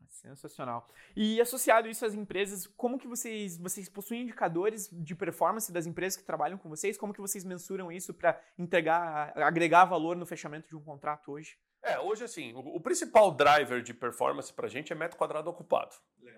Sensacional. 0.08 0.88
E 1.14 1.40
associado 1.40 1.88
isso 1.88 2.04
às 2.04 2.14
empresas, 2.14 2.66
como 2.66 2.98
que 2.98 3.06
vocês, 3.06 3.56
vocês 3.56 3.88
possuem 3.88 4.22
indicadores 4.22 4.88
de 4.90 5.14
performance 5.14 5.70
das 5.70 5.86
empresas 5.86 6.16
que 6.16 6.24
trabalham 6.24 6.58
com 6.58 6.68
vocês? 6.68 6.98
Como 6.98 7.12
que 7.12 7.20
vocês 7.20 7.44
mensuram 7.44 7.92
isso 7.92 8.12
para 8.12 8.40
entregar, 8.58 9.32
agregar 9.36 9.84
valor 9.84 10.16
no 10.16 10.26
fechamento 10.26 10.68
de 10.68 10.76
um 10.76 10.82
contrato 10.82 11.30
hoje? 11.30 11.56
É, 11.82 11.98
hoje 11.98 12.24
assim, 12.24 12.52
o, 12.54 12.58
o 12.58 12.80
principal 12.80 13.30
driver 13.30 13.82
de 13.82 13.94
performance 13.94 14.52
para 14.52 14.66
a 14.66 14.70
gente 14.70 14.92
é 14.92 14.96
metro 14.96 15.16
quadrado 15.16 15.48
ocupado. 15.48 15.94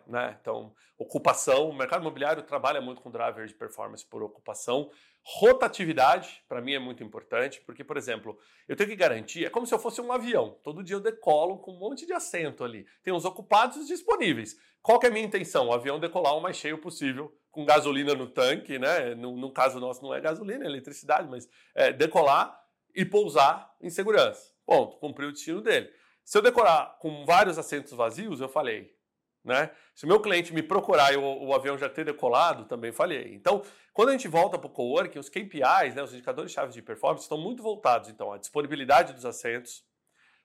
Né? 0.07 0.37
Então, 0.41 0.75
ocupação, 0.99 1.71
o 1.71 1.75
mercado 1.75 2.01
imobiliário 2.01 2.43
trabalha 2.43 2.81
muito 2.81 3.01
com 3.01 3.11
driver 3.11 3.47
de 3.47 3.55
performance 3.55 4.05
por 4.05 4.23
ocupação. 4.23 4.91
Rotatividade, 5.23 6.43
para 6.49 6.61
mim, 6.61 6.75
é 6.75 6.79
muito 6.79 7.05
importante, 7.05 7.61
porque, 7.61 7.85
por 7.85 7.97
exemplo, 7.97 8.39
eu 8.67 8.75
tenho 8.75 8.89
que 8.89 8.97
garantir, 8.97 9.45
é 9.45 9.51
como 9.51 9.67
se 9.67 9.75
eu 9.75 9.79
fosse 9.79 10.01
um 10.01 10.13
avião. 10.13 10.59
Todo 10.65 10.83
dia 10.83 10.97
eu 10.97 11.01
decolo 11.01 11.59
com 11.59 11.73
um 11.73 11.79
monte 11.79 12.07
de 12.07 12.13
assento 12.13 12.65
ali. 12.65 12.87
Tem 13.03 13.13
os 13.15 13.25
ocupados 13.25 13.77
e 13.77 13.81
os 13.81 13.87
disponíveis. 13.87 14.57
Qual 14.83 14.99
que 14.99 15.07
é 15.07 15.11
a 15.11 15.13
minha 15.13 15.25
intenção? 15.25 15.69
O 15.69 15.73
avião 15.73 16.01
decolar 16.01 16.37
o 16.37 16.41
mais 16.41 16.57
cheio 16.57 16.79
possível, 16.79 17.33
com 17.51 17.65
gasolina 17.65 18.15
no 18.15 18.27
tanque, 18.27 18.79
né? 18.79 19.15
No, 19.15 19.37
no 19.37 19.53
caso 19.53 19.79
nosso 19.79 20.03
não 20.03 20.15
é 20.15 20.21
gasolina, 20.21 20.65
é 20.65 20.69
eletricidade, 20.69 21.29
mas 21.29 21.49
é, 21.75 21.93
decolar 21.93 22.59
e 22.95 23.05
pousar 23.05 23.73
em 23.81 23.91
segurança. 23.91 24.51
Ponto, 24.71 24.99
cumpriu 24.99 25.31
o 25.31 25.33
destino 25.33 25.61
dele. 25.61 25.93
Se 26.25 26.39
eu 26.39 26.43
decorar 26.43 26.97
com 27.01 27.25
vários 27.25 27.59
assentos 27.59 27.93
vazios, 27.93 28.41
eu 28.41 28.49
falei, 28.49 28.97
né? 29.45 29.69
Se 29.97 30.05
o 30.05 30.09
meu 30.09 30.21
cliente 30.21 30.55
me 30.55 30.63
procurar 30.63 31.13
e 31.13 31.17
o, 31.17 31.23
o, 31.25 31.53
avião 31.53 31.77
já 31.77 31.89
ter 31.89 32.05
decolado, 32.05 32.67
também 32.67 32.93
falhei. 32.93 33.35
Então, 33.35 33.65
quando 33.93 34.11
a 34.11 34.13
gente 34.13 34.29
volta 34.29 34.57
para 34.57 34.69
o 34.69 34.71
coworking, 34.71 35.19
os 35.19 35.29
KPIs, 35.29 35.97
né, 35.97 36.05
os 36.05 36.13
indicadores-chave 36.13 36.73
de 36.73 36.81
performance, 36.83 37.25
estão 37.25 37.37
muito 37.37 37.65
voltados 37.65 38.09
então, 38.09 38.33
à 38.33 38.39
disponibilidade 38.39 39.13
dos 39.13 39.27
assentos, 39.27 39.83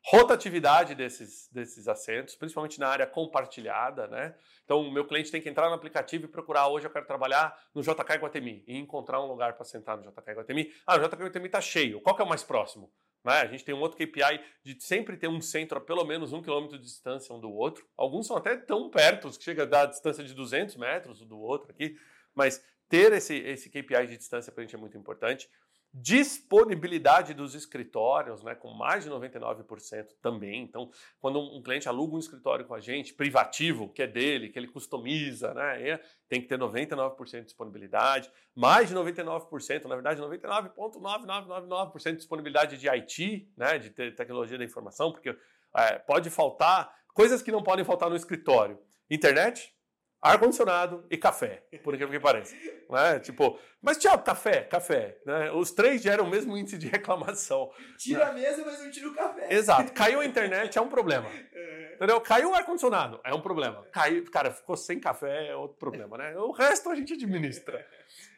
rotatividade 0.08 0.96
desses, 0.96 1.48
desses 1.52 1.88
assentos, 1.88 2.36
principalmente 2.36 2.80
na 2.80 2.88
área 2.88 3.06
compartilhada. 3.06 4.08
Né? 4.08 4.34
Então, 4.64 4.82
o 4.82 4.92
meu 4.92 5.06
cliente 5.06 5.30
tem 5.30 5.40
que 5.40 5.50
entrar 5.50 5.70
no 5.70 5.76
aplicativo 5.76 6.26
e 6.26 6.28
procurar, 6.28 6.68
hoje 6.68 6.88
eu 6.88 6.92
quero 6.92 7.06
trabalhar 7.06 7.56
no 7.76 7.84
JK 7.84 8.16
Guatemi, 8.18 8.64
e 8.66 8.76
encontrar 8.76 9.22
um 9.22 9.28
lugar 9.28 9.54
para 9.54 9.66
sentar 9.66 9.96
no 9.96 10.02
JK 10.02 10.32
Guatemi. 10.32 10.74
Ah, 10.88 10.96
o 10.96 11.00
JK 11.00 11.16
Guatemi 11.16 11.46
está 11.46 11.62
cheio, 11.62 12.02
qual 12.02 12.16
que 12.16 12.24
é 12.24 12.26
o 12.26 12.28
mais 12.28 12.44
próximo? 12.44 12.92
Né? 13.26 13.42
A 13.42 13.48
gente 13.48 13.66
tem 13.66 13.74
um 13.74 13.82
outro 13.82 13.98
KPI 13.98 14.40
de 14.64 14.82
sempre 14.84 15.18
ter 15.18 15.28
um 15.28 15.42
centro 15.42 15.80
a 15.80 15.82
pelo 15.82 16.06
menos 16.06 16.32
um 16.32 16.42
quilômetro 16.42 16.78
de 16.78 16.84
distância 16.84 17.34
um 17.34 17.40
do 17.40 17.52
outro. 17.52 17.86
Alguns 17.98 18.28
são 18.28 18.38
até 18.38 18.56
tão 18.56 18.90
perto, 18.90 19.30
que 19.32 19.44
chega 19.44 19.64
a 19.64 19.66
dar 19.66 19.86
distância 19.88 20.24
de 20.24 20.34
200 20.34 20.76
metros 20.76 21.22
um 21.22 21.26
do 21.26 21.40
outro 21.40 21.72
aqui. 21.72 21.98
Mas 22.36 22.64
ter 22.88 23.12
esse, 23.14 23.36
esse 23.36 23.70
KPI 23.70 24.08
de 24.08 24.18
distância 24.18 24.52
para 24.52 24.62
a 24.62 24.66
gente 24.66 24.76
é 24.76 24.80
muito 24.80 24.96
importante 24.96 25.50
disponibilidade 25.98 27.34
dos 27.34 27.56
escritórios, 27.56 28.44
né, 28.44 28.54
com 28.54 28.74
mais 28.74 29.06
de 29.06 29.10
99% 29.10 30.08
também. 30.22 30.62
Então, 30.62 30.92
quando 31.22 31.40
um 31.40 31.64
cliente 31.64 31.88
aluga 31.88 32.18
um 32.18 32.20
escritório 32.20 32.66
com 32.66 32.74
a 32.74 32.82
gente, 32.82 33.14
privativo, 33.14 33.88
que 33.88 34.02
é 34.02 34.08
dele, 34.08 34.50
que 34.50 34.60
ele 34.60 34.68
customiza, 34.68 35.54
né, 35.54 35.98
tem 36.28 36.42
que 36.42 36.48
ter 36.48 36.60
99% 36.60 37.40
de 37.40 37.46
disponibilidade, 37.46 38.30
mais 38.54 38.90
de 38.90 38.96
99%, 38.96 39.86
na 39.86 39.96
verdade 39.96 40.22
99,9999% 40.22 42.12
de 42.12 42.18
disponibilidade 42.18 42.78
de 42.78 42.90
IT, 42.90 43.50
né, 43.56 43.78
de 43.78 43.90
tecnologia 43.90 44.58
da 44.58 44.66
informação, 44.66 45.14
porque 45.14 45.34
é, 45.78 45.98
pode 46.00 46.30
faltar 46.30 46.94
coisas 47.14 47.42
que 47.42 47.54
não 47.54 47.64
podem 47.64 47.86
faltar 47.86 48.10
no 48.10 48.18
escritório. 48.18 48.78
Internet, 49.10 49.74
ar-condicionado 50.22 51.06
e 51.10 51.18
café, 51.18 51.64
por 51.84 51.94
incrível 51.94 52.10
que 52.10 52.20
pareça. 52.20 52.56
Né? 52.90 53.20
Tipo, 53.20 53.60
mas 53.82 53.98
tchau, 53.98 54.18
café, 54.20 54.62
café. 54.64 55.18
Né? 55.26 55.52
Os 55.52 55.72
três 55.72 56.02
geram 56.02 56.26
o 56.26 56.30
mesmo 56.30 56.58
índice 56.58 56.78
de 56.78 56.88
reclamação. 56.88 57.72
Tira 57.98 58.30
a 58.30 58.34
mesa, 58.34 58.64
mas 58.66 58.80
não 58.82 58.90
tira 58.90 59.08
o 59.08 59.14
café. 59.14 59.54
Exato. 59.54 59.94
Caiu 59.94 60.20
a 60.20 60.26
internet, 60.26 60.78
é 60.78 60.82
um 60.82 60.90
problema. 60.90 61.30
É. 61.58 61.96
Entendeu? 61.96 62.20
Caiu 62.20 62.50
o 62.52 62.54
ar-condicionado, 62.54 63.22
é 63.24 63.34
um 63.34 63.40
problema. 63.40 63.86
Caiu, 63.92 64.30
cara, 64.30 64.52
ficou 64.52 64.76
sem 64.76 65.00
café, 65.00 65.48
é 65.48 65.56
outro 65.56 65.78
problema, 65.78 66.18
né? 66.18 66.38
O 66.38 66.52
resto 66.52 66.90
a 66.90 66.96
gente 66.96 67.14
administra. 67.14 67.86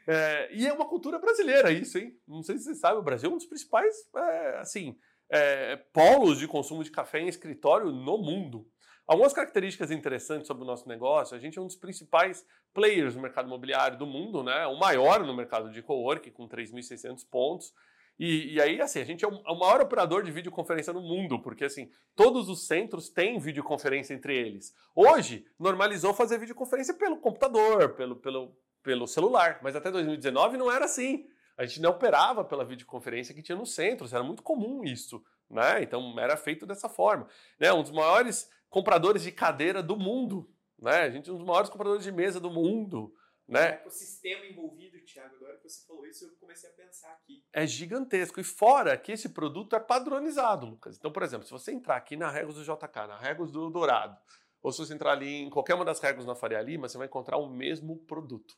É, 0.10 0.48
e 0.54 0.66
é 0.66 0.72
uma 0.72 0.86
cultura 0.86 1.20
brasileira 1.20 1.70
isso, 1.70 1.98
hein? 1.98 2.18
Não 2.26 2.42
sei 2.42 2.58
se 2.58 2.64
você 2.64 2.76
sabe, 2.76 2.98
o 2.98 3.04
Brasil 3.04 3.30
é 3.30 3.34
um 3.34 3.36
dos 3.36 3.46
principais, 3.46 3.94
é, 4.16 4.58
assim, 4.60 4.98
é, 5.30 5.76
polos 5.92 6.40
de 6.40 6.48
consumo 6.48 6.82
de 6.82 6.90
café 6.90 7.20
em 7.20 7.28
escritório 7.28 7.92
no 7.92 8.18
mundo. 8.18 8.66
Algumas 9.08 9.32
características 9.32 9.90
interessantes 9.90 10.48
sobre 10.48 10.64
o 10.64 10.66
nosso 10.66 10.88
negócio, 10.88 11.36
a 11.36 11.40
gente 11.40 11.58
é 11.58 11.62
um 11.62 11.66
dos 11.66 11.78
principais 11.78 12.46
players 12.74 13.16
no 13.16 13.22
mercado 13.22 13.48
imobiliário 13.48 13.98
do 13.98 14.06
mundo, 14.06 14.44
né? 14.44 14.68
O 14.68 14.78
maior 14.78 15.24
no 15.24 15.34
mercado 15.34 15.72
de 15.72 15.82
coworking, 15.82 16.32
com 16.32 16.46
3.600 16.46 17.26
pontos. 17.32 17.74
E, 18.20 18.56
e, 18.56 18.62
aí, 18.62 18.82
assim, 18.82 19.00
a 19.00 19.06
gente 19.06 19.24
é 19.24 19.28
o, 19.28 19.32
é 19.32 19.52
o, 19.52 19.60
maior 19.60 19.80
operador 19.80 20.24
de 20.24 20.32
videoconferência 20.32 20.92
no 20.92 21.02
mundo, 21.02 21.40
porque, 21.40 21.64
assim, 21.64 21.90
todos 22.16 22.50
os 22.50 22.68
centros 22.68 23.10
têm 23.10 23.40
videoconferência 23.40 24.14
entre 24.14 24.36
eles. 24.36 24.74
Hoje, 24.94 25.46
normalizou 25.58 26.14
fazer 26.14 26.38
videoconferência 26.38 26.96
pelo 26.96 27.18
computador, 27.18 27.94
pelo, 27.94 28.16
pelo, 28.16 28.58
pelo 28.84 29.08
celular, 29.08 29.60
mas 29.62 29.76
até 29.76 29.90
2019 29.90 30.58
não 30.58 30.72
era 30.72 30.86
assim. 30.86 31.26
A 31.58 31.66
gente 31.66 31.80
não 31.80 31.92
operava 31.92 32.44
pela 32.44 32.66
videoconferência 32.66 33.34
que 33.34 33.42
tinha 33.42 33.58
no 33.58 33.66
centro, 33.66 34.08
era 34.12 34.24
muito 34.24 34.44
comum 34.44 34.84
isso, 34.84 35.24
né? 35.50 35.82
Então, 35.82 36.20
era 36.20 36.36
feito 36.36 36.66
dessa 36.66 36.90
forma. 36.90 37.28
Né? 37.60 37.72
Um 37.72 37.84
dos 37.84 37.92
maiores 37.92 38.50
compradores 38.70 39.24
de 39.24 39.32
cadeira 39.32 39.82
do 39.82 39.96
mundo, 39.98 40.50
né? 40.80 41.02
A 41.02 41.10
gente 41.10 41.30
é 41.30 41.34
um 41.34 41.38
dos 41.38 41.46
maiores 41.46 41.70
compradores 41.70 42.04
de 42.04 42.12
mesa 42.12 42.40
do 42.40 42.50
mundo, 42.50 43.14
né? 43.48 43.70
O 43.70 43.74
ecossistema 43.76 44.46
envolvido, 44.46 45.00
Thiago, 45.06 45.36
agora 45.36 45.58
que 45.58 45.70
você 45.70 45.86
falou 45.86 46.06
isso, 46.06 46.26
eu 46.26 46.36
comecei 46.40 46.70
a 46.70 46.74
pensar 46.74 47.12
aqui. 47.14 47.44
É 47.54 47.66
gigantesco. 47.66 48.40
E 48.40 48.44
fora 48.44 48.98
que 48.98 49.12
esse 49.12 49.30
produto 49.30 49.76
é 49.76 49.80
padronizado, 49.80 50.66
Lucas. 50.66 50.98
Então, 50.98 51.12
por 51.12 51.24
exemplo, 51.24 51.46
se 51.46 51.52
você 51.52 51.72
entrar 51.72 51.96
aqui 51.96 52.18
na 52.18 52.30
Regos 52.30 52.56
do 52.56 52.64
JK, 52.64 53.08
na 53.08 53.18
Regos 53.18 53.52
do 53.52 53.70
Dourado, 53.70 54.18
ou 54.62 54.72
se 54.72 54.80
você 54.80 54.94
entrar 54.94 55.14
ali 55.14 55.44
em 55.44 55.50
qualquer 55.50 55.76
uma 55.76 55.86
das 55.86 56.00
Regos 56.00 56.26
na 56.26 56.36
Faria 56.36 56.62
Lima, 56.62 56.90
você 56.90 56.98
vai 56.98 57.08
encontrar 57.08 57.38
o 57.38 57.50
mesmo 57.50 57.98
produto. 58.06 58.56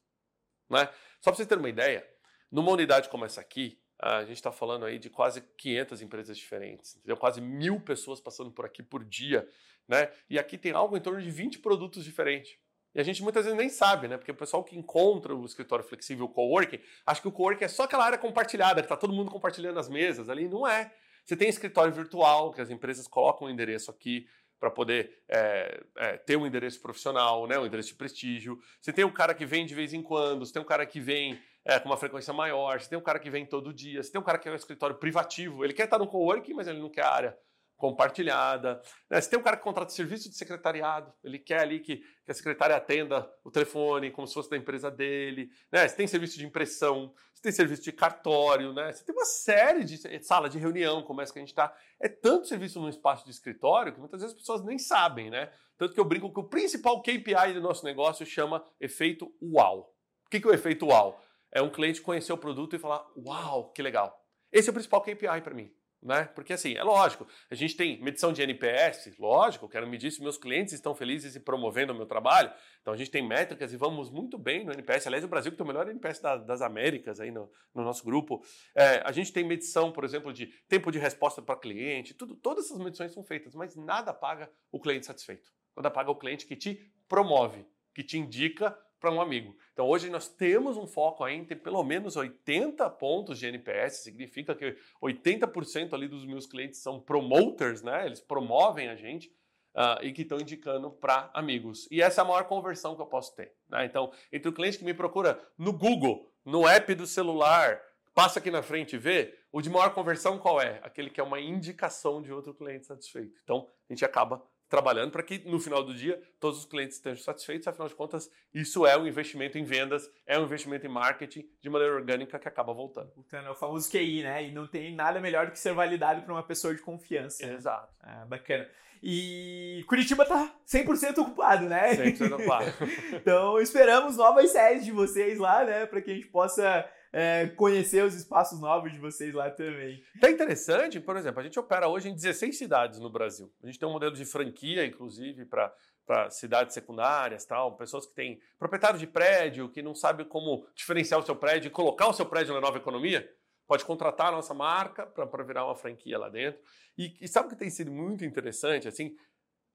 Né? 0.69 0.85
Só 1.21 1.29
para 1.29 1.35
vocês 1.35 1.47
terem 1.47 1.63
uma 1.63 1.69
ideia, 1.69 2.07
numa 2.51 2.71
unidade 2.71 3.09
como 3.09 3.25
essa 3.25 3.41
aqui, 3.41 3.79
a 4.01 4.21
gente 4.21 4.37
está 4.37 4.51
falando 4.51 4.85
aí 4.85 4.97
de 4.97 5.09
quase 5.09 5.41
500 5.41 6.01
empresas 6.01 6.37
diferentes, 6.37 6.95
entendeu? 6.95 7.17
quase 7.17 7.41
mil 7.41 7.81
pessoas 7.81 8.21
passando 8.21 8.51
por 8.51 8.65
aqui 8.65 8.81
por 8.81 9.03
dia, 9.03 9.47
né? 9.89 10.09
E 10.29 10.37
aqui 10.37 10.57
tem 10.57 10.71
algo 10.71 10.95
em 10.95 11.01
torno 11.01 11.19
de 11.19 11.31
20 11.31 11.59
produtos 11.59 12.05
diferentes. 12.05 12.55
E 12.93 12.99
a 12.99 13.03
gente 13.03 13.21
muitas 13.21 13.45
vezes 13.45 13.57
nem 13.57 13.69
sabe, 13.69 14.07
né? 14.07 14.17
Porque 14.17 14.31
o 14.31 14.35
pessoal 14.35 14.63
que 14.63 14.77
encontra 14.77 15.35
o 15.35 15.45
escritório 15.45 15.83
flexível, 15.83 16.25
o 16.25 16.29
coworking, 16.29 16.79
acha 17.05 17.21
que 17.21 17.27
o 17.27 17.31
coworking 17.31 17.65
é 17.65 17.67
só 17.67 17.83
aquela 17.83 18.05
área 18.05 18.17
compartilhada, 18.17 18.81
que 18.81 18.85
está 18.85 18.95
todo 18.95 19.13
mundo 19.13 19.31
compartilhando 19.31 19.79
as 19.79 19.89
mesas 19.89 20.29
ali. 20.29 20.47
Não 20.47 20.67
é. 20.67 20.93
Você 21.25 21.35
tem 21.35 21.49
escritório 21.49 21.93
virtual, 21.93 22.51
que 22.51 22.61
as 22.61 22.69
empresas 22.69 23.07
colocam 23.07 23.47
o 23.47 23.49
um 23.49 23.53
endereço 23.53 23.91
aqui 23.91 24.27
para 24.59 24.69
poder 24.69 25.23
é, 25.27 25.83
é, 25.97 26.17
ter 26.17 26.35
um 26.35 26.45
endereço 26.45 26.81
profissional, 26.81 27.47
né? 27.47 27.57
um 27.57 27.65
endereço 27.65 27.89
de 27.89 27.95
prestígio. 27.95 28.59
Você 28.81 28.91
tem 28.91 29.05
o 29.05 29.13
cara 29.13 29.33
que 29.33 29.45
vem 29.45 29.65
de 29.65 29.73
vez 29.73 29.93
em 29.93 30.01
quando, 30.01 30.45
você 30.45 30.53
tem 30.53 30.61
o 30.61 30.65
cara 30.65 30.85
que 30.85 30.99
vem 30.99 31.39
é, 31.63 31.79
com 31.79 31.87
uma 31.87 31.97
frequência 31.97 32.33
maior, 32.33 32.79
você 32.79 32.89
tem 32.89 32.97
o 32.97 33.01
cara 33.01 33.19
que 33.19 33.29
vem 33.29 33.45
todo 33.45 33.73
dia, 33.73 34.03
você 34.03 34.11
tem 34.11 34.19
o 34.19 34.23
cara 34.23 34.37
que 34.37 34.49
é 34.49 34.51
um 34.51 34.55
escritório 34.55 34.97
privativo, 34.97 35.63
ele 35.63 35.73
quer 35.73 35.85
estar 35.85 35.97
no 35.97 36.07
coworking, 36.07 36.53
mas 36.53 36.67
ele 36.67 36.79
não 36.79 36.89
quer 36.89 37.03
a 37.03 37.11
área 37.11 37.37
compartilhada. 37.79 38.81
Né? 39.09 39.21
Se 39.21 39.29
tem 39.29 39.39
um 39.39 39.41
cara 39.41 39.55
que 39.55 39.63
contrata 39.63 39.89
serviço 39.89 40.29
de 40.29 40.35
secretariado, 40.35 41.11
ele 41.23 41.39
quer 41.39 41.61
ali 41.61 41.79
que, 41.79 41.97
que, 41.97 42.31
a 42.31 42.33
secretária 42.33 42.75
atenda 42.75 43.27
o 43.41 43.49
telefone 43.49 44.11
como 44.11 44.27
se 44.27 44.33
fosse 44.33 44.49
da 44.49 44.57
empresa 44.57 44.91
dele. 44.91 45.49
Né? 45.71 45.87
Se 45.87 45.95
tem 45.95 46.05
serviço 46.05 46.37
de 46.37 46.45
impressão, 46.45 47.13
se 47.33 47.41
tem 47.41 47.53
serviço 47.53 47.81
de 47.81 47.93
cartório, 47.93 48.73
né? 48.73 48.91
se 48.91 49.05
tem 49.05 49.15
uma 49.15 49.23
série 49.23 49.85
de 49.85 49.97
sala 50.21 50.49
de 50.49 50.59
reunião, 50.59 51.01
como 51.01 51.21
essa 51.21 51.31
que 51.31 51.39
a 51.39 51.41
gente 51.41 51.49
está. 51.49 51.73
É 52.01 52.09
tanto 52.09 52.47
serviço 52.47 52.81
num 52.81 52.89
espaço 52.89 53.23
de 53.23 53.31
escritório 53.31 53.93
que 53.93 53.99
muitas 53.99 54.19
vezes 54.19 54.35
as 54.35 54.39
pessoas 54.39 54.61
nem 54.65 54.77
sabem. 54.77 55.29
Né? 55.29 55.49
Tanto 55.77 55.93
que 55.93 55.99
eu 55.99 56.05
brinco 56.05 56.33
que 56.33 56.39
o 56.41 56.49
principal 56.49 57.01
KPI 57.01 57.53
do 57.53 57.61
nosso 57.61 57.85
negócio 57.85 58.25
chama 58.25 58.61
efeito 58.79 59.33
UAU. 59.41 59.89
O 60.25 60.29
que, 60.29 60.41
que 60.41 60.47
é 60.47 60.51
o 60.51 60.53
efeito 60.53 60.85
UAU? 60.85 61.17
É 61.49 61.61
um 61.61 61.69
cliente 61.69 62.01
conhecer 62.01 62.33
o 62.33 62.37
produto 62.37 62.75
e 62.75 62.79
falar: 62.79 63.07
Uau, 63.15 63.71
que 63.71 63.81
legal. 63.81 64.21
Esse 64.51 64.67
é 64.67 64.71
o 64.71 64.73
principal 64.73 65.01
KPI 65.01 65.41
para 65.41 65.53
mim. 65.53 65.73
Né? 66.01 66.23
Porque 66.33 66.53
assim, 66.53 66.75
é 66.75 66.83
lógico, 66.83 67.27
a 67.51 67.55
gente 67.55 67.75
tem 67.75 68.01
medição 68.01 68.31
de 68.31 68.41
NPS, 68.41 69.17
lógico, 69.19 69.67
quero 69.67 69.85
medir 69.85 70.09
se 70.11 70.21
meus 70.21 70.37
clientes 70.37 70.73
estão 70.73 70.95
felizes 70.95 71.35
e 71.35 71.41
promovendo 71.41 71.91
o 71.91 71.95
meu 71.95 72.05
trabalho. 72.05 72.53
Então 72.81 72.93
a 72.93 72.97
gente 72.97 73.11
tem 73.11 73.27
métricas 73.27 73.73
e 73.73 73.77
vamos 73.77 74.09
muito 74.09 74.37
bem 74.37 74.63
no 74.63 74.71
NPS. 74.71 75.07
Aliás, 75.07 75.25
o 75.25 75.27
Brasil 75.27 75.51
que 75.51 75.57
tem 75.57 75.65
o 75.65 75.67
melhor 75.67 75.89
NPS 75.89 76.21
da, 76.21 76.37
das 76.37 76.61
Américas 76.61 77.19
aí 77.19 77.31
no, 77.31 77.51
no 77.75 77.83
nosso 77.83 78.05
grupo. 78.05 78.41
É, 78.73 79.01
a 79.03 79.11
gente 79.11 79.33
tem 79.33 79.43
medição, 79.43 79.91
por 79.91 80.05
exemplo, 80.05 80.31
de 80.31 80.47
tempo 80.69 80.89
de 80.89 80.97
resposta 80.97 81.41
para 81.41 81.59
cliente, 81.59 82.13
tudo, 82.13 82.33
todas 82.33 82.65
essas 82.65 82.79
medições 82.79 83.11
são 83.11 83.23
feitas, 83.23 83.53
mas 83.53 83.75
nada 83.75 84.13
paga 84.13 84.49
o 84.71 84.79
cliente 84.79 85.05
satisfeito. 85.05 85.51
Nada 85.75 85.91
paga 85.91 86.09
o 86.11 86.15
cliente 86.15 86.45
que 86.45 86.55
te 86.55 86.89
promove, 87.09 87.65
que 87.93 88.03
te 88.03 88.17
indica 88.17 88.77
para 88.99 89.11
um 89.11 89.21
amigo. 89.21 89.55
Então 89.73 89.87
hoje 89.87 90.09
nós 90.09 90.27
temos 90.27 90.77
um 90.77 90.85
foco 90.85 91.27
em 91.27 91.43
ter 91.45 91.55
pelo 91.55 91.83
menos 91.83 92.15
80 92.15 92.89
pontos 92.91 93.39
de 93.39 93.47
NPS, 93.47 94.03
significa 94.03 94.53
que 94.53 94.75
80% 95.01 95.93
ali 95.93 96.07
dos 96.07 96.25
meus 96.25 96.45
clientes 96.45 96.79
são 96.79 96.99
promoters, 96.99 97.81
né? 97.81 98.05
Eles 98.05 98.19
promovem 98.19 98.89
a 98.89 98.95
gente. 98.95 99.31
Uh, 99.69 100.03
e 100.03 100.11
que 100.11 100.23
estão 100.23 100.39
indicando 100.39 100.89
para 100.89 101.29
amigos. 101.31 101.87
E 101.91 102.01
essa 102.01 102.21
é 102.21 102.23
a 102.23 102.27
maior 102.27 102.43
conversão 102.45 102.95
que 102.95 103.01
eu 103.01 103.05
posso 103.05 103.35
ter. 103.35 103.53
Né? 103.69 103.85
Então, 103.85 104.11
entre 104.31 104.49
o 104.49 104.51
cliente 104.51 104.79
que 104.79 104.83
me 104.83 104.95
procura 104.95 105.39
no 105.55 105.71
Google, 105.71 106.27
no 106.43 106.67
app 106.67 106.93
do 106.95 107.05
celular, 107.05 107.79
passa 108.13 108.39
aqui 108.39 108.49
na 108.49 108.63
frente 108.63 108.95
e 108.95 108.99
vê, 108.99 109.37
o 109.51 109.61
de 109.61 109.69
maior 109.69 109.93
conversão 109.93 110.37
qual 110.37 110.59
é? 110.59 110.81
Aquele 110.83 111.09
que 111.09 111.21
é 111.21 111.23
uma 111.23 111.39
indicação 111.39 112.21
de 112.21 112.33
outro 112.33 112.53
cliente 112.53 112.87
satisfeito. 112.87 113.39
Então, 113.43 113.69
a 113.87 113.93
gente 113.93 114.03
acaba 114.03 114.43
trabalhando 114.69 115.11
para 115.11 115.23
que 115.23 115.39
no 115.39 115.59
final 115.59 115.83
do 115.83 115.93
dia 115.93 116.21
todos 116.39 116.59
os 116.59 116.65
clientes 116.65 116.97
estejam 116.97 117.23
satisfeitos, 117.23 117.67
afinal 117.67 117.87
de 117.87 117.95
contas, 117.95 118.31
isso 118.53 118.85
é 118.85 118.97
um 118.97 119.07
investimento 119.07 119.57
em 119.57 119.63
vendas, 119.63 120.09
é 120.25 120.37
um 120.39 120.43
investimento 120.43 120.85
em 120.85 120.89
marketing 120.89 121.49
de 121.59 121.69
maneira 121.69 121.95
orgânica 121.95 122.37
que 122.37 122.47
acaba 122.47 122.71
voltando. 122.71 123.11
Voltando 123.15 123.47
é 123.47 123.51
o 123.51 123.55
famoso 123.55 123.89
QI, 123.89 124.23
né? 124.23 124.47
E 124.47 124.51
não 124.51 124.67
tem 124.67 124.93
nada 124.93 125.19
melhor 125.19 125.47
do 125.47 125.51
que 125.51 125.59
ser 125.59 125.73
validado 125.73 126.21
por 126.21 126.31
uma 126.31 126.43
pessoa 126.43 126.73
de 126.73 126.81
confiança. 126.81 127.45
Exato. 127.45 127.93
Ah, 128.01 128.25
bacana. 128.25 128.69
E 129.01 129.83
Curitiba 129.87 130.25
tá 130.25 130.53
100% 130.67 131.17
ocupado, 131.19 131.65
né? 131.65 131.95
100% 131.95 132.33
ocupado. 132.33 132.65
então, 133.13 133.59
esperamos 133.59 134.17
novas 134.17 134.51
séries 134.51 134.83
de 134.83 134.91
vocês 134.91 135.39
lá, 135.39 135.63
né, 135.63 135.85
para 135.85 136.01
que 136.01 136.11
a 136.11 136.13
gente 136.13 136.27
possa 136.27 136.85
é, 137.11 137.47
conhecer 137.47 138.03
os 138.03 138.13
espaços 138.13 138.59
novos 138.59 138.91
de 138.91 138.99
vocês 138.99 139.33
lá 139.33 139.49
também. 139.49 140.03
Tá 140.19 140.29
interessante, 140.29 140.99
por 140.99 141.17
exemplo, 141.17 141.39
a 141.39 141.43
gente 141.43 141.59
opera 141.59 141.87
hoje 141.87 142.09
em 142.09 142.13
16 142.13 142.57
cidades 142.57 142.99
no 142.99 143.09
Brasil. 143.09 143.51
A 143.63 143.67
gente 143.67 143.79
tem 143.79 143.87
um 143.87 143.91
modelo 143.91 144.15
de 144.15 144.25
franquia, 144.25 144.85
inclusive, 144.85 145.45
para 145.45 145.73
para 146.09 146.27
cidades 146.31 146.73
secundárias, 146.73 147.45
tal, 147.45 147.77
pessoas 147.77 148.07
que 148.07 148.15
têm 148.15 148.41
proprietário 148.57 148.97
de 148.97 149.05
prédio, 149.05 149.69
que 149.69 149.79
não 149.79 149.93
sabe 149.93 150.25
como 150.25 150.65
diferenciar 150.73 151.19
o 151.19 151.23
seu 151.23 151.35
prédio 151.35 151.67
e 151.67 151.69
colocar 151.69 152.07
o 152.07 152.13
seu 152.13 152.25
prédio 152.25 152.51
na 152.51 152.59
nova 152.59 152.79
economia, 152.79 153.31
pode 153.67 153.85
contratar 153.85 154.29
a 154.29 154.31
nossa 154.31 154.51
marca 154.51 155.05
para 155.05 155.43
virar 155.43 155.65
uma 155.65 155.75
franquia 155.75 156.17
lá 156.17 156.27
dentro. 156.27 156.59
E, 156.97 157.15
e 157.21 157.27
sabe 157.27 157.45
o 157.45 157.49
que 157.51 157.55
tem 157.55 157.69
sido 157.69 157.91
muito 157.91 158.25
interessante? 158.25 158.87
Assim, 158.87 159.15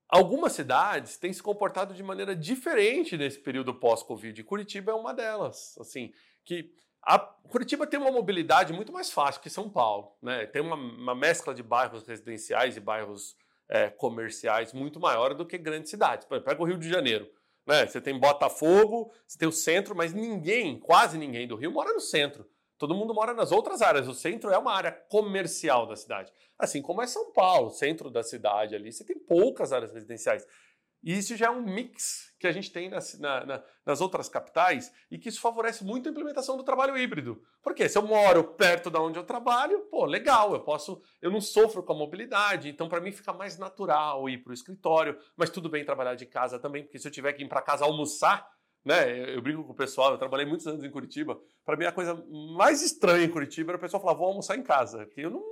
algumas 0.09 0.51
cidades 0.55 1.17
têm 1.17 1.33
se 1.33 1.41
comportado 1.41 1.95
de 1.95 2.03
maneira 2.03 2.35
diferente 2.35 3.17
nesse 3.17 3.39
período 3.39 3.73
pós-Covid. 3.73 4.43
Curitiba 4.43 4.91
é 4.91 4.95
uma 4.97 5.15
delas. 5.15 5.79
Assim, 5.79 6.13
que 6.45 6.75
a 7.07 7.19
Curitiba 7.19 7.87
tem 7.87 8.01
uma 8.01 8.11
mobilidade 8.11 8.73
muito 8.73 8.93
mais 8.93 9.11
fácil 9.13 9.41
que 9.41 9.51
São 9.51 9.69
Paulo, 9.69 10.17
né? 10.23 10.47
Tem 10.47 10.61
uma, 10.63 10.75
uma 10.75 11.15
mescla 11.15 11.55
de 11.55 11.63
bairros 11.63 12.07
residenciais 12.07 12.77
e 12.77 12.81
bairros 12.81 13.37
é, 13.69 13.89
comerciais 13.91 14.73
muito 14.73 14.99
maior 14.99 15.35
do 15.35 15.47
que 15.47 15.59
grandes 15.59 15.91
cidades. 15.91 16.27
Por 16.27 16.35
exemplo, 16.35 16.51
pega 16.51 16.63
o 16.63 16.67
Rio 16.67 16.79
de 16.79 16.89
Janeiro, 16.89 17.29
né? 17.67 17.87
Você 17.87 18.01
tem 18.01 18.19
Botafogo, 18.19 19.13
você 19.27 19.39
tem 19.39 19.49
o 19.49 19.53
centro, 19.53 19.95
mas 19.95 20.13
ninguém, 20.13 20.79
quase 20.79 21.19
ninguém 21.19 21.47
do 21.47 21.57
Rio 21.57 21.71
mora 21.71 21.93
no 21.93 22.01
centro. 22.01 22.47
Todo 22.77 22.95
mundo 22.95 23.15
mora 23.15 23.33
nas 23.33 23.53
outras 23.53 23.83
áreas. 23.83 24.09
O 24.09 24.15
centro 24.15 24.51
é 24.51 24.59
uma 24.59 24.73
área 24.73 24.91
comercial 24.91 25.87
da 25.87 25.97
cidade. 25.97 26.33
Assim 26.59 26.83
como 26.83 27.03
é 27.03 27.07
São 27.07 27.33
Paulo, 27.33 27.71
centro 27.71 28.11
da 28.11 28.23
cidade 28.23 28.75
ali, 28.75 28.93
você 28.93 29.05
tem 29.05 29.19
poucas 29.19 29.73
áreas 29.73 29.93
residenciais. 29.93 30.47
E 31.05 31.19
isso 31.19 31.37
já 31.37 31.47
é 31.47 31.51
um 31.51 31.61
mix 31.61 32.33
que 32.39 32.47
a 32.47 32.53
gente 32.53 32.73
tem 32.73 32.89
nas, 32.89 33.19
na, 33.21 33.45
na, 33.45 33.63
nas 33.85 34.01
outras 34.01 34.27
capitais 34.27 34.91
e 35.11 35.19
que 35.19 35.29
isso 35.29 35.39
favorece 35.39 35.85
muito 35.85 36.09
a 36.09 36.11
implementação 36.11 36.57
do 36.57 36.65
trabalho 36.65 36.97
híbrido. 36.97 37.43
Porque 37.63 37.87
se 37.91 37.99
eu 37.99 38.03
moro 38.03 38.43
perto 38.43 38.89
da 38.89 39.03
onde 39.03 39.19
eu 39.19 39.25
trabalho, 39.25 39.81
pô, 39.91 40.07
legal, 40.07 40.55
eu 40.55 40.61
posso, 40.61 41.03
eu 41.21 41.31
não 41.31 41.43
sofro 41.43 41.83
com 41.83 41.93
a 41.93 41.97
mobilidade, 41.97 42.71
então 42.71 42.89
para 42.89 43.03
mim 43.03 43.13
fica 43.13 43.35
mais 43.35 43.59
natural 43.59 44.27
ir 44.31 44.39
para 44.39 44.51
o 44.51 44.55
escritório, 44.55 45.19
mas 45.37 45.51
tudo 45.51 45.69
bem 45.69 45.85
trabalhar 45.85 46.15
de 46.15 46.25
casa 46.25 46.59
também, 46.59 46.83
porque 46.83 46.99
se 46.99 47.07
eu 47.07 47.13
tiver 47.13 47.35
que 47.35 47.43
ir 47.43 47.49
para 47.49 47.61
casa 47.61 47.85
almoçar, 47.85 48.49
né? 48.83 49.35
Eu 49.35 49.43
brinco 49.43 49.65
com 49.65 49.73
o 49.73 49.77
pessoal, 49.77 50.13
eu 50.13 50.19
trabalhei 50.19 50.47
muitos 50.47 50.67
anos 50.67 50.83
em 50.83 50.91
Curitiba. 50.91 51.39
Para 51.65 51.77
mim, 51.77 51.87
a 51.87 51.93
coisa 51.93 52.23
mais 52.57 52.83
estranha 52.83 53.25
em 53.25 53.31
Curitiba 53.31 53.73
era 53.73 53.79
o 53.79 53.81
pessoal 53.81 54.03
falar: 54.03 54.15
vou 54.15 54.29
almoçar 54.29 54.57
em 54.57 54.63
casa. 54.63 55.07
Porque 55.07 55.23
eu 55.23 55.31
não 55.31 55.43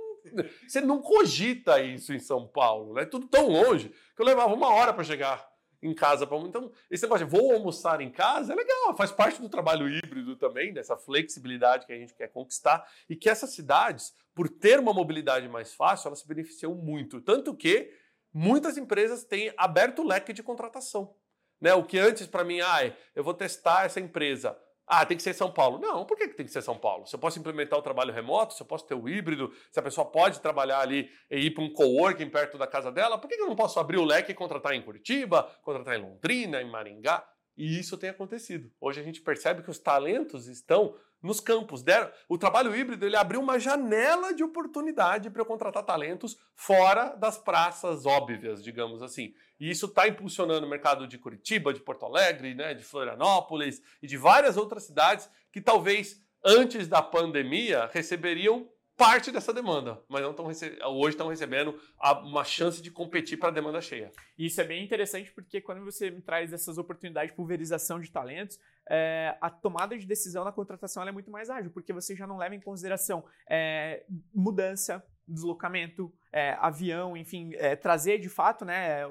você 0.67 0.81
não 0.81 1.01
cogita 1.01 1.81
isso 1.81 2.13
em 2.13 2.19
São 2.19 2.47
Paulo, 2.47 2.93
né? 2.93 3.05
Tudo 3.05 3.27
tão 3.27 3.49
longe 3.49 3.89
que 3.89 4.21
eu 4.21 4.25
levava 4.25 4.53
uma 4.53 4.69
hora 4.69 4.93
para 4.93 5.03
chegar. 5.03 5.51
em 5.81 5.93
casa. 5.93 6.27
Então, 6.47 6.71
esse 6.89 7.03
negócio 7.03 7.25
de 7.25 7.31
vou 7.31 7.51
almoçar 7.51 7.99
em 7.99 8.09
casa 8.09 8.53
é 8.53 8.55
legal, 8.55 8.95
faz 8.95 9.11
parte 9.11 9.41
do 9.41 9.49
trabalho 9.49 9.89
híbrido 9.89 10.35
também, 10.37 10.73
dessa 10.73 10.95
flexibilidade 10.95 11.85
que 11.85 11.91
a 11.91 11.97
gente 11.97 12.13
quer 12.13 12.29
conquistar 12.29 12.87
e 13.09 13.17
que 13.17 13.29
essas 13.29 13.53
cidades, 13.53 14.13
por 14.33 14.47
ter 14.47 14.79
uma 14.79 14.93
mobilidade 14.93 15.49
mais 15.49 15.73
fácil, 15.73 16.07
elas 16.07 16.19
se 16.19 16.27
beneficiam 16.27 16.73
muito. 16.73 17.19
Tanto 17.19 17.53
que 17.53 17.91
muitas 18.33 18.77
empresas 18.77 19.25
têm 19.25 19.53
aberto 19.57 19.99
o 20.01 20.07
leque 20.07 20.31
de 20.31 20.41
contratação. 20.41 21.13
Né? 21.59 21.73
O 21.73 21.83
que 21.83 21.99
antes, 21.99 22.27
para 22.27 22.43
mim, 22.43 22.61
ah, 22.61 22.93
eu 23.15 23.23
vou 23.23 23.33
testar 23.33 23.85
essa 23.85 23.99
empresa. 23.99 24.57
Ah, 24.85 25.05
tem 25.05 25.15
que 25.15 25.23
ser 25.23 25.33
São 25.33 25.51
Paulo. 25.51 25.79
Não, 25.79 26.05
por 26.05 26.17
que 26.17 26.27
tem 26.27 26.45
que 26.45 26.51
ser 26.51 26.61
São 26.61 26.77
Paulo? 26.77 27.05
Se 27.05 27.15
eu 27.15 27.19
posso 27.19 27.39
implementar 27.39 27.79
o 27.79 27.81
trabalho 27.81 28.13
remoto, 28.13 28.53
se 28.53 28.61
eu 28.61 28.67
posso 28.67 28.85
ter 28.85 28.95
o 28.95 29.07
híbrido, 29.07 29.51
se 29.71 29.79
a 29.79 29.83
pessoa 29.83 30.05
pode 30.05 30.41
trabalhar 30.41 30.79
ali 30.79 31.09
e 31.31 31.37
ir 31.45 31.51
para 31.51 31.63
um 31.63 31.71
coworking 31.71 32.29
perto 32.29 32.57
da 32.57 32.67
casa 32.67 32.91
dela, 32.91 33.17
por 33.17 33.29
que 33.29 33.35
eu 33.35 33.47
não 33.47 33.55
posso 33.55 33.79
abrir 33.79 33.97
o 33.97 34.05
leque 34.05 34.31
e 34.31 34.35
contratar 34.35 34.73
em 34.73 34.81
Curitiba, 34.81 35.43
contratar 35.63 35.97
em 35.97 36.01
Londrina, 36.01 36.61
em 36.61 36.69
Maringá? 36.69 37.25
E 37.55 37.79
isso 37.79 37.97
tem 37.97 38.09
acontecido. 38.09 38.71
Hoje 38.79 38.99
a 38.99 39.03
gente 39.03 39.21
percebe 39.21 39.61
que 39.61 39.69
os 39.69 39.79
talentos 39.79 40.47
estão 40.47 40.95
nos 41.21 41.39
campos. 41.39 41.83
O 42.27 42.37
trabalho 42.37 42.75
híbrido 42.75 43.05
ele 43.05 43.15
abriu 43.15 43.39
uma 43.39 43.57
janela 43.57 44.33
de 44.33 44.43
oportunidade 44.43 45.29
para 45.29 45.41
eu 45.41 45.45
contratar 45.45 45.83
talentos 45.83 46.37
fora 46.53 47.15
das 47.15 47.37
praças 47.37 48.05
óbvias, 48.05 48.61
digamos 48.61 49.01
assim. 49.01 49.33
E 49.57 49.69
isso 49.69 49.85
está 49.85 50.07
impulsionando 50.07 50.67
o 50.67 50.69
mercado 50.69 51.07
de 51.07 51.17
Curitiba, 51.17 51.73
de 51.73 51.79
Porto 51.79 52.05
Alegre, 52.05 52.53
né, 52.53 52.73
de 52.73 52.83
Florianópolis 52.83 53.81
e 54.01 54.07
de 54.07 54.17
várias 54.17 54.57
outras 54.57 54.83
cidades 54.83 55.29
que 55.51 55.61
talvez 55.61 56.21
antes 56.43 56.89
da 56.89 57.01
pandemia 57.01 57.89
receberiam 57.93 58.67
parte 59.03 59.31
dessa 59.31 59.53
demanda, 59.53 60.01
mas 60.07 60.21
não 60.21 60.31
estão 60.31 60.45
hoje 60.45 61.09
estão 61.09 61.27
recebendo 61.27 61.77
uma 62.23 62.43
chance 62.43 62.81
de 62.81 62.89
competir 62.89 63.37
para 63.37 63.49
a 63.49 63.51
demanda 63.51 63.81
cheia. 63.81 64.11
Isso 64.37 64.61
é 64.61 64.63
bem 64.63 64.83
interessante 64.83 65.31
porque 65.31 65.59
quando 65.59 65.83
você 65.83 66.09
me 66.09 66.21
traz 66.21 66.53
essas 66.53 66.77
oportunidades 66.77 67.31
de 67.31 67.35
pulverização 67.35 67.99
de 67.99 68.09
talentos, 68.09 68.57
é, 68.89 69.35
a 69.41 69.49
tomada 69.49 69.97
de 69.97 70.05
decisão 70.05 70.45
na 70.45 70.51
contratação 70.51 71.05
é 71.05 71.11
muito 71.11 71.29
mais 71.29 71.49
ágil, 71.49 71.71
porque 71.71 71.91
você 71.91 72.15
já 72.15 72.25
não 72.25 72.37
leva 72.37 72.55
em 72.55 72.61
consideração 72.61 73.25
é, 73.49 74.05
mudança, 74.33 75.03
deslocamento, 75.27 76.13
é, 76.31 76.57
avião, 76.59 77.17
enfim, 77.17 77.51
é, 77.55 77.75
trazer 77.75 78.19
de 78.19 78.29
fato, 78.29 78.63
né? 78.65 79.03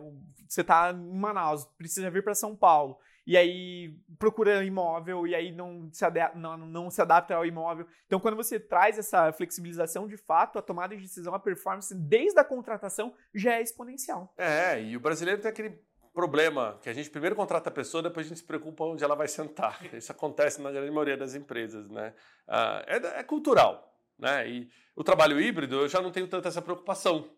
Você 0.49 0.62
está 0.62 0.90
em 0.90 1.18
Manaus, 1.18 1.64
precisa 1.76 2.11
vir 2.11 2.24
para 2.24 2.34
São 2.34 2.57
Paulo 2.57 2.99
e 3.26 3.36
aí 3.36 3.96
procura 4.18 4.64
imóvel 4.64 5.26
e 5.26 5.34
aí 5.34 5.52
não 5.52 5.88
se, 5.92 6.04
adapta, 6.04 6.38
não, 6.38 6.56
não 6.56 6.90
se 6.90 7.00
adapta 7.00 7.34
ao 7.34 7.46
imóvel. 7.46 7.86
Então, 8.06 8.18
quando 8.18 8.36
você 8.36 8.58
traz 8.58 8.98
essa 8.98 9.32
flexibilização, 9.32 10.08
de 10.08 10.16
fato, 10.16 10.58
a 10.58 10.62
tomada 10.62 10.96
de 10.96 11.02
decisão, 11.02 11.34
a 11.34 11.38
performance, 11.38 11.94
desde 11.94 12.38
a 12.38 12.44
contratação, 12.44 13.14
já 13.34 13.54
é 13.54 13.62
exponencial. 13.62 14.32
É, 14.36 14.82
e 14.82 14.96
o 14.96 15.00
brasileiro 15.00 15.40
tem 15.40 15.50
aquele 15.50 15.78
problema 16.12 16.78
que 16.82 16.88
a 16.88 16.92
gente 16.92 17.10
primeiro 17.10 17.34
contrata 17.34 17.68
a 17.68 17.72
pessoa, 17.72 18.02
depois 18.02 18.26
a 18.26 18.28
gente 18.28 18.38
se 18.38 18.44
preocupa 18.44 18.84
onde 18.84 19.02
ela 19.02 19.14
vai 19.14 19.28
sentar. 19.28 19.78
Isso 19.94 20.12
acontece 20.12 20.60
na 20.60 20.70
grande 20.70 20.90
maioria 20.90 21.16
das 21.16 21.34
empresas, 21.34 21.88
né? 21.88 22.12
Ah, 22.46 22.84
é, 22.86 23.20
é 23.20 23.22
cultural, 23.22 23.96
né? 24.18 24.48
E 24.48 24.68
o 24.94 25.02
trabalho 25.02 25.40
híbrido, 25.40 25.76
eu 25.76 25.88
já 25.88 26.00
não 26.00 26.10
tenho 26.10 26.28
tanta 26.28 26.48
essa 26.48 26.60
preocupação, 26.60 27.30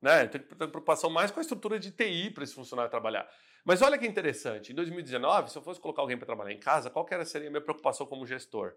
né? 0.00 0.24
Eu 0.24 0.28
tenho 0.28 0.44
preocupação 0.44 1.10
mais 1.10 1.30
com 1.30 1.40
a 1.40 1.42
estrutura 1.42 1.78
de 1.78 1.90
TI 1.90 2.30
para 2.30 2.44
esse 2.44 2.54
funcionário 2.54 2.90
trabalhar. 2.90 3.28
Mas 3.64 3.80
olha 3.80 3.96
que 3.96 4.06
interessante, 4.06 4.72
em 4.72 4.74
2019, 4.74 5.50
se 5.50 5.56
eu 5.56 5.62
fosse 5.62 5.80
colocar 5.80 6.02
alguém 6.02 6.16
para 6.16 6.26
trabalhar 6.26 6.52
em 6.52 6.58
casa, 6.58 6.90
qual 6.90 7.04
que 7.04 7.14
era, 7.14 7.24
seria 7.24 7.48
a 7.48 7.50
minha 7.50 7.60
preocupação 7.60 8.06
como 8.06 8.26
gestor? 8.26 8.74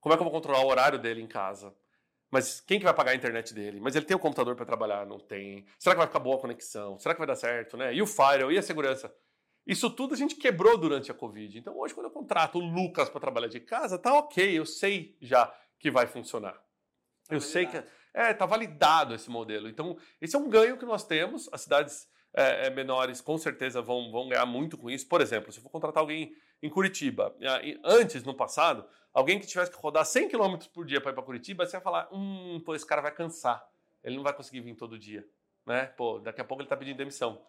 Como 0.00 0.12
é 0.12 0.16
que 0.16 0.22
eu 0.22 0.24
vou 0.24 0.32
controlar 0.32 0.64
o 0.64 0.68
horário 0.68 0.98
dele 0.98 1.20
em 1.20 1.26
casa? 1.26 1.74
Mas 2.30 2.60
quem 2.60 2.78
que 2.78 2.84
vai 2.84 2.94
pagar 2.94 3.10
a 3.10 3.14
internet 3.14 3.52
dele? 3.52 3.80
Mas 3.80 3.96
ele 3.96 4.06
tem 4.06 4.14
o 4.14 4.18
um 4.18 4.22
computador 4.22 4.54
para 4.54 4.64
trabalhar? 4.64 5.04
Não 5.04 5.18
tem. 5.18 5.66
Será 5.78 5.94
que 5.94 5.98
vai 5.98 6.06
ficar 6.06 6.20
boa 6.20 6.36
a 6.36 6.40
conexão? 6.40 6.98
Será 6.98 7.12
que 7.12 7.18
vai 7.18 7.26
dar 7.26 7.34
certo? 7.34 7.76
Né? 7.76 7.92
E 7.92 8.00
o 8.00 8.06
firewall? 8.06 8.52
E 8.52 8.58
a 8.58 8.62
segurança? 8.62 9.12
Isso 9.66 9.90
tudo 9.90 10.14
a 10.14 10.16
gente 10.16 10.36
quebrou 10.36 10.78
durante 10.78 11.10
a 11.10 11.14
Covid. 11.14 11.58
Então 11.58 11.76
hoje, 11.76 11.92
quando 11.92 12.06
eu 12.06 12.12
contrato 12.12 12.58
o 12.58 12.60
Lucas 12.60 13.08
para 13.08 13.20
trabalhar 13.20 13.48
de 13.48 13.60
casa, 13.60 13.98
tá 13.98 14.14
ok, 14.14 14.58
eu 14.58 14.64
sei 14.64 15.16
já 15.20 15.52
que 15.78 15.90
vai 15.90 16.06
funcionar. 16.06 16.52
Tá 16.52 17.34
eu 17.34 17.40
validado. 17.40 17.52
sei 17.52 17.66
que. 17.66 18.00
É, 18.12 18.34
tá 18.34 18.46
validado 18.46 19.14
esse 19.14 19.30
modelo. 19.30 19.68
Então, 19.68 19.96
esse 20.20 20.34
é 20.34 20.38
um 20.38 20.48
ganho 20.48 20.76
que 20.76 20.84
nós 20.84 21.04
temos. 21.04 21.48
As 21.52 21.60
cidades 21.60 22.08
é, 22.34 22.66
é, 22.66 22.70
menores 22.70 23.20
com 23.20 23.36
certeza 23.36 23.82
vão, 23.82 24.10
vão 24.10 24.28
ganhar 24.28 24.46
muito 24.46 24.76
com 24.76 24.90
isso. 24.90 25.08
Por 25.08 25.20
exemplo, 25.20 25.52
se 25.52 25.58
eu 25.58 25.62
for 25.62 25.70
contratar 25.70 26.00
alguém 26.00 26.34
em 26.62 26.68
Curitiba, 26.68 27.34
antes, 27.84 28.22
no 28.22 28.34
passado, 28.34 28.86
alguém 29.12 29.38
que 29.38 29.46
tivesse 29.46 29.70
que 29.70 29.78
rodar 29.78 30.04
100 30.04 30.28
km 30.28 30.56
por 30.72 30.84
dia 30.84 31.00
para 31.00 31.10
ir 31.10 31.14
para 31.14 31.22
Curitiba, 31.22 31.66
você 31.66 31.76
ia 31.76 31.80
falar: 31.80 32.08
hum, 32.12 32.60
pô, 32.64 32.74
esse 32.74 32.86
cara 32.86 33.00
vai 33.00 33.12
cansar, 33.12 33.64
ele 34.04 34.16
não 34.16 34.22
vai 34.22 34.32
conseguir 34.32 34.60
vir 34.60 34.74
todo 34.74 34.98
dia. 34.98 35.26
Né? 35.66 35.86
Pô, 35.96 36.18
daqui 36.18 36.40
a 36.40 36.44
pouco 36.44 36.62
ele 36.62 36.66
está 36.66 36.76
pedindo 36.76 36.96
demissão. 36.96 37.42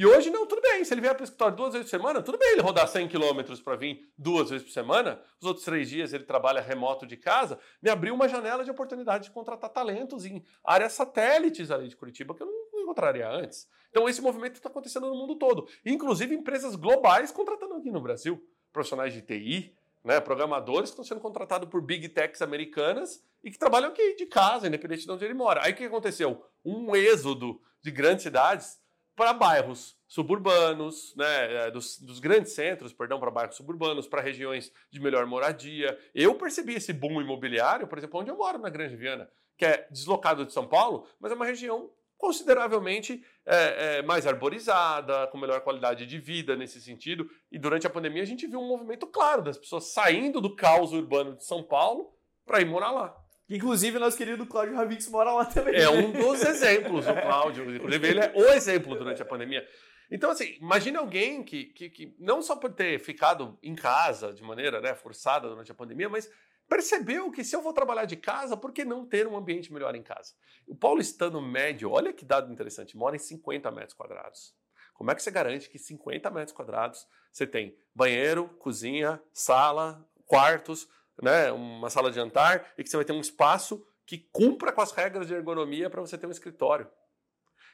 E 0.00 0.06
hoje 0.06 0.30
não, 0.30 0.46
tudo 0.46 0.62
bem. 0.62 0.82
Se 0.82 0.94
ele 0.94 1.02
vier 1.02 1.14
para 1.14 1.22
o 1.22 1.24
escritório 1.24 1.54
duas 1.54 1.74
vezes 1.74 1.90
por 1.90 1.96
semana, 1.98 2.22
tudo 2.22 2.38
bem 2.38 2.52
ele 2.52 2.62
rodar 2.62 2.88
100 2.88 3.08
km 3.08 3.42
para 3.62 3.76
vir 3.76 4.10
duas 4.16 4.48
vezes 4.48 4.66
por 4.66 4.72
semana. 4.72 5.20
Os 5.38 5.46
outros 5.46 5.64
três 5.64 5.90
dias 5.90 6.14
ele 6.14 6.24
trabalha 6.24 6.60
remoto 6.60 7.06
de 7.06 7.18
casa. 7.18 7.58
Me 7.82 7.90
abriu 7.90 8.14
uma 8.14 8.26
janela 8.26 8.64
de 8.64 8.70
oportunidade 8.70 9.24
de 9.24 9.30
contratar 9.30 9.68
talentos 9.68 10.24
em 10.24 10.42
áreas 10.64 10.94
satélites 10.94 11.70
ali 11.70 11.86
de 11.86 11.96
Curitiba 11.96 12.34
que 12.34 12.42
eu 12.42 12.46
não 12.46 12.59
encontraria 12.80 13.28
antes. 13.28 13.68
Então 13.90 14.08
esse 14.08 14.20
movimento 14.20 14.54
está 14.54 14.68
acontecendo 14.68 15.08
no 15.08 15.14
mundo 15.14 15.36
todo. 15.36 15.68
Inclusive 15.84 16.34
empresas 16.34 16.74
globais 16.76 17.30
contratando 17.30 17.74
aqui 17.74 17.90
no 17.90 18.00
Brasil. 18.00 18.42
Profissionais 18.72 19.12
de 19.12 19.22
TI, 19.22 19.74
né, 20.04 20.20
programadores 20.20 20.90
que 20.90 20.94
estão 20.94 21.04
sendo 21.04 21.20
contratados 21.20 21.68
por 21.68 21.82
big 21.82 22.08
techs 22.08 22.40
americanas 22.40 23.22
e 23.42 23.50
que 23.50 23.58
trabalham 23.58 23.90
aqui 23.90 24.14
de 24.14 24.26
casa, 24.26 24.68
independente 24.68 25.04
de 25.04 25.10
onde 25.10 25.24
ele 25.24 25.34
mora. 25.34 25.64
Aí 25.64 25.72
o 25.72 25.76
que 25.76 25.84
aconteceu? 25.84 26.44
Um 26.64 26.94
êxodo 26.94 27.60
de 27.82 27.90
grandes 27.90 28.22
cidades 28.22 28.80
para 29.16 29.32
bairros 29.32 29.98
suburbanos, 30.08 31.14
né, 31.14 31.66
é, 31.66 31.70
dos, 31.70 31.98
dos 31.98 32.18
grandes 32.18 32.52
centros, 32.52 32.92
perdão, 32.92 33.20
para 33.20 33.30
bairros 33.30 33.56
suburbanos, 33.56 34.08
para 34.08 34.22
regiões 34.22 34.72
de 34.90 34.98
melhor 34.98 35.26
moradia. 35.26 35.98
Eu 36.14 36.34
percebi 36.36 36.74
esse 36.74 36.92
boom 36.92 37.20
imobiliário, 37.20 37.86
por 37.86 37.98
exemplo, 37.98 38.20
onde 38.20 38.30
eu 38.30 38.36
moro, 38.36 38.58
na 38.58 38.70
Grande 38.70 38.96
Viana, 38.96 39.30
que 39.58 39.64
é 39.66 39.86
deslocado 39.90 40.46
de 40.46 40.52
São 40.52 40.66
Paulo, 40.66 41.06
mas 41.20 41.30
é 41.30 41.34
uma 41.34 41.44
região 41.44 41.90
consideravelmente 42.20 43.24
é, 43.46 43.98
é, 43.98 44.02
mais 44.02 44.26
arborizada, 44.26 45.26
com 45.28 45.38
melhor 45.38 45.62
qualidade 45.62 46.06
de 46.06 46.18
vida 46.18 46.54
nesse 46.54 46.78
sentido. 46.80 47.28
E 47.50 47.58
durante 47.58 47.86
a 47.86 47.90
pandemia 47.90 48.22
a 48.22 48.26
gente 48.26 48.46
viu 48.46 48.60
um 48.60 48.68
movimento 48.68 49.06
claro 49.06 49.42
das 49.42 49.56
pessoas 49.56 49.92
saindo 49.92 50.38
do 50.38 50.54
caos 50.54 50.92
urbano 50.92 51.34
de 51.34 51.44
São 51.44 51.62
Paulo 51.62 52.12
para 52.44 52.60
ir 52.60 52.66
morar 52.66 52.90
lá. 52.90 53.16
Inclusive, 53.48 53.98
nosso 53.98 54.18
querido 54.18 54.46
Cláudio 54.46 54.76
Ravix 54.76 55.08
mora 55.08 55.32
lá 55.32 55.44
também. 55.46 55.74
É 55.74 55.88
um 55.88 56.12
dos 56.12 56.42
exemplos, 56.42 57.06
o 57.08 57.14
Cláudio. 57.14 57.74
Inclusive, 57.74 58.08
ele 58.08 58.20
é 58.20 58.32
o 58.36 58.44
exemplo 58.52 58.94
durante 58.94 59.22
a 59.22 59.24
pandemia. 59.24 59.66
Então, 60.10 60.30
assim, 60.30 60.56
imagine 60.60 60.98
alguém 60.98 61.42
que, 61.42 61.64
que, 61.66 61.88
que, 61.88 62.14
não 62.18 62.42
só 62.42 62.54
por 62.54 62.72
ter 62.72 62.98
ficado 63.00 63.58
em 63.62 63.74
casa 63.74 64.32
de 64.32 64.42
maneira 64.42 64.80
né, 64.80 64.94
forçada 64.94 65.48
durante 65.48 65.72
a 65.72 65.74
pandemia, 65.74 66.08
mas 66.08 66.30
percebeu 66.70 67.32
que 67.32 67.42
se 67.42 67.56
eu 67.56 67.60
vou 67.60 67.72
trabalhar 67.72 68.04
de 68.04 68.14
casa, 68.14 68.56
por 68.56 68.72
que 68.72 68.84
não 68.84 69.04
ter 69.04 69.26
um 69.26 69.36
ambiente 69.36 69.72
melhor 69.72 69.96
em 69.96 70.02
casa? 70.04 70.32
O 70.68 70.74
paulistano 70.74 71.42
médio, 71.42 71.90
olha 71.90 72.12
que 72.12 72.24
dado 72.24 72.50
interessante, 72.52 72.96
mora 72.96 73.16
em 73.16 73.18
50 73.18 73.68
metros 73.72 73.92
quadrados. 73.92 74.54
Como 74.94 75.10
é 75.10 75.14
que 75.16 75.22
você 75.22 75.32
garante 75.32 75.68
que 75.68 75.78
50 75.78 76.30
metros 76.30 76.52
quadrados 76.52 77.08
você 77.32 77.44
tem 77.44 77.76
banheiro, 77.92 78.48
cozinha, 78.60 79.20
sala, 79.32 80.08
quartos, 80.26 80.88
né, 81.20 81.50
uma 81.50 81.90
sala 81.90 82.08
de 82.08 82.16
jantar 82.16 82.72
e 82.78 82.84
que 82.84 82.88
você 82.88 82.96
vai 82.96 83.04
ter 83.04 83.12
um 83.12 83.20
espaço 83.20 83.84
que 84.06 84.18
cumpra 84.32 84.72
com 84.72 84.80
as 84.80 84.92
regras 84.92 85.26
de 85.26 85.34
ergonomia 85.34 85.90
para 85.90 86.00
você 86.00 86.16
ter 86.16 86.26
um 86.26 86.30
escritório. 86.30 86.88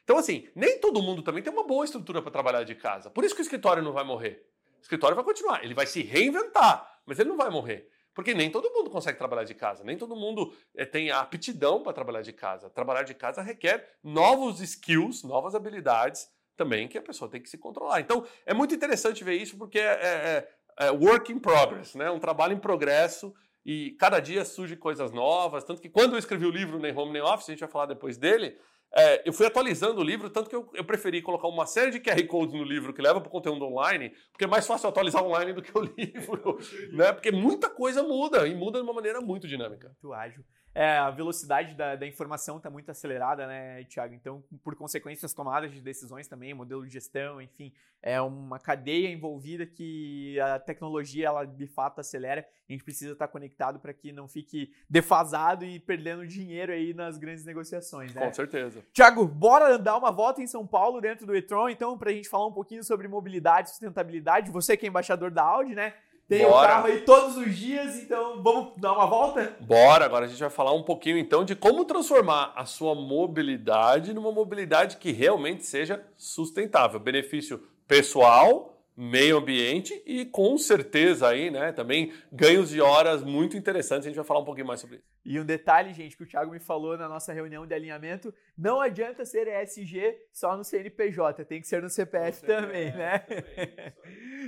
Então, 0.05 0.17
assim, 0.17 0.49
nem 0.55 0.79
todo 0.79 1.03
mundo 1.03 1.23
também 1.23 1.43
tem 1.43 1.53
uma 1.53 1.67
boa 1.67 1.85
estrutura 1.85 2.23
para 2.23 2.31
trabalhar 2.31 2.65
de 2.65 2.75
casa. 2.75 3.11
Por 3.11 3.25
isso 3.25 3.35
que 3.35 3.41
o 3.41 3.43
escritório 3.43 3.83
não 3.83 3.93
vai 3.93 4.05
morrer. 4.05 4.49
O 4.79 4.83
escritório 4.83 5.15
vai 5.15 5.25
continuar, 5.25 5.63
ele 5.65 5.75
vai 5.75 5.87
se 5.87 6.03
reinventar, 6.03 7.01
mas 7.05 7.19
ele 7.19 7.29
não 7.29 7.37
vai 7.37 7.51
morrer. 7.51 7.91
Porque 8.17 8.33
nem 8.33 8.51
todo 8.51 8.73
mundo 8.73 8.89
consegue 8.89 9.19
trabalhar 9.19 9.45
de 9.45 9.55
casa, 9.55 9.85
nem 9.85 9.95
todo 9.95 10.17
mundo 10.17 10.51
é, 10.75 10.87
tem 10.87 11.11
a 11.11 11.21
aptidão 11.21 11.83
para 11.83 11.93
trabalhar 11.93 12.23
de 12.23 12.33
casa. 12.33 12.71
Trabalhar 12.71 13.03
de 13.03 13.13
casa 13.13 13.43
requer 13.43 13.87
novos 14.03 14.63
skills, 14.63 15.23
novas 15.23 15.55
habilidades 15.55 16.27
também 16.57 16.89
que 16.89 16.97
a 16.97 17.03
pessoa 17.03 17.31
tem 17.31 17.43
que 17.43 17.51
se 17.51 17.59
controlar. 17.59 18.01
Então, 18.01 18.27
é 18.47 18.55
muito 18.55 18.75
interessante 18.75 19.23
ver 19.23 19.35
isso 19.35 19.59
porque 19.59 19.79
é, 19.79 19.85
é, 19.85 20.49
é, 20.87 20.91
work 20.91 21.31
in 21.31 21.39
progress, 21.39 21.95
né? 21.95 22.11
um 22.11 22.19
trabalho 22.19 22.55
em 22.55 22.59
progresso 22.59 23.35
e 23.63 23.91
cada 23.99 24.19
dia 24.19 24.47
surgem 24.47 24.79
coisas 24.79 25.13
novas. 25.13 25.63
Tanto 25.63 25.83
que 25.83 25.91
quando 25.91 26.15
eu 26.15 26.19
escrevi 26.19 26.47
o 26.47 26.51
livro 26.51 26.79
Nem 26.79 26.97
Home 26.97 27.13
Nem 27.13 27.21
Office, 27.21 27.51
a 27.51 27.53
gente 27.53 27.61
vai 27.61 27.69
falar 27.69 27.85
depois 27.85 28.17
dele, 28.17 28.57
é, 28.95 29.29
eu 29.29 29.33
fui 29.33 29.47
atualizando 29.47 30.01
o 30.01 30.05
livro, 30.05 30.31
tanto 30.31 30.49
que 30.49 30.57
eu, 30.57 30.71
eu, 30.75 30.85
preferi 30.85 31.21
colocar 31.21 31.49
uma 31.49 31.67
série 31.67 31.91
de 31.91 32.01
QR 32.01 32.27
Codes 32.27 32.55
no 32.55 32.65
livro 32.65 32.95
que 32.95 33.03
leva 33.03 33.21
para 33.21 33.29
o 33.29 33.33
conteúdo 33.33 33.65
online, 33.67 34.11
porque 34.33 34.45
é 34.45 34.49
mais 34.49 34.67
fácil 34.67 34.89
atualizar 34.89 35.23
online 35.23 35.53
do 35.53 35.63
que 35.63 35.77
o 35.77 35.83
livro, 35.97 36.59
né? 36.93 37.13
Porque 37.13 37.31
muita 37.31 37.69
coisa 37.69 38.03
muda 38.03 38.47
e 38.49 38.55
muda 38.55 38.79
de 38.79 38.85
uma 38.85 38.95
maneira 38.95 39.21
muito 39.21 39.47
dinâmica. 39.47 39.89
Muito 39.89 40.15
ágil. 40.15 40.43
É, 40.77 40.99
a 40.99 41.11
velocidade 41.11 41.75
da, 41.75 41.97
da 41.97 42.07
informação 42.07 42.59
está 42.59 42.69
muito 42.69 42.91
acelerada, 42.91 43.47
né, 43.47 43.83
Thiago? 43.85 44.13
Então, 44.13 44.45
por 44.63 44.77
consequência, 44.77 45.25
as 45.25 45.33
tomadas 45.33 45.73
de 45.73 45.81
decisões 45.81 46.29
também, 46.29 46.53
modelo 46.53 46.85
de 46.85 46.93
gestão, 46.93 47.41
enfim, 47.41 47.73
é 48.03 48.21
uma 48.21 48.59
cadeia 48.59 49.09
envolvida 49.09 49.65
que 49.65 50.39
a 50.39 50.59
tecnologia, 50.59 51.29
ela 51.29 51.47
de 51.47 51.67
fato 51.67 52.01
acelera. 52.01 52.47
A 52.69 52.73
gente 52.73 52.85
precisa 52.85 53.15
estar 53.15 53.27
conectado 53.27 53.81
para 53.81 53.95
que 53.95 54.13
não 54.13 54.29
fique 54.29 54.71
defasado 54.89 55.65
e 55.65 55.81
perdendo 55.81 56.27
dinheiro 56.27 56.71
aí 56.73 56.93
nas 56.93 57.17
grandes 57.17 57.47
negociações, 57.47 58.15
né? 58.15 58.27
Com 58.27 58.35
certeza. 58.35 58.85
Thiago, 58.93 59.27
bora 59.27 59.79
dar 59.79 59.97
uma 59.97 60.13
volta 60.13 60.43
em 60.43 60.47
São 60.47 60.67
Paulo 60.67 61.01
dentro 61.01 61.25
do 61.25 61.35
e-tron, 61.35 61.71
então, 61.71 61.97
para 61.97 62.11
a 62.11 62.13
gente 62.13 62.29
falar 62.29 62.49
um 62.49 62.53
pouquinho 62.53 62.85
sobre 62.85 63.09
mobilidade 63.09 63.69
e 63.69 63.71
sustentabilidade. 63.71 64.51
Você 64.51 64.77
que 64.77 64.85
é 64.85 64.89
embaixador 64.91 65.31
da 65.31 65.43
Audi, 65.43 65.75
né? 65.75 65.95
Tem 66.29 66.45
o 66.45 66.51
carro 66.51 66.87
aí 66.89 67.03
todos 67.03 67.37
os 67.37 67.57
dias, 67.57 68.03
então 68.03 68.43
vamos 68.43 68.73
dar 68.79 68.93
uma 68.95 69.07
volta? 69.07 69.57
Bora, 69.61 70.05
agora 70.05 70.25
a 70.25 70.29
gente 70.29 70.41
vai 70.41 70.51
falar 70.51 70.73
um 70.73 70.83
pouquinho 70.83 71.17
então 71.17 71.45
de 71.45 71.55
como 71.55 71.85
transformar 71.85 72.53
a 72.57 72.65
sua 72.65 72.97
mobilidade 72.97 74.13
numa 74.13 74.33
mobilidade 74.33 74.97
que 74.97 75.13
realmente 75.13 75.65
seja 75.65 76.05
sustentável. 76.17 76.99
Benefício 76.99 77.63
pessoal, 77.87 78.76
meio 78.97 79.37
ambiente 79.37 80.03
e 80.07 80.25
com 80.25 80.57
certeza 80.57 81.29
aí, 81.29 81.51
né, 81.51 81.71
também 81.71 82.13
ganhos 82.33 82.71
de 82.71 82.81
horas 82.81 83.23
muito 83.23 83.57
interessantes. 83.57 84.07
A 84.07 84.09
gente 84.09 84.17
vai 84.17 84.25
falar 84.25 84.41
um 84.41 84.45
pouquinho 84.45 84.67
mais 84.67 84.81
sobre 84.81 84.97
isso. 84.97 85.05
E 85.25 85.39
um 85.39 85.45
detalhe, 85.45 85.93
gente, 85.93 86.17
que 86.17 86.23
o 86.23 86.27
Thiago 86.27 86.51
me 86.51 86.61
falou 86.61 86.97
na 86.97 87.09
nossa 87.09 87.33
reunião 87.33 87.67
de 87.67 87.75
alinhamento, 87.75 88.33
não 88.57 88.81
adianta 88.81 89.25
ser 89.25 89.47
ESG 89.49 90.17
só 90.33 90.57
no 90.57 90.65
CNPJ, 90.65 91.45
tem 91.45 91.61
que 91.61 91.69
ser 91.69 91.83
no 91.83 91.91
CPF, 91.91 92.43
no 92.43 92.47
também, 92.47 92.87
CPF 92.87 92.97
né? 92.97 93.19
Também, 93.19 93.93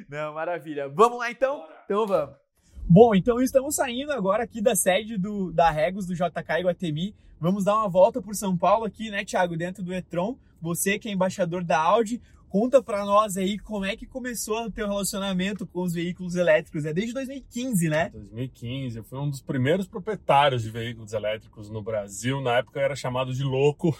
não, 0.08 0.32
maravilha. 0.32 0.88
Vamos 0.88 1.18
lá 1.18 1.30
então? 1.30 1.58
Bora. 1.58 1.82
Então 1.84 2.06
vamos. 2.06 2.36
Bom, 2.90 3.14
então 3.14 3.38
estamos 3.38 3.74
saindo 3.74 4.12
agora 4.12 4.44
aqui 4.44 4.62
da 4.62 4.74
sede 4.74 5.18
do, 5.18 5.52
da 5.52 5.70
Regos 5.70 6.06
do 6.06 6.14
JK 6.14 6.60
Iguatemi. 6.60 7.14
Vamos 7.38 7.62
dar 7.62 7.74
uma 7.76 7.88
volta 7.88 8.22
por 8.22 8.34
São 8.34 8.56
Paulo 8.56 8.86
aqui, 8.86 9.10
né, 9.10 9.26
Thiago, 9.26 9.58
dentro 9.58 9.82
do 9.82 9.92
e-tron. 9.92 10.38
Você 10.60 10.98
que 10.98 11.08
é 11.08 11.12
embaixador 11.12 11.62
da 11.62 11.78
Audi, 11.78 12.20
Conta 12.48 12.82
para 12.82 13.04
nós 13.04 13.36
aí 13.36 13.58
como 13.58 13.84
é 13.84 13.94
que 13.94 14.06
começou 14.06 14.64
o 14.64 14.70
teu 14.70 14.88
relacionamento 14.88 15.66
com 15.66 15.82
os 15.82 15.92
veículos 15.92 16.34
elétricos. 16.34 16.86
É 16.86 16.94
desde 16.94 17.12
2015, 17.12 17.88
né? 17.90 18.08
2015. 18.08 18.96
Eu 18.96 19.04
fui 19.04 19.18
um 19.18 19.28
dos 19.28 19.42
primeiros 19.42 19.86
proprietários 19.86 20.62
de 20.62 20.70
veículos 20.70 21.12
elétricos 21.12 21.68
no 21.68 21.82
Brasil. 21.82 22.40
Na 22.40 22.58
época 22.58 22.80
eu 22.80 22.84
era 22.84 22.96
chamado 22.96 23.34
de 23.34 23.42
louco 23.42 23.94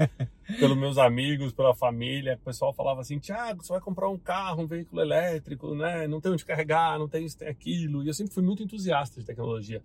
pelos 0.60 0.76
meus 0.76 0.98
amigos, 0.98 1.52
pela 1.52 1.74
família. 1.74 2.38
O 2.40 2.44
pessoal 2.44 2.74
falava 2.74 3.00
assim: 3.00 3.18
Tiago, 3.18 3.64
você 3.64 3.72
vai 3.72 3.80
comprar 3.80 4.10
um 4.10 4.18
carro, 4.18 4.62
um 4.62 4.66
veículo 4.66 5.00
elétrico, 5.00 5.74
né? 5.74 6.06
Não 6.06 6.20
tem 6.20 6.32
onde 6.32 6.44
carregar, 6.44 6.98
não 6.98 7.08
tem 7.08 7.24
isso, 7.24 7.38
tem 7.38 7.48
aquilo. 7.48 8.02
E 8.02 8.08
eu 8.08 8.14
sempre 8.14 8.34
fui 8.34 8.42
muito 8.42 8.62
entusiasta 8.62 9.20
de 9.20 9.26
tecnologia. 9.26 9.82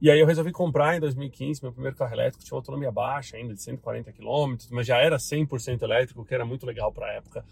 E 0.00 0.10
aí 0.10 0.20
eu 0.20 0.26
resolvi 0.26 0.52
comprar 0.52 0.96
em 0.96 1.00
2015 1.00 1.62
meu 1.62 1.72
primeiro 1.72 1.96
carro 1.96 2.14
elétrico, 2.14 2.44
tinha 2.44 2.56
autonomia 2.56 2.92
baixa 2.92 3.36
ainda, 3.36 3.52
de 3.52 3.62
140 3.62 4.12
km, 4.12 4.56
mas 4.70 4.86
já 4.86 4.98
era 4.98 5.16
100% 5.16 5.82
elétrico, 5.82 6.24
que 6.24 6.34
era 6.34 6.44
muito 6.44 6.64
legal 6.64 6.92
para 6.92 7.06
a 7.06 7.12
época. 7.14 7.44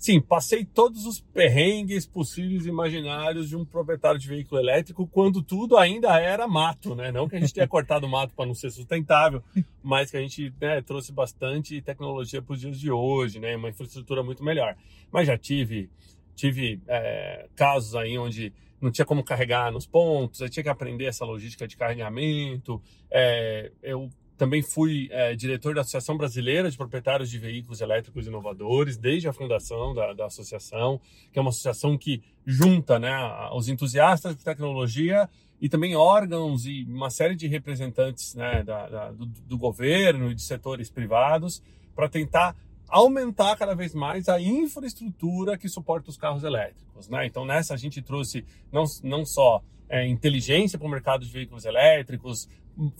Sim, 0.00 0.18
passei 0.18 0.64
todos 0.64 1.04
os 1.04 1.20
perrengues 1.20 2.06
possíveis 2.06 2.64
e 2.64 2.70
imaginários 2.70 3.50
de 3.50 3.54
um 3.54 3.66
proprietário 3.66 4.18
de 4.18 4.26
veículo 4.26 4.58
elétrico 4.58 5.06
quando 5.06 5.42
tudo 5.42 5.76
ainda 5.76 6.18
era 6.18 6.48
mato, 6.48 6.94
né? 6.94 7.12
Não 7.12 7.28
que 7.28 7.36
a 7.36 7.38
gente 7.38 7.52
tenha 7.52 7.68
cortado 7.68 8.08
mato 8.08 8.32
para 8.34 8.46
não 8.46 8.54
ser 8.54 8.70
sustentável, 8.70 9.42
mas 9.82 10.10
que 10.10 10.16
a 10.16 10.20
gente 10.20 10.54
né, 10.58 10.80
trouxe 10.80 11.12
bastante 11.12 11.82
tecnologia 11.82 12.40
para 12.40 12.54
os 12.54 12.60
dias 12.60 12.80
de 12.80 12.90
hoje, 12.90 13.38
né? 13.38 13.54
Uma 13.54 13.68
infraestrutura 13.68 14.22
muito 14.22 14.42
melhor. 14.42 14.74
Mas 15.12 15.26
já 15.26 15.36
tive, 15.36 15.90
tive 16.34 16.80
é, 16.88 17.46
casos 17.54 17.94
aí 17.94 18.16
onde 18.16 18.54
não 18.80 18.90
tinha 18.90 19.04
como 19.04 19.22
carregar 19.22 19.70
nos 19.70 19.86
pontos, 19.86 20.40
eu 20.40 20.48
tinha 20.48 20.62
que 20.62 20.68
aprender 20.68 21.06
essa 21.06 21.24
logística 21.24 21.66
de 21.68 21.76
carregamento. 21.76 22.82
É, 23.10 23.70
eu 23.82 24.08
também 24.40 24.62
fui 24.62 25.06
é, 25.10 25.36
diretor 25.36 25.74
da 25.74 25.82
Associação 25.82 26.16
Brasileira 26.16 26.70
de 26.70 26.76
Proprietários 26.76 27.28
de 27.28 27.38
Veículos 27.38 27.82
Elétricos 27.82 28.26
Inovadores, 28.26 28.96
desde 28.96 29.28
a 29.28 29.34
fundação 29.34 29.92
da, 29.92 30.14
da 30.14 30.26
associação, 30.26 30.98
que 31.30 31.38
é 31.38 31.42
uma 31.42 31.50
associação 31.50 31.98
que 31.98 32.22
junta 32.46 32.98
né, 32.98 33.14
os 33.52 33.68
entusiastas 33.68 34.34
de 34.34 34.42
tecnologia 34.42 35.28
e 35.60 35.68
também 35.68 35.94
órgãos 35.94 36.64
e 36.64 36.84
uma 36.84 37.10
série 37.10 37.36
de 37.36 37.46
representantes 37.46 38.34
né, 38.34 38.62
da, 38.62 38.88
da, 38.88 39.12
do, 39.12 39.26
do 39.26 39.58
governo 39.58 40.30
e 40.30 40.34
de 40.34 40.40
setores 40.40 40.90
privados 40.90 41.62
para 41.94 42.08
tentar 42.08 42.56
aumentar 42.90 43.56
cada 43.56 43.74
vez 43.74 43.94
mais 43.94 44.28
a 44.28 44.40
infraestrutura 44.40 45.56
que 45.56 45.68
suporta 45.68 46.10
os 46.10 46.16
carros 46.16 46.42
elétricos. 46.42 47.08
Né? 47.08 47.26
Então, 47.26 47.44
nessa 47.44 47.74
a 47.74 47.76
gente 47.76 48.02
trouxe 48.02 48.44
não, 48.72 48.84
não 49.02 49.24
só 49.24 49.62
é, 49.88 50.06
inteligência 50.06 50.78
para 50.78 50.86
o 50.86 50.90
mercado 50.90 51.24
de 51.24 51.30
veículos 51.30 51.64
elétricos, 51.64 52.48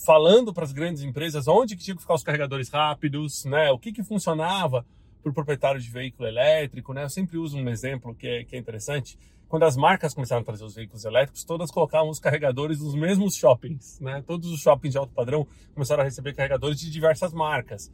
falando 0.05 0.53
para 0.53 0.64
as 0.64 0.72
grandes 0.72 1.03
empresas 1.03 1.49
onde 1.49 1.76
que 1.76 1.82
tinha 1.82 1.95
que 1.95 2.03
ficar 2.03 2.14
os 2.14 2.22
carregadores 2.22 2.68
rápidos, 2.68 3.45
né? 3.45 3.70
o 3.70 3.78
que, 3.78 3.93
que 3.93 4.03
funcionava 4.03 4.86
para 5.22 5.30
o 5.30 5.34
proprietário 5.34 5.80
de 5.80 5.91
veículo 5.91 6.28
elétrico. 6.28 6.93
Né? 6.93 7.05
Eu 7.05 7.11
sempre 7.11 7.36
uso 7.36 7.59
um 7.59 7.68
exemplo 7.68 8.14
que 8.14 8.26
é, 8.26 8.45
que 8.45 8.57
é 8.57 8.59
interessante. 8.59 9.18
Quando 9.49 9.64
as 9.64 9.76
marcas 9.76 10.14
começaram 10.14 10.43
a 10.43 10.45
trazer 10.45 10.64
os 10.64 10.74
veículos 10.74 11.05
elétricos, 11.05 11.45
todas 11.45 11.70
colocavam 11.72 12.09
os 12.09 12.20
carregadores 12.20 12.80
nos 12.80 12.95
mesmos 12.95 13.34
shoppings. 13.34 13.99
Né? 14.01 14.22
Todos 14.26 14.51
os 14.51 14.61
shoppings 14.61 14.93
de 14.93 14.99
alto 14.99 15.12
padrão 15.12 15.47
começaram 15.74 16.03
a 16.03 16.05
receber 16.05 16.34
carregadores 16.34 16.78
de 16.78 16.91
diversas 16.91 17.32
marcas. 17.32 17.91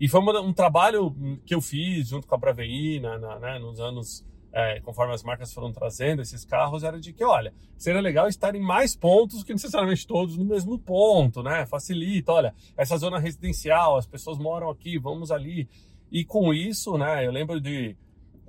E 0.00 0.08
foi 0.08 0.20
um 0.20 0.52
trabalho 0.52 1.14
que 1.44 1.54
eu 1.54 1.60
fiz 1.60 2.08
junto 2.08 2.26
com 2.26 2.34
a 2.34 2.38
Braveí 2.38 3.00
na, 3.00 3.18
na, 3.18 3.38
né, 3.38 3.58
nos 3.58 3.80
anos, 3.80 4.24
é, 4.52 4.80
conforme 4.80 5.12
as 5.12 5.22
marcas 5.22 5.52
foram 5.52 5.72
trazendo 5.72 6.22
esses 6.22 6.44
carros, 6.44 6.84
era 6.84 7.00
de 7.00 7.12
que, 7.12 7.24
olha, 7.24 7.52
seria 7.76 8.00
legal 8.00 8.28
estar 8.28 8.54
em 8.54 8.60
mais 8.60 8.94
pontos 8.94 9.42
que 9.42 9.52
necessariamente 9.52 10.06
todos 10.06 10.36
no 10.36 10.44
mesmo 10.44 10.78
ponto, 10.78 11.42
né? 11.42 11.66
Facilita, 11.66 12.32
olha, 12.32 12.54
essa 12.76 12.96
zona 12.96 13.18
residencial, 13.18 13.96
as 13.96 14.06
pessoas 14.06 14.38
moram 14.38 14.70
aqui, 14.70 14.98
vamos 14.98 15.32
ali. 15.32 15.68
E 16.12 16.24
com 16.24 16.54
isso, 16.54 16.96
né, 16.96 17.26
eu 17.26 17.32
lembro 17.32 17.60
de 17.60 17.96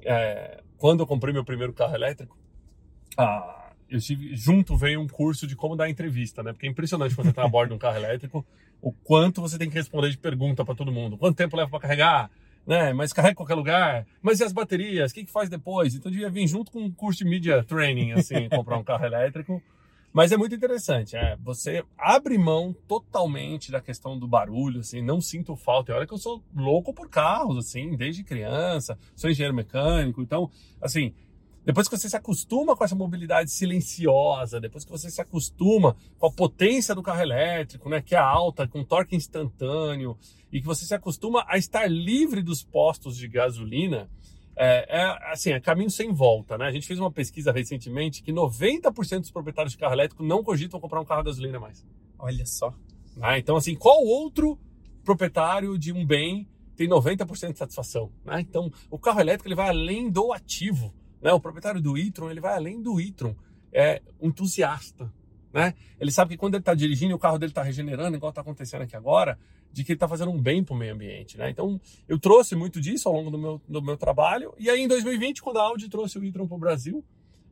é, 0.03 0.61
quando 0.77 1.01
eu 1.01 1.07
comprei 1.07 1.33
meu 1.33 1.43
primeiro 1.43 1.73
carro 1.73 1.95
elétrico, 1.95 2.37
ah, 3.17 3.71
eu 3.89 3.99
tive, 3.99 4.35
junto 4.35 4.77
veio 4.77 5.01
um 5.01 5.07
curso 5.07 5.47
de 5.47 5.55
como 5.55 5.75
dar 5.75 5.89
entrevista, 5.89 6.43
né? 6.43 6.53
Porque 6.53 6.67
é 6.67 6.69
impressionante 6.69 7.15
quando 7.15 7.25
você 7.25 7.31
está 7.31 7.43
a 7.43 7.47
bordo 7.47 7.69
de 7.69 7.75
um 7.75 7.79
carro 7.79 7.97
elétrico 7.97 8.45
o 8.81 8.91
quanto 8.91 9.41
você 9.41 9.57
tem 9.57 9.69
que 9.69 9.75
responder 9.75 10.09
de 10.09 10.17
pergunta 10.17 10.63
para 10.63 10.75
todo 10.75 10.91
mundo. 10.91 11.17
Quanto 11.17 11.35
tempo 11.35 11.57
leva 11.57 11.69
para 11.69 11.79
carregar? 11.79 12.31
Né? 12.65 12.93
Mas 12.93 13.13
carrega 13.13 13.33
em 13.33 13.35
qualquer 13.35 13.55
lugar. 13.55 14.05
Mas 14.21 14.39
e 14.39 14.43
as 14.43 14.53
baterias? 14.53 15.11
O 15.11 15.13
que, 15.13 15.25
que 15.25 15.31
faz 15.31 15.49
depois? 15.49 15.95
Então 15.95 16.11
devia 16.11 16.29
vir 16.29 16.47
junto 16.47 16.71
com 16.71 16.79
um 16.79 16.91
curso 16.91 17.23
de 17.23 17.29
media 17.29 17.63
training, 17.63 18.13
assim, 18.13 18.47
comprar 18.49 18.77
um 18.77 18.83
carro 18.83 19.05
elétrico. 19.05 19.61
Mas 20.11 20.31
é 20.31 20.37
muito 20.37 20.55
interessante, 20.55 21.15
é, 21.15 21.37
você 21.39 21.83
abre 21.95 22.35
mão 22.35 22.75
totalmente 22.87 23.71
da 23.71 23.79
questão 23.79 24.17
do 24.17 24.27
barulho, 24.27 24.79
assim, 24.79 25.03
não 25.03 25.21
sinto 25.21 25.55
falta. 25.55 25.91
E 25.91 25.95
olha 25.95 26.07
que 26.07 26.13
eu 26.13 26.17
sou 26.17 26.43
louco 26.55 26.91
por 26.91 27.07
carros, 27.07 27.57
assim, 27.57 27.95
desde 27.95 28.23
criança, 28.23 28.97
sou 29.15 29.29
engenheiro 29.29 29.55
mecânico, 29.55 30.19
então, 30.23 30.49
assim, 30.81 31.13
depois 31.69 31.87
que 31.87 31.95
você 31.95 32.09
se 32.09 32.15
acostuma 32.15 32.75
com 32.75 32.83
essa 32.83 32.95
mobilidade 32.95 33.51
silenciosa, 33.51 34.59
depois 34.59 34.83
que 34.83 34.89
você 34.89 35.07
se 35.11 35.21
acostuma 35.21 35.95
com 36.17 36.25
a 36.25 36.31
potência 36.31 36.95
do 36.95 37.03
carro 37.03 37.21
elétrico, 37.21 37.87
né, 37.87 38.01
que 38.01 38.15
é 38.15 38.17
alta, 38.17 38.67
com 38.67 38.83
torque 38.83 39.15
instantâneo, 39.15 40.17
e 40.51 40.59
que 40.59 40.65
você 40.65 40.83
se 40.83 40.95
acostuma 40.95 41.45
a 41.47 41.59
estar 41.59 41.85
livre 41.85 42.41
dos 42.41 42.63
postos 42.63 43.15
de 43.15 43.27
gasolina, 43.27 44.09
é, 44.55 44.99
é, 44.99 45.31
assim, 45.31 45.51
é 45.51 45.59
caminho 45.59 45.91
sem 45.91 46.11
volta, 46.11 46.57
né? 46.57 46.65
A 46.65 46.71
gente 46.71 46.87
fez 46.87 46.97
uma 46.97 47.11
pesquisa 47.11 47.51
recentemente 47.51 48.23
que 48.23 48.33
90% 48.33 49.19
dos 49.19 49.29
proprietários 49.29 49.73
de 49.73 49.77
carro 49.77 49.93
elétrico 49.93 50.23
não 50.23 50.43
cogitam 50.43 50.79
comprar 50.79 50.99
um 50.99 51.05
carro 51.05 51.21
a 51.21 51.25
gasolina 51.25 51.59
mais. 51.59 51.85
Olha 52.17 52.47
só. 52.47 52.73
Ah, 53.21 53.37
então, 53.37 53.55
assim, 53.55 53.75
qual 53.75 54.03
outro 54.03 54.57
proprietário 55.05 55.77
de 55.77 55.93
um 55.93 56.03
bem 56.03 56.49
tem 56.75 56.89
90% 56.89 57.51
de 57.51 57.59
satisfação? 57.59 58.11
Né? 58.25 58.41
Então, 58.41 58.71
o 58.89 58.97
carro 58.97 59.19
elétrico 59.19 59.47
ele 59.47 59.53
vai 59.53 59.69
além 59.69 60.09
do 60.09 60.33
ativo. 60.33 60.97
Né? 61.21 61.31
O 61.33 61.39
proprietário 61.39 61.81
do 61.81 61.97
e-tron, 61.97 62.29
ele 62.29 62.39
vai 62.39 62.55
além 62.55 62.81
do 62.81 62.99
e-tron, 62.99 63.35
é 63.71 64.01
entusiasta. 64.21 65.11
Né? 65.53 65.73
Ele 65.99 66.11
sabe 66.11 66.31
que 66.31 66.37
quando 66.37 66.55
ele 66.55 66.61
está 66.61 66.73
dirigindo, 66.73 67.15
o 67.15 67.19
carro 67.19 67.37
dele 67.37 67.51
está 67.51 67.63
regenerando, 67.63 68.15
igual 68.15 68.29
está 68.29 68.41
acontecendo 68.41 68.83
aqui 68.83 68.95
agora, 68.95 69.37
de 69.71 69.83
que 69.83 69.91
ele 69.91 69.97
está 69.97 70.07
fazendo 70.07 70.31
um 70.31 70.41
bem 70.41 70.63
para 70.63 70.73
o 70.73 70.77
meio 70.77 70.93
ambiente. 70.93 71.37
Né? 71.37 71.49
Então, 71.49 71.79
eu 72.07 72.19
trouxe 72.19 72.55
muito 72.55 72.79
disso 72.79 73.07
ao 73.07 73.15
longo 73.15 73.29
do 73.29 73.37
meu, 73.37 73.61
do 73.67 73.81
meu 73.81 73.97
trabalho. 73.97 74.53
E 74.57 74.69
aí, 74.69 74.81
em 74.81 74.87
2020, 74.87 75.41
quando 75.41 75.57
a 75.57 75.63
Audi 75.63 75.89
trouxe 75.89 76.17
o 76.17 76.23
e-tron 76.23 76.47
para 76.47 76.55
o 76.55 76.59
Brasil, 76.59 77.03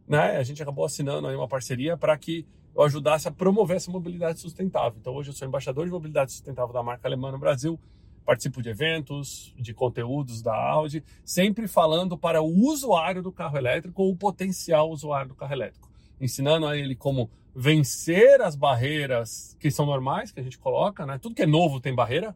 né, 0.08 0.38
a 0.38 0.44
gente 0.44 0.62
acabou 0.62 0.86
assinando 0.86 1.28
aí 1.28 1.36
uma 1.36 1.48
parceria 1.48 1.98
para 1.98 2.18
que 2.18 2.46
eu 2.76 2.84
ajudasse 2.84 3.28
a 3.28 3.32
promover 3.32 3.78
essa 3.78 3.92
mobilidade 3.92 4.40
sustentável. 4.40 4.98
Então, 5.00 5.14
hoje 5.14 5.30
eu 5.30 5.34
sou 5.34 5.48
embaixador 5.48 5.86
de 5.86 5.92
mobilidade 5.92 6.32
sustentável 6.32 6.74
da 6.74 6.84
marca 6.84 7.08
alemã 7.08 7.32
no 7.32 7.40
Brasil 7.40 7.80
participo 8.28 8.62
de 8.62 8.68
eventos, 8.68 9.56
de 9.58 9.74
conteúdos 9.74 10.42
da 10.42 10.54
Audi, 10.54 11.02
sempre 11.24 11.66
falando 11.66 12.18
para 12.18 12.42
o 12.42 12.68
usuário 12.68 13.24
do 13.24 13.32
carro 13.32 13.58
elétrico 13.58 14.04
ou 14.04 14.12
o 14.12 14.18
potencial 14.18 14.92
usuário 14.92 15.30
do 15.30 15.36
carro 15.36 15.54
elétrico, 15.54 15.90
ensinando 16.20 16.68
a 16.68 16.76
ele 16.76 16.94
como 16.94 17.30
vencer 17.56 18.42
as 18.42 18.54
barreiras 18.54 19.56
que 19.58 19.72
são 19.72 19.86
normais 19.86 20.30
que 20.30 20.42
a 20.42 20.44
gente 20.44 20.60
coloca, 20.60 21.06
né? 21.06 21.18
Tudo 21.18 21.36
que 21.36 21.44
é 21.44 21.46
novo 21.46 21.80
tem 21.80 21.96
barreira, 21.96 22.36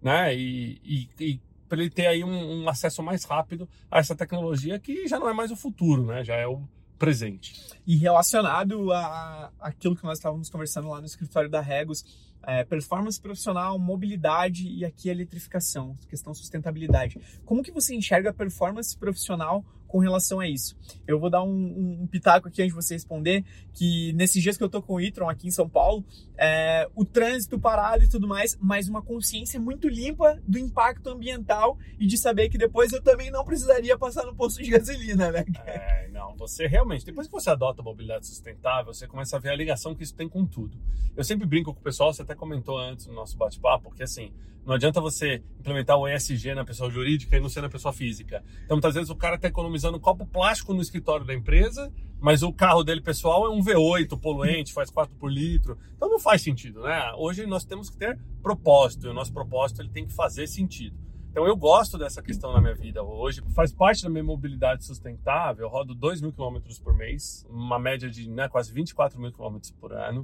né? 0.00 0.32
E, 0.36 0.80
e, 0.84 1.08
e 1.18 1.40
para 1.68 1.80
ele 1.80 1.90
ter 1.90 2.06
aí 2.06 2.22
um, 2.22 2.62
um, 2.62 2.68
acesso 2.68 3.02
mais 3.02 3.24
rápido 3.24 3.68
a 3.90 3.98
essa 3.98 4.14
tecnologia 4.14 4.78
que 4.78 5.08
já 5.08 5.18
não 5.18 5.28
é 5.28 5.32
mais 5.32 5.50
o 5.50 5.56
futuro, 5.56 6.06
né? 6.06 6.22
Já 6.22 6.36
é 6.36 6.46
o 6.46 6.62
presente. 6.96 7.60
E 7.84 7.96
relacionado 7.96 8.92
a 8.92 9.50
aquilo 9.58 9.96
que 9.96 10.04
nós 10.04 10.18
estávamos 10.18 10.48
conversando 10.48 10.88
lá 10.88 11.00
no 11.00 11.06
escritório 11.06 11.50
da 11.50 11.60
Regos, 11.60 12.04
é, 12.46 12.64
performance 12.64 13.20
profissional, 13.20 13.78
mobilidade 13.78 14.68
e 14.68 14.84
aqui 14.84 15.08
eletrificação, 15.08 15.96
questão 16.08 16.34
sustentabilidade. 16.34 17.20
Como 17.44 17.62
que 17.62 17.70
você 17.70 17.94
enxerga 17.94 18.30
a 18.30 18.34
performance 18.34 18.96
profissional 18.96 19.64
com 19.94 20.00
relação 20.00 20.40
a 20.40 20.48
isso. 20.48 20.76
Eu 21.06 21.20
vou 21.20 21.30
dar 21.30 21.44
um, 21.44 21.52
um, 21.52 21.98
um, 22.02 22.06
pitaco 22.08 22.48
aqui 22.48 22.60
antes 22.60 22.74
de 22.74 22.82
você 22.82 22.94
responder, 22.94 23.44
que 23.72 24.12
nesses 24.14 24.42
dias 24.42 24.56
que 24.56 24.64
eu 24.64 24.68
tô 24.68 24.82
com 24.82 24.94
o 24.94 25.00
e-tron 25.00 25.30
aqui 25.30 25.46
em 25.46 25.52
São 25.52 25.68
Paulo, 25.68 26.04
é, 26.36 26.88
o 26.96 27.04
trânsito 27.04 27.60
parado 27.60 28.02
e 28.02 28.08
tudo 28.08 28.26
mais, 28.26 28.58
mas 28.60 28.88
uma 28.88 29.00
consciência 29.00 29.60
muito 29.60 29.86
limpa 29.86 30.36
do 30.48 30.58
impacto 30.58 31.10
ambiental 31.10 31.78
e 31.96 32.08
de 32.08 32.18
saber 32.18 32.48
que 32.48 32.58
depois 32.58 32.92
eu 32.92 33.00
também 33.00 33.30
não 33.30 33.44
precisaria 33.44 33.96
passar 33.96 34.26
no 34.26 34.34
posto 34.34 34.60
de 34.60 34.68
gasolina, 34.68 35.30
né? 35.30 35.44
É, 35.64 36.08
não, 36.08 36.34
você 36.36 36.66
realmente, 36.66 37.06
depois 37.06 37.28
que 37.28 37.32
você 37.32 37.50
adota 37.50 37.80
a 37.80 37.84
mobilidade 37.84 38.26
sustentável, 38.26 38.92
você 38.92 39.06
começa 39.06 39.36
a 39.36 39.38
ver 39.38 39.50
a 39.50 39.54
ligação 39.54 39.94
que 39.94 40.02
isso 40.02 40.16
tem 40.16 40.28
com 40.28 40.44
tudo. 40.44 40.76
Eu 41.16 41.22
sempre 41.22 41.46
brinco 41.46 41.72
com 41.72 41.78
o 41.78 41.84
pessoal, 41.84 42.12
você 42.12 42.22
até 42.22 42.34
comentou 42.34 42.76
antes 42.76 43.06
no 43.06 43.14
nosso 43.14 43.36
bate-papo, 43.36 43.90
porque 43.90 44.02
assim, 44.02 44.32
não 44.64 44.74
adianta 44.74 44.98
você 44.98 45.42
implementar 45.60 45.98
o 45.98 46.08
ESG 46.08 46.54
na 46.54 46.64
pessoa 46.64 46.90
jurídica 46.90 47.36
e 47.36 47.40
não 47.40 47.50
ser 47.50 47.60
na 47.60 47.68
pessoa 47.68 47.92
física. 47.92 48.42
Então, 48.64 48.76
muitas 48.76 48.94
vezes 48.94 49.10
o 49.10 49.14
cara 49.14 49.36
está 49.36 49.48
economizando 49.48 49.83
copo 50.00 50.26
plástico 50.26 50.74
no 50.74 50.80
escritório 50.80 51.26
da 51.26 51.34
empresa, 51.34 51.92
mas 52.20 52.42
o 52.42 52.52
carro 52.52 52.82
dele 52.82 53.00
pessoal 53.00 53.46
é 53.46 53.50
um 53.50 53.60
V8 53.60 54.18
poluente, 54.18 54.72
faz 54.72 54.90
4 54.90 55.14
por 55.16 55.30
litro. 55.30 55.78
Então 55.96 56.08
não 56.08 56.18
faz 56.18 56.42
sentido, 56.42 56.82
né? 56.82 57.12
Hoje 57.16 57.46
nós 57.46 57.64
temos 57.64 57.90
que 57.90 57.96
ter 57.96 58.18
propósito, 58.42 59.06
e 59.06 59.10
o 59.10 59.14
nosso 59.14 59.32
propósito 59.32 59.82
ele 59.82 59.90
tem 59.90 60.06
que 60.06 60.12
fazer 60.12 60.46
sentido. 60.46 60.96
Então 61.30 61.46
eu 61.46 61.56
gosto 61.56 61.98
dessa 61.98 62.22
questão 62.22 62.52
na 62.52 62.60
minha 62.60 62.74
vida 62.74 63.02
hoje. 63.02 63.42
Faz 63.54 63.72
parte 63.72 64.04
da 64.04 64.08
minha 64.08 64.22
mobilidade 64.22 64.84
sustentável. 64.84 65.66
Eu 65.66 65.68
rodo 65.68 65.92
2 65.92 66.20
mil 66.20 66.32
quilômetros 66.32 66.78
por 66.78 66.94
mês, 66.94 67.44
uma 67.50 67.78
média 67.78 68.08
de 68.08 68.30
né, 68.30 68.48
quase 68.48 68.72
24 68.72 69.20
mil 69.20 69.32
quilômetros 69.32 69.72
por 69.72 69.92
ano. 69.92 70.22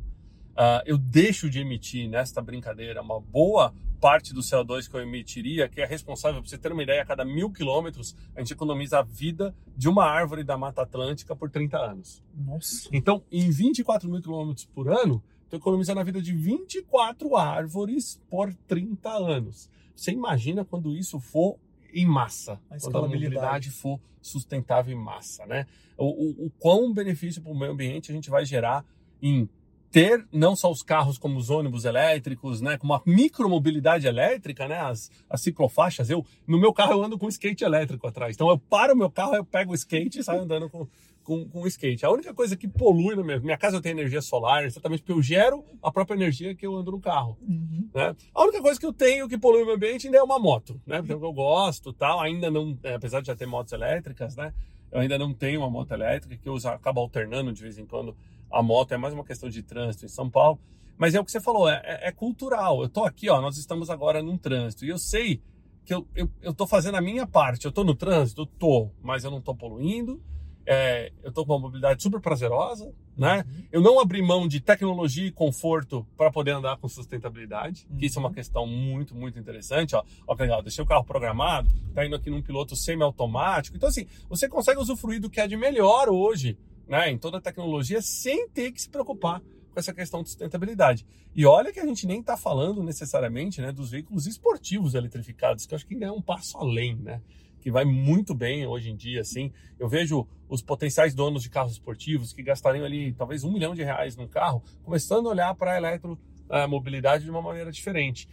Uh, 0.51 0.83
eu 0.87 0.97
deixo 0.97 1.51
de 1.51 1.61
emitir 1.61 2.09
nesta 2.09 2.41
brincadeira 2.41 3.03
uma 3.03 3.21
boa 3.21 3.75
parte 4.01 4.33
do 4.33 4.41
CO2 4.41 4.89
que 4.89 4.97
eu 4.97 5.01
emitiria, 5.01 5.69
que 5.69 5.81
é 5.81 5.85
responsável, 5.85 6.41
para 6.41 6.49
você 6.49 6.57
ter 6.57 6.73
uma 6.73 6.83
ideia, 6.83 7.03
a 7.03 7.07
cada 7.07 7.25
mil 7.25 7.51
quilômetros 7.51 8.17
a 8.35 8.41
gente 8.41 8.53
economiza 8.53 8.99
a 8.99 9.03
vida 9.03 9.55
de 9.77 9.89
uma 9.89 10.05
árvore 10.05 10.43
da 10.43 10.57
Mata 10.57 10.83
Atlântica 10.83 11.37
por 11.37 11.51
30 11.51 11.79
anos. 11.79 12.25
Nossa! 12.35 12.89
Então, 12.93 13.23
em 13.31 13.51
24 13.51 14.09
mil 14.09 14.23
quilômetros 14.23 14.65
por 14.65 14.89
ano, 14.89 15.23
estou 15.45 15.59
economizando 15.59 16.01
a 16.01 16.05
vida 16.05 16.23
de 16.23 16.33
24 16.33 17.37
árvores 17.37 18.21
por 18.31 18.55
30 18.67 19.11
anos. 19.11 19.69
Você 19.95 20.13
imagina 20.13 20.65
quando 20.65 20.97
isso 20.97 21.21
for 21.21 21.59
em 21.93 22.07
massa, 22.07 22.61
a 22.71 22.79
quando 22.79 22.99
a 22.99 23.03
mobilidade 23.03 23.71
for 23.71 24.01
sustentável 24.23 24.97
em 24.97 25.01
massa, 25.03 25.45
né? 25.47 25.67
O, 25.97 26.07
o, 26.07 26.47
o 26.47 26.51
quão 26.59 26.93
benefício 26.93 27.43
para 27.43 27.53
o 27.53 27.59
meio 27.59 27.73
ambiente 27.73 28.11
a 28.11 28.15
gente 28.15 28.31
vai 28.31 28.45
gerar 28.47 28.85
em 29.21 29.49
ter 29.91 30.27
não 30.33 30.55
só 30.55 30.71
os 30.71 30.83
carros 30.83 31.19
como 31.19 31.39
os 31.39 31.51
ônibus 31.51 31.85
elétricos, 31.85 32.61
né, 32.61 32.79
como 32.79 32.95
a 32.95 33.03
micromobilidade 33.05 34.07
elétrica, 34.07 34.69
né, 34.69 34.79
as, 34.79 35.11
as 35.29 35.41
ciclofaixas. 35.41 36.11
Eu 36.11 36.25
no 36.47 36.59
meu 36.59 36.73
carro 36.73 36.93
eu 36.93 37.05
ando 37.05 37.19
com 37.19 37.29
skate 37.29 37.65
elétrico 37.65 38.07
atrás. 38.07 38.35
Então 38.35 38.49
eu 38.49 38.59
paro 38.59 38.95
o 38.95 38.97
meu 38.97 39.11
carro, 39.11 39.35
eu 39.35 39.45
pego 39.45 39.73
o 39.73 39.75
skate 39.75 40.21
e 40.21 40.25
saio 40.25 40.43
andando 40.43 40.69
com 40.71 40.87
com, 41.31 41.49
com 41.49 41.67
skate. 41.67 42.05
A 42.05 42.11
única 42.11 42.35
coisa 42.35 42.57
que 42.57 42.67
polui 42.67 43.15
na 43.15 43.23
minha, 43.23 43.39
minha 43.39 43.57
casa 43.57 43.77
eu 43.77 43.81
tenho 43.81 43.95
energia 43.95 44.21
solar, 44.21 44.65
exatamente 44.65 45.01
porque 45.03 45.13
eu 45.13 45.23
gero 45.23 45.65
a 45.83 45.91
própria 45.93 46.17
energia 46.17 46.55
que 46.55 46.67
eu 46.67 46.75
ando 46.75 46.91
no 46.91 47.01
carro. 47.01 47.39
Uhum. 47.41 47.89
Né? 47.95 48.17
A 48.35 48.43
única 48.43 48.61
coisa 48.61 48.81
que 48.81 48.87
eu 48.87 48.93
tenho 48.93 49.29
que 49.29 49.39
polui 49.39 49.63
o 49.63 49.65
meio 49.65 49.77
ambiente 49.77 50.07
ainda 50.07 50.19
é 50.19 50.23
uma 50.23 50.39
moto, 50.39 50.81
né? 50.87 50.99
Porque 50.99 51.13
eu 51.13 51.33
gosto, 51.33 51.93
tal. 51.93 52.21
Ainda 52.21 52.51
não, 52.51 52.77
é, 52.83 52.95
apesar 52.95 53.21
de 53.21 53.29
já 53.29 53.37
ter 53.37 53.47
motos 53.47 53.73
elétricas, 53.73 54.35
né? 54.35 54.53
Eu 54.91 55.01
ainda 55.01 55.17
não 55.17 55.33
tenho 55.33 55.61
uma 55.61 55.71
moto 55.71 55.93
elétrica 55.93 56.37
que 56.37 56.49
eu 56.49 56.53
uso, 56.53 56.69
acabo 56.69 57.01
alternando 57.01 57.53
de 57.53 57.63
vez 57.63 57.79
em 57.79 57.87
quando 57.87 58.17
a 58.51 58.63
moto 58.63 58.93
é 58.93 58.97
mais 58.97 59.15
uma 59.15 59.25
questão 59.25 59.49
de 59.49 59.63
trânsito 59.63 60.05
em 60.05 60.09
São 60.09 60.29
Paulo. 60.29 60.59
Mas 60.99 61.15
é 61.15 61.21
o 61.21 61.25
que 61.25 61.33
você 61.33 61.41
falou, 61.41 61.69
é, 61.69 61.81
é, 61.85 62.09
é 62.09 62.13
cultural. 62.13 62.83
Eu 62.83 62.89
tô 62.89 63.05
aqui, 63.05 63.31
ó, 63.31 63.41
nós 63.41 63.57
estamos 63.57 63.89
agora 63.89 64.23
num 64.23 64.37
trânsito 64.37 64.85
e 64.85 64.91
eu 64.91 64.99
sei 64.99 65.41
que 65.85 65.95
eu, 65.95 66.07
eu, 66.15 66.31
eu 66.43 66.53
tô 66.53 66.67
fazendo 66.67 66.97
a 66.97 67.01
minha 67.01 67.27
parte. 67.27 67.65
Eu 67.65 67.73
tô 67.73 67.83
no 67.83 67.95
trânsito? 67.95 68.45
Tô, 68.45 68.91
mas 69.03 69.25
eu 69.25 69.31
não 69.31 69.41
tô 69.41 69.55
poluindo. 69.55 70.23
É, 70.67 71.11
eu 71.23 71.33
tô 71.33 71.45
com 71.45 71.55
uma 71.55 71.59
mobilidade 71.59 72.03
super 72.03 72.21
prazerosa, 72.21 72.93
né? 73.17 73.45
Uhum. 73.47 73.65
Eu 73.73 73.81
não 73.81 73.99
abri 73.99 74.23
mão 74.23 74.47
de 74.47 74.61
tecnologia 74.61 75.27
e 75.27 75.33
conforto 75.33 76.07
para 76.17 76.31
poder 76.31 76.53
andar 76.53 76.77
com 76.77 76.87
sustentabilidade, 76.87 77.87
uhum. 77.91 77.97
que 77.97 78.07
isso 78.07 78.19
é 78.19 78.21
uma 78.21 78.29
uhum. 78.29 78.35
questão 78.35 78.67
muito, 78.67 79.15
muito 79.15 79.39
interessante, 79.39 79.97
ó. 79.97 80.05
Ó, 80.27 80.37
que 80.37 80.43
legal, 80.43 80.63
deixei 80.63 80.85
o 80.85 80.87
carro 80.87 81.03
programado, 81.03 81.69
tá 81.95 82.05
indo 82.05 82.15
aqui 82.15 82.31
num 82.31 82.43
piloto 82.43 82.77
semi-automático. 82.77 83.77
Então, 83.77 83.89
assim, 83.89 84.07
você 84.29 84.49
consegue 84.49 84.79
usufruir 84.79 85.21
do 85.21 85.31
que 85.31 85.41
é 85.41 85.49
de 85.49 85.57
melhor 85.57 86.09
hoje 86.09 86.57
né, 86.91 87.09
em 87.09 87.17
toda 87.17 87.39
a 87.39 87.41
tecnologia 87.41 88.03
sem 88.03 88.49
ter 88.49 88.73
que 88.73 88.83
se 88.83 88.91
preocupar 88.91 89.41
com 89.41 89.79
essa 89.79 89.95
questão 89.95 90.25
de 90.25 90.29
sustentabilidade. 90.29 91.07
E 91.33 91.47
olha 91.47 91.73
que 91.73 91.79
a 91.79 91.87
gente 91.87 92.05
nem 92.05 92.19
está 92.19 92.37
falando 92.37 92.83
necessariamente 92.83 93.61
né, 93.61 93.71
dos 93.71 93.91
veículos 93.91 94.27
esportivos 94.27 94.95
eletrificados, 94.95 95.65
que 95.65 95.73
eu 95.73 95.77
acho 95.77 95.87
que 95.87 95.95
ainda 95.95 96.07
é 96.07 96.11
um 96.11 96.21
passo 96.21 96.59
além, 96.59 96.97
né? 96.97 97.23
Que 97.61 97.71
vai 97.71 97.85
muito 97.85 98.35
bem 98.35 98.67
hoje 98.67 98.91
em 98.91 98.97
dia, 98.97 99.21
assim. 99.21 99.53
Eu 99.79 99.89
vejo 99.89 100.27
os 100.49 100.61
potenciais 100.61 101.15
donos 101.15 101.45
de 101.45 101.51
carros 101.51 101.73
esportivos 101.73 102.33
que 102.33 102.43
gastariam 102.43 102.85
ali 102.85 103.13
talvez 103.13 103.45
um 103.45 103.53
milhão 103.53 103.75
de 103.75 103.85
reais 103.85 104.17
num 104.17 104.27
carro, 104.27 104.61
começando 104.83 105.29
a 105.29 105.31
olhar 105.31 105.55
para 105.55 105.75
a 105.75 105.77
eletromobilidade 105.77 107.23
de 107.23 107.31
uma 107.31 107.43
maneira 107.43 107.71
diferente. 107.71 108.29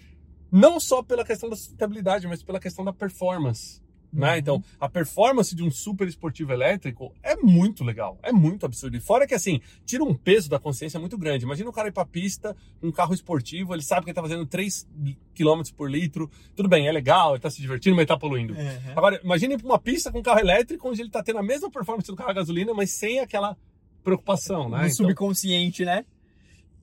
Não 0.51 0.80
só 0.80 1.03
pela 1.03 1.24
questão 1.24 1.49
da 1.49 1.55
sustentabilidade, 1.55 2.26
mas 2.26 2.41
pela 2.41 2.60
questão 2.60 2.84
da 2.84 2.93
performance. 2.93 3.82
Né? 4.12 4.32
Uhum. 4.32 4.38
Então, 4.38 4.64
a 4.80 4.88
performance 4.88 5.55
de 5.55 5.64
um 5.64 5.70
super 5.70 6.08
esportivo 6.08 6.53
elétrico 6.53 7.14
é 7.22 7.36
muito 7.36 7.84
legal, 7.84 8.18
é 8.24 8.32
muito 8.32 8.66
absurdo. 8.66 8.95
E 8.95 8.99
fora 8.99 9.28
que, 9.28 9.34
assim, 9.34 9.60
tira 9.86 10.03
um 10.03 10.14
peso 10.14 10.49
da 10.49 10.60
consciência 10.60 10.99
muito 10.99 11.18
grande. 11.18 11.45
Imagina 11.45 11.70
o 11.70 11.74
cara 11.74 11.89
ir 11.89 11.91
pra 11.91 12.05
pista, 12.05 12.55
um 12.82 12.91
carro 12.91 13.14
esportivo, 13.14 13.74
ele 13.74 13.84
sabe 13.84 14.05
que 14.05 14.10
ele 14.10 14.16
tá 14.16 14.22
fazendo 14.22 14.45
3 14.45 14.88
km 15.36 15.62
por 15.76 15.91
litro. 15.91 16.30
Tudo 16.55 16.70
bem, 16.70 16.88
é 16.88 16.91
legal, 16.91 17.34
ele 17.34 17.41
tá 17.41 17.49
se 17.49 17.62
divertindo, 17.62 17.95
mas 17.95 18.03
ele 18.03 18.08
tá 18.08 18.18
poluindo. 18.18 18.53
Uhum. 18.53 18.91
Agora, 18.95 19.20
imagine 19.24 19.55
ir 19.55 19.58
pra 19.58 19.68
uma 19.68 19.80
pista 19.80 20.12
com 20.12 20.20
um 20.20 20.24
carro 20.24 20.39
elétrico, 20.39 20.89
onde 20.89 21.01
ele 21.01 21.10
tá 21.10 21.22
tendo 21.22 21.39
a 21.39 21.43
mesma 21.43 21.70
performance 21.70 22.08
do 22.08 22.16
carro 22.16 22.32
a 22.32 22.34
gasolina, 22.34 22.74
mas 22.74 22.91
sem 22.91 23.20
aquela 23.20 23.58
preocupação, 24.03 24.70
né? 24.70 24.78
No 24.78 24.84
então, 24.84 24.95
subconsciente, 24.95 25.84
né? 25.84 26.05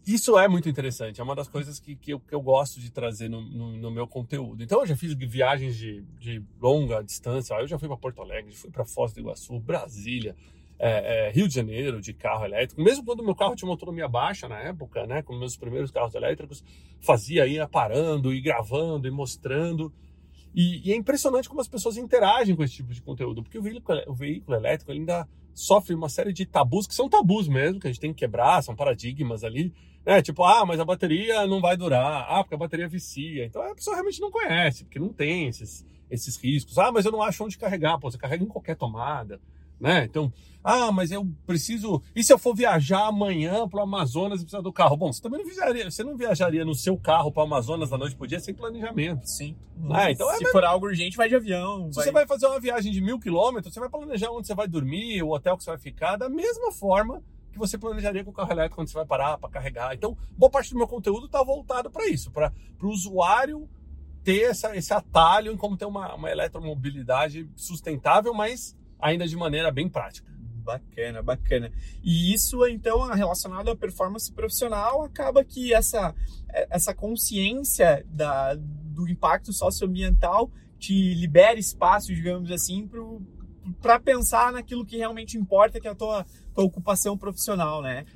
Isso 0.07 0.39
é 0.39 0.47
muito 0.47 0.69
interessante, 0.69 1.21
é 1.21 1.25
uma 1.25 1.35
das 1.35 1.49
coisas 1.49 1.81
que, 1.81 1.97
que, 1.97 2.13
eu, 2.13 2.21
que 2.21 2.35
eu 2.35 2.41
gosto 2.43 2.79
de 2.79 2.91
trazer 2.91 3.29
no, 3.29 3.41
no, 3.41 3.77
no, 3.77 3.91
meu 3.91 4.07
conteúdo. 4.07 4.63
Então, 4.63 4.81
eu 4.81 4.87
já 4.87 4.97
fiz 4.97 5.15
viagens 5.15 5.77
de, 5.77 6.03
de 6.19 6.43
longa 6.61 7.03
distância, 7.03 7.55
eu 7.55 7.67
já 7.67 7.79
fui 7.79 7.89
para 7.89 7.97
Porto 7.97 8.21
Alegre, 8.21 8.55
fui 8.55 8.71
para 8.71 8.85
Foz 8.85 9.15
do 9.15 9.21
Iguaçu, 9.21 9.59
Brasília, 9.59 10.37
é, 10.79 11.29
é, 11.29 11.31
Rio 11.31 11.49
de 11.49 11.55
Janeiro, 11.55 12.01
de 12.01 12.13
carro 12.13 12.45
elétrico. 12.45 12.83
Mesmo 12.83 13.05
quando 13.05 13.25
meu 13.25 13.35
carro 13.35 13.57
tinha 13.57 13.67
uma 13.67 13.75
autonomia 13.75 14.07
baixa 14.07 14.47
na 14.47 14.59
época, 14.59 15.07
né, 15.07 15.23
com 15.23 15.35
meus 15.39 15.57
primeiros 15.57 15.91
carros 15.91 16.15
elétricos, 16.15 16.63
fazia, 17.01 17.47
ia 17.47 17.67
parando 17.67 18.35
e 18.35 18.41
gravando 18.41 19.09
e 19.09 19.11
mostrando. 19.11 19.93
E, 20.55 20.89
e, 20.89 20.93
é 20.93 20.97
impressionante 20.97 21.49
como 21.49 21.61
as 21.61 21.69
pessoas 21.69 21.97
interagem 21.97 22.55
com 22.55 22.63
esse 22.63 22.75
tipo 22.75 22.93
de 22.93 23.01
conteúdo, 23.01 23.43
porque 23.43 23.59
o 23.59 23.63
veículo, 23.63 24.03
o 24.07 24.15
veículo 24.15 24.57
elétrico 24.57 24.93
ainda 24.93 25.27
sofre 25.55 25.95
uma 25.95 26.09
série 26.09 26.33
de 26.33 26.45
tabus, 26.45 26.87
que 26.87 26.95
são 26.95 27.09
tabus 27.09 27.49
mesmo, 27.49 27.81
que 27.81 27.87
a 27.87 27.91
gente 27.91 28.01
tem 28.01 28.13
que 28.13 28.19
quebrar, 28.19 28.63
são 28.63 28.75
paradigmas 28.75 29.45
ali 29.45 29.73
é, 30.07 30.21
tipo, 30.21 30.45
ah, 30.45 30.67
mas 30.67 30.79
a 30.79 30.85
bateria 30.85 31.47
não 31.47 31.61
vai 31.61 31.77
durar. 31.77 32.27
Ah, 32.29 32.43
porque 32.45 32.55
a 32.55 32.59
bateria 32.59 32.87
vicia. 32.87 33.47
Então 33.47 33.63
a 33.63 33.75
pessoa 33.75 33.97
realmente 33.97 34.21
não 34.21 34.31
conhece, 34.31 34.85
porque 34.85 34.99
não 34.99 35.09
tem 35.09 35.49
esses, 35.49 35.87
esses 36.11 36.37
riscos. 36.37 36.77
Ah, 36.79 36.93
mas 36.93 37.07
eu 37.07 37.13
não 37.13 37.23
acho 37.23 37.43
onde 37.43 37.57
carregar. 37.57 37.99
Pô, 37.99 38.11
você 38.11 38.19
carrega 38.19 38.45
em 38.45 38.49
qualquer 38.49 38.77
tomada, 38.77 39.41
né? 39.81 40.05
Então, 40.05 40.33
ah, 40.65 40.91
mas 40.91 41.11
eu 41.11 41.29
preciso. 41.47 42.03
E 42.17 42.25
se 42.25 42.33
eu 42.33 42.39
for 42.39 42.55
viajar 42.55 43.07
amanhã 43.07 43.69
para 43.69 43.81
o 43.81 43.83
Amazonas 43.83 44.41
e 44.41 44.45
precisar 44.45 44.63
do 44.63 44.73
carro? 44.73 44.97
Bom, 44.97 45.13
você 45.13 45.21
também 45.21 45.41
não 45.41 45.47
viajaria, 45.47 45.91
você 45.91 46.03
não 46.03 46.17
viajaria 46.17 46.65
no 46.65 46.75
seu 46.75 46.97
carro 46.97 47.31
para 47.31 47.43
o 47.43 47.47
Amazonas 47.47 47.91
da 47.91 47.99
noite 47.99 48.17
por 48.17 48.27
dia 48.27 48.41
sem 48.41 48.55
planejamento. 48.55 49.27
Sim. 49.27 49.55
Ah, 49.91 50.11
então 50.11 50.31
é 50.33 50.39
se 50.39 50.47
é, 50.47 50.51
for 50.51 50.65
algo 50.65 50.87
urgente, 50.87 51.19
vai 51.19 51.29
de 51.29 51.37
avião. 51.37 51.93
Se 51.93 51.97
vai... 51.97 52.05
você 52.05 52.13
vai 52.13 52.27
fazer 52.27 52.47
uma 52.47 52.59
viagem 52.59 52.91
de 52.91 53.01
mil 53.03 53.21
quilômetros, 53.21 53.75
você 53.75 53.79
vai 53.79 53.91
planejar 53.91 54.31
onde 54.31 54.47
você 54.47 54.55
vai 54.55 54.67
dormir, 54.67 55.23
o 55.23 55.35
hotel 55.35 55.57
que 55.59 55.65
você 55.65 55.71
vai 55.71 55.79
ficar, 55.79 56.17
da 56.17 56.31
mesma 56.31 56.73
forma 56.73 57.23
que 57.53 57.59
você 57.59 57.77
planejaria 57.77 58.25
com 58.25 58.31
o 58.31 58.35
carro 58.35 58.51
elétrico 58.51 58.77
quando 58.77 58.89
você 58.89 58.95
vai 58.95 59.07
parar 59.07 59.37
para 59.37 59.51
carregar. 59.51 59.95
Então, 59.95 60.17
boa 60.37 60.51
parte 60.51 60.71
do 60.71 60.79
meu 60.79 60.89
conteúdo 60.89 61.27
está 61.27 61.43
voltado 61.43 61.91
para 61.91 62.09
isso, 62.09 62.31
para 62.31 62.51
o 62.83 62.89
usuário 62.89 63.69
ter 64.25 64.45
essa, 64.45 64.75
esse 64.75 64.95
atalho 64.95 65.53
em 65.53 65.57
como 65.59 65.77
ter 65.77 65.85
uma, 65.85 66.15
uma 66.15 66.31
eletromobilidade 66.31 67.47
sustentável, 67.55 68.33
mas 68.33 68.75
ainda 69.05 69.27
de 69.27 69.37
maneira 69.37 69.71
bem 69.71 69.89
prática. 69.89 70.33
Bacana, 70.65 71.23
bacana. 71.23 71.71
E 72.03 72.33
isso, 72.33 72.67
então, 72.67 73.07
relacionado 73.13 73.71
à 73.71 73.77
performance 73.77 74.33
profissional, 74.33 75.03
acaba 75.03 75.45
que 75.45 75.75
essa, 75.75 76.15
essa 76.71 76.95
consciência 76.95 78.05
da, 78.09 78.55
do 78.55 79.07
impacto 79.09 79.53
socioambiental 79.53 80.51
te 80.79 81.15
libera 81.15 81.59
espaço, 81.59 82.15
digamos 82.15 82.51
assim, 82.51 82.89
para 83.83 84.01
pensar 84.01 84.53
naquilo 84.53 84.87
que 84.87 84.97
realmente 84.97 85.37
importa, 85.37 85.79
que 85.79 85.87
é 85.87 85.91
a 85.91 85.95
tua 85.95 86.25
tua 86.55 86.65
ocupação 86.65 87.19
profissional, 87.19 87.83
né? 87.83 88.07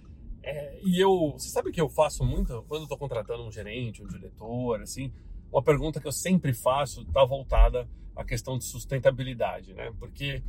É, 0.42 0.80
e 0.82 0.98
eu, 0.98 1.32
você 1.32 1.48
sabe 1.48 1.72
que 1.72 1.80
eu 1.80 1.88
faço 1.88 2.24
muito 2.24 2.64
quando 2.68 2.84
estou 2.84 2.96
contratando 2.96 3.44
um 3.44 3.50
gerente, 3.50 4.02
um 4.02 4.06
diretor, 4.06 4.80
assim, 4.80 5.12
uma 5.52 5.62
pergunta 5.62 6.00
que 6.00 6.06
eu 6.06 6.12
sempre 6.12 6.54
faço 6.54 7.02
está 7.02 7.24
voltada 7.24 7.88
à 8.14 8.24
questão 8.24 8.56
de 8.56 8.64
sustentabilidade, 8.64 9.74
né? 9.74 9.92
Porque 9.98 10.42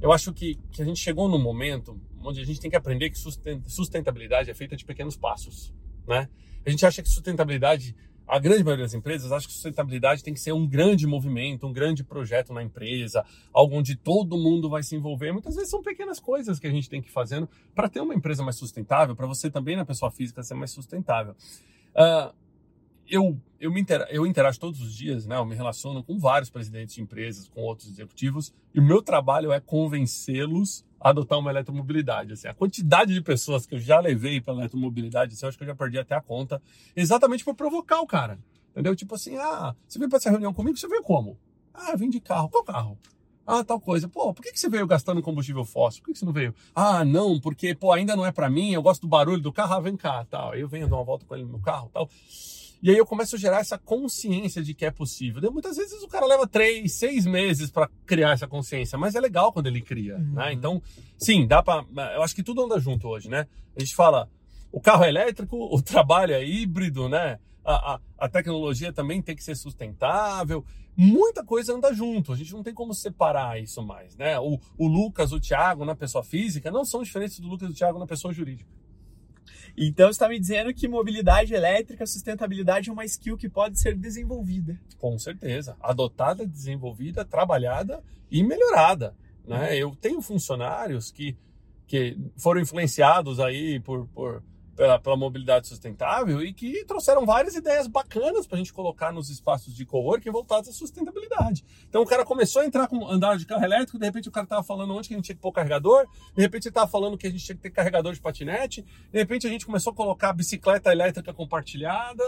eu 0.00 0.12
acho 0.12 0.32
que, 0.32 0.56
que 0.70 0.82
a 0.82 0.84
gente 0.84 1.00
chegou 1.00 1.28
num 1.28 1.38
momento 1.38 2.00
onde 2.22 2.40
a 2.40 2.44
gente 2.44 2.60
tem 2.60 2.70
que 2.70 2.76
aprender 2.76 3.10
que 3.10 3.18
sustentabilidade 3.66 4.50
é 4.50 4.54
feita 4.54 4.76
de 4.76 4.84
pequenos 4.84 5.16
passos, 5.16 5.74
né? 6.06 6.28
A 6.66 6.70
gente 6.70 6.84
acha 6.84 7.02
que 7.02 7.08
sustentabilidade, 7.08 7.96
a 8.26 8.38
grande 8.38 8.62
maioria 8.62 8.84
das 8.84 8.94
empresas 8.94 9.32
acha 9.32 9.46
que 9.46 9.52
sustentabilidade 9.52 10.22
tem 10.22 10.34
que 10.34 10.40
ser 10.40 10.52
um 10.52 10.66
grande 10.66 11.06
movimento, 11.06 11.66
um 11.66 11.72
grande 11.72 12.04
projeto 12.04 12.52
na 12.52 12.62
empresa, 12.62 13.24
algo 13.52 13.76
onde 13.76 13.96
todo 13.96 14.36
mundo 14.36 14.68
vai 14.68 14.82
se 14.82 14.94
envolver. 14.94 15.32
Muitas 15.32 15.54
vezes 15.54 15.70
são 15.70 15.82
pequenas 15.82 16.20
coisas 16.20 16.58
que 16.58 16.66
a 16.66 16.70
gente 16.70 16.88
tem 16.88 17.00
que 17.00 17.08
ir 17.08 17.12
fazendo 17.12 17.48
para 17.74 17.88
ter 17.88 18.00
uma 18.00 18.14
empresa 18.14 18.42
mais 18.42 18.56
sustentável, 18.56 19.16
para 19.16 19.26
você 19.26 19.50
também 19.50 19.76
na 19.76 19.84
pessoa 19.84 20.10
física 20.10 20.42
ser 20.42 20.54
mais 20.54 20.70
sustentável. 20.70 21.34
Uh, 21.94 22.34
eu, 23.08 23.40
eu, 23.58 23.72
me 23.72 23.80
inter, 23.80 24.06
eu 24.10 24.26
interajo 24.26 24.58
todos 24.58 24.80
os 24.80 24.94
dias, 24.94 25.26
né? 25.26 25.36
Eu 25.36 25.44
me 25.44 25.54
relaciono 25.54 26.02
com 26.02 26.18
vários 26.18 26.50
presidentes 26.50 26.94
de 26.94 27.02
empresas, 27.02 27.48
com 27.48 27.62
outros 27.62 27.88
executivos, 27.88 28.52
e 28.74 28.80
o 28.80 28.82
meu 28.82 29.02
trabalho 29.02 29.52
é 29.52 29.60
convencê-los 29.60 30.84
a 31.00 31.10
adotar 31.10 31.38
uma 31.38 31.50
eletromobilidade. 31.50 32.32
Assim, 32.32 32.48
a 32.48 32.54
quantidade 32.54 33.14
de 33.14 33.20
pessoas 33.20 33.66
que 33.66 33.74
eu 33.74 33.80
já 33.80 34.00
levei 34.00 34.40
para 34.40 34.54
eletromobilidade, 34.54 35.34
assim, 35.34 35.44
eu 35.44 35.48
acho 35.48 35.58
que 35.58 35.64
eu 35.64 35.68
já 35.68 35.74
perdi 35.74 35.98
até 35.98 36.14
a 36.14 36.20
conta, 36.20 36.60
exatamente 36.94 37.44
por 37.44 37.54
provocar 37.54 38.00
o 38.00 38.06
cara. 38.06 38.38
Entendeu? 38.70 38.94
Tipo 38.94 39.14
assim, 39.14 39.36
ah, 39.36 39.74
você 39.86 39.98
veio 39.98 40.08
para 40.08 40.18
essa 40.18 40.30
reunião 40.30 40.52
comigo, 40.52 40.76
você 40.76 40.86
veio 40.86 41.02
como? 41.02 41.38
Ah, 41.72 41.96
vim 41.96 42.10
de 42.10 42.20
carro. 42.20 42.48
Qual 42.48 42.64
carro? 42.64 42.98
Ah, 43.46 43.64
tal 43.64 43.80
coisa. 43.80 44.06
Pô, 44.08 44.34
por 44.34 44.42
que, 44.42 44.52
que 44.52 44.60
você 44.60 44.68
veio 44.68 44.86
gastando 44.86 45.22
combustível 45.22 45.64
fóssil? 45.64 46.02
Por 46.02 46.08
que, 46.08 46.12
que 46.12 46.18
você 46.18 46.24
não 46.26 46.34
veio? 46.34 46.54
Ah, 46.74 47.02
não, 47.04 47.40
porque, 47.40 47.74
pô, 47.74 47.92
ainda 47.92 48.14
não 48.14 48.26
é 48.26 48.30
para 48.30 48.50
mim, 48.50 48.72
eu 48.72 48.82
gosto 48.82 49.00
do 49.02 49.08
barulho 49.08 49.40
do 49.40 49.52
carro, 49.52 49.74
ah, 49.74 49.80
vem 49.80 49.96
cá, 49.96 50.24
tal. 50.28 50.54
Eu 50.54 50.68
venho 50.68 50.86
dar 50.86 50.96
uma 50.96 51.04
volta 51.04 51.24
com 51.24 51.34
ele 51.34 51.44
no 51.44 51.58
carro, 51.58 51.90
tal. 51.92 52.10
E 52.80 52.90
aí 52.90 52.96
eu 52.96 53.06
começo 53.06 53.34
a 53.34 53.38
gerar 53.38 53.58
essa 53.58 53.76
consciência 53.76 54.62
de 54.62 54.72
que 54.72 54.84
é 54.84 54.90
possível. 54.90 55.40
Daí, 55.40 55.50
muitas 55.50 55.76
vezes 55.76 56.00
o 56.02 56.08
cara 56.08 56.26
leva 56.26 56.46
três, 56.46 56.92
seis 56.92 57.26
meses 57.26 57.70
para 57.70 57.88
criar 58.06 58.32
essa 58.32 58.46
consciência, 58.46 58.96
mas 58.96 59.14
é 59.16 59.20
legal 59.20 59.52
quando 59.52 59.66
ele 59.66 59.82
cria, 59.82 60.16
uhum. 60.16 60.34
né? 60.34 60.52
Então, 60.52 60.80
sim, 61.16 61.46
dá 61.46 61.62
para. 61.62 61.84
Eu 62.14 62.22
acho 62.22 62.34
que 62.34 62.42
tudo 62.42 62.64
anda 62.64 62.78
junto 62.78 63.08
hoje, 63.08 63.28
né? 63.28 63.46
A 63.76 63.80
gente 63.80 63.96
fala, 63.96 64.30
o 64.70 64.80
carro 64.80 65.04
é 65.04 65.08
elétrico, 65.08 65.56
o 65.74 65.82
trabalho 65.82 66.34
é 66.34 66.44
híbrido, 66.44 67.08
né? 67.08 67.38
A, 67.64 67.94
a, 67.94 68.00
a 68.18 68.28
tecnologia 68.28 68.92
também 68.92 69.20
tem 69.20 69.34
que 69.34 69.44
ser 69.44 69.56
sustentável. 69.56 70.64
Muita 70.96 71.44
coisa 71.44 71.74
anda 71.74 71.92
junto, 71.92 72.32
a 72.32 72.36
gente 72.36 72.52
não 72.52 72.62
tem 72.62 72.74
como 72.74 72.94
separar 72.94 73.60
isso 73.60 73.82
mais, 73.82 74.16
né? 74.16 74.38
O, 74.38 74.58
o 74.76 74.86
Lucas, 74.86 75.32
o 75.32 75.40
Thiago 75.40 75.84
na 75.84 75.94
pessoa 75.94 76.24
física 76.24 76.70
não 76.70 76.84
são 76.84 77.02
diferentes 77.02 77.38
do 77.40 77.48
Lucas 77.48 77.68
e 77.68 77.72
do 77.72 77.76
Thiago 77.76 77.98
na 77.98 78.06
pessoa 78.06 78.32
jurídica. 78.32 78.77
Então 79.86 80.06
você 80.06 80.12
está 80.12 80.28
me 80.28 80.38
dizendo 80.38 80.74
que 80.74 80.88
mobilidade 80.88 81.54
elétrica, 81.54 82.04
sustentabilidade 82.04 82.90
é 82.90 82.92
uma 82.92 83.04
skill 83.04 83.36
que 83.36 83.48
pode 83.48 83.78
ser 83.78 83.96
desenvolvida. 83.96 84.78
Com 84.98 85.16
certeza. 85.18 85.76
Adotada, 85.80 86.44
desenvolvida, 86.44 87.24
trabalhada 87.24 88.02
e 88.30 88.42
melhorada. 88.42 89.14
Né? 89.46 89.76
Eu 89.76 89.94
tenho 89.94 90.20
funcionários 90.20 91.12
que, 91.12 91.36
que 91.86 92.18
foram 92.36 92.60
influenciados 92.60 93.38
aí 93.38 93.78
por, 93.80 94.06
por 94.08 94.42
pela, 94.78 94.96
pela 94.96 95.16
mobilidade 95.16 95.66
sustentável 95.66 96.40
e 96.40 96.52
que 96.52 96.84
trouxeram 96.84 97.26
várias 97.26 97.56
ideias 97.56 97.88
bacanas 97.88 98.46
para 98.46 98.54
a 98.54 98.58
gente 98.58 98.72
colocar 98.72 99.12
nos 99.12 99.28
espaços 99.28 99.74
de 99.74 99.84
coworking 99.84 100.30
voltados 100.30 100.68
à 100.68 100.72
sustentabilidade. 100.72 101.64
Então 101.88 102.00
o 102.00 102.06
cara 102.06 102.24
começou 102.24 102.62
a 102.62 102.64
entrar 102.64 102.86
com 102.86 103.04
andar 103.08 103.36
de 103.36 103.44
carro 103.44 103.64
elétrico, 103.64 103.98
de 103.98 104.06
repente 104.06 104.28
o 104.28 104.30
cara 104.30 104.44
estava 104.44 104.62
falando 104.62 104.94
onde 104.94 105.08
que 105.08 105.14
a 105.14 105.16
gente 105.16 105.26
tinha 105.26 105.34
que 105.34 105.42
pôr 105.42 105.50
carregador, 105.50 106.06
de 106.32 106.40
repente 106.40 106.66
ele 106.66 106.70
estava 106.70 106.86
falando 106.86 107.18
que 107.18 107.26
a 107.26 107.30
gente 107.30 107.44
tinha 107.44 107.56
que 107.56 107.62
ter 107.62 107.70
carregador 107.70 108.14
de 108.14 108.20
patinete, 108.20 108.82
de 108.82 109.18
repente 109.18 109.48
a 109.48 109.50
gente 109.50 109.66
começou 109.66 109.92
a 109.92 109.96
colocar 109.96 110.32
bicicleta 110.32 110.92
elétrica 110.92 111.34
compartilhada, 111.34 112.22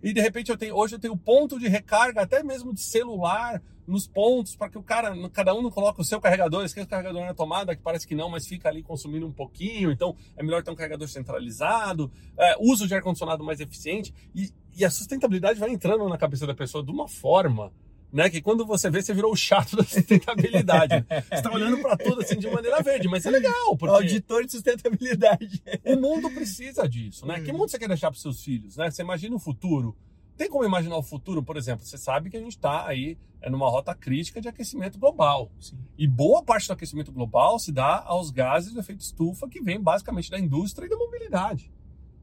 e 0.00 0.12
de 0.12 0.20
repente 0.20 0.48
eu 0.48 0.56
tenho, 0.56 0.76
hoje 0.76 0.94
eu 0.94 1.00
tenho 1.00 1.16
ponto 1.16 1.58
de 1.58 1.66
recarga 1.66 2.22
até 2.22 2.40
mesmo 2.40 2.72
de 2.72 2.82
celular 2.82 3.60
nos 3.86 4.06
pontos 4.06 4.56
para 4.56 4.68
que 4.68 4.78
o 4.78 4.82
cara, 4.82 5.14
cada 5.30 5.54
um 5.54 5.62
não 5.62 5.70
coloque 5.70 6.00
o 6.00 6.04
seu 6.04 6.20
carregador, 6.20 6.64
esquece 6.64 6.86
o 6.86 6.90
carregador 6.90 7.24
na 7.24 7.34
tomada, 7.34 7.74
que 7.76 7.82
parece 7.82 8.06
que 8.06 8.14
não, 8.14 8.28
mas 8.28 8.46
fica 8.46 8.68
ali 8.68 8.82
consumindo 8.82 9.26
um 9.26 9.32
pouquinho, 9.32 9.90
então 9.90 10.16
é 10.36 10.42
melhor 10.42 10.62
ter 10.62 10.70
um 10.70 10.74
carregador 10.74 11.08
centralizado, 11.08 12.10
é, 12.36 12.56
uso 12.58 12.86
de 12.86 12.94
ar-condicionado 12.94 13.44
mais 13.44 13.60
eficiente, 13.60 14.12
e, 14.34 14.50
e 14.76 14.84
a 14.84 14.90
sustentabilidade 14.90 15.58
vai 15.58 15.70
entrando 15.70 16.08
na 16.08 16.18
cabeça 16.18 16.46
da 16.46 16.54
pessoa 16.54 16.84
de 16.84 16.90
uma 16.90 17.08
forma 17.08 17.72
né? 18.12 18.30
Que 18.30 18.40
quando 18.40 18.64
você 18.64 18.88
vê, 18.88 19.02
você 19.02 19.12
virou 19.12 19.32
o 19.32 19.36
chato 19.36 19.76
da 19.76 19.84
sustentabilidade. 19.84 21.04
você 21.08 21.34
está 21.34 21.52
olhando 21.52 21.78
para 21.78 21.96
tudo 21.96 22.22
assim 22.22 22.38
de 22.38 22.48
maneira 22.48 22.82
verde, 22.82 23.08
mas 23.08 23.26
é 23.26 23.30
legal, 23.30 23.76
porque. 23.76 23.94
Auditor 23.94 24.44
de 24.44 24.52
sustentabilidade. 24.52 25.62
o 25.84 25.96
mundo 25.96 26.30
precisa 26.30 26.88
disso, 26.88 27.26
né? 27.26 27.40
Que 27.40 27.52
mundo 27.52 27.68
você 27.68 27.78
quer 27.78 27.88
deixar 27.88 28.10
para 28.10 28.18
seus 28.18 28.42
filhos, 28.42 28.76
né? 28.76 28.90
Você 28.90 29.02
imagina 29.02 29.34
o 29.36 29.38
futuro 29.38 29.94
tem 30.36 30.48
como 30.48 30.64
imaginar 30.64 30.96
o 30.96 31.02
futuro, 31.02 31.42
por 31.42 31.56
exemplo? 31.56 31.84
Você 31.84 31.98
sabe 31.98 32.30
que 32.30 32.36
a 32.36 32.40
gente 32.40 32.56
está 32.56 32.86
aí 32.86 33.16
é 33.40 33.50
numa 33.50 33.68
rota 33.68 33.94
crítica 33.94 34.40
de 34.40 34.48
aquecimento 34.48 34.98
global. 34.98 35.50
Sim. 35.60 35.78
E 35.96 36.06
boa 36.06 36.42
parte 36.42 36.66
do 36.66 36.72
aquecimento 36.72 37.12
global 37.12 37.58
se 37.58 37.70
dá 37.70 38.02
aos 38.04 38.30
gases 38.30 38.72
do 38.72 38.80
efeito 38.80 39.00
estufa 39.00 39.48
que 39.48 39.60
vem 39.60 39.80
basicamente 39.80 40.30
da 40.30 40.38
indústria 40.38 40.86
e 40.86 40.88
da 40.90 40.96
mobilidade. 40.96 41.72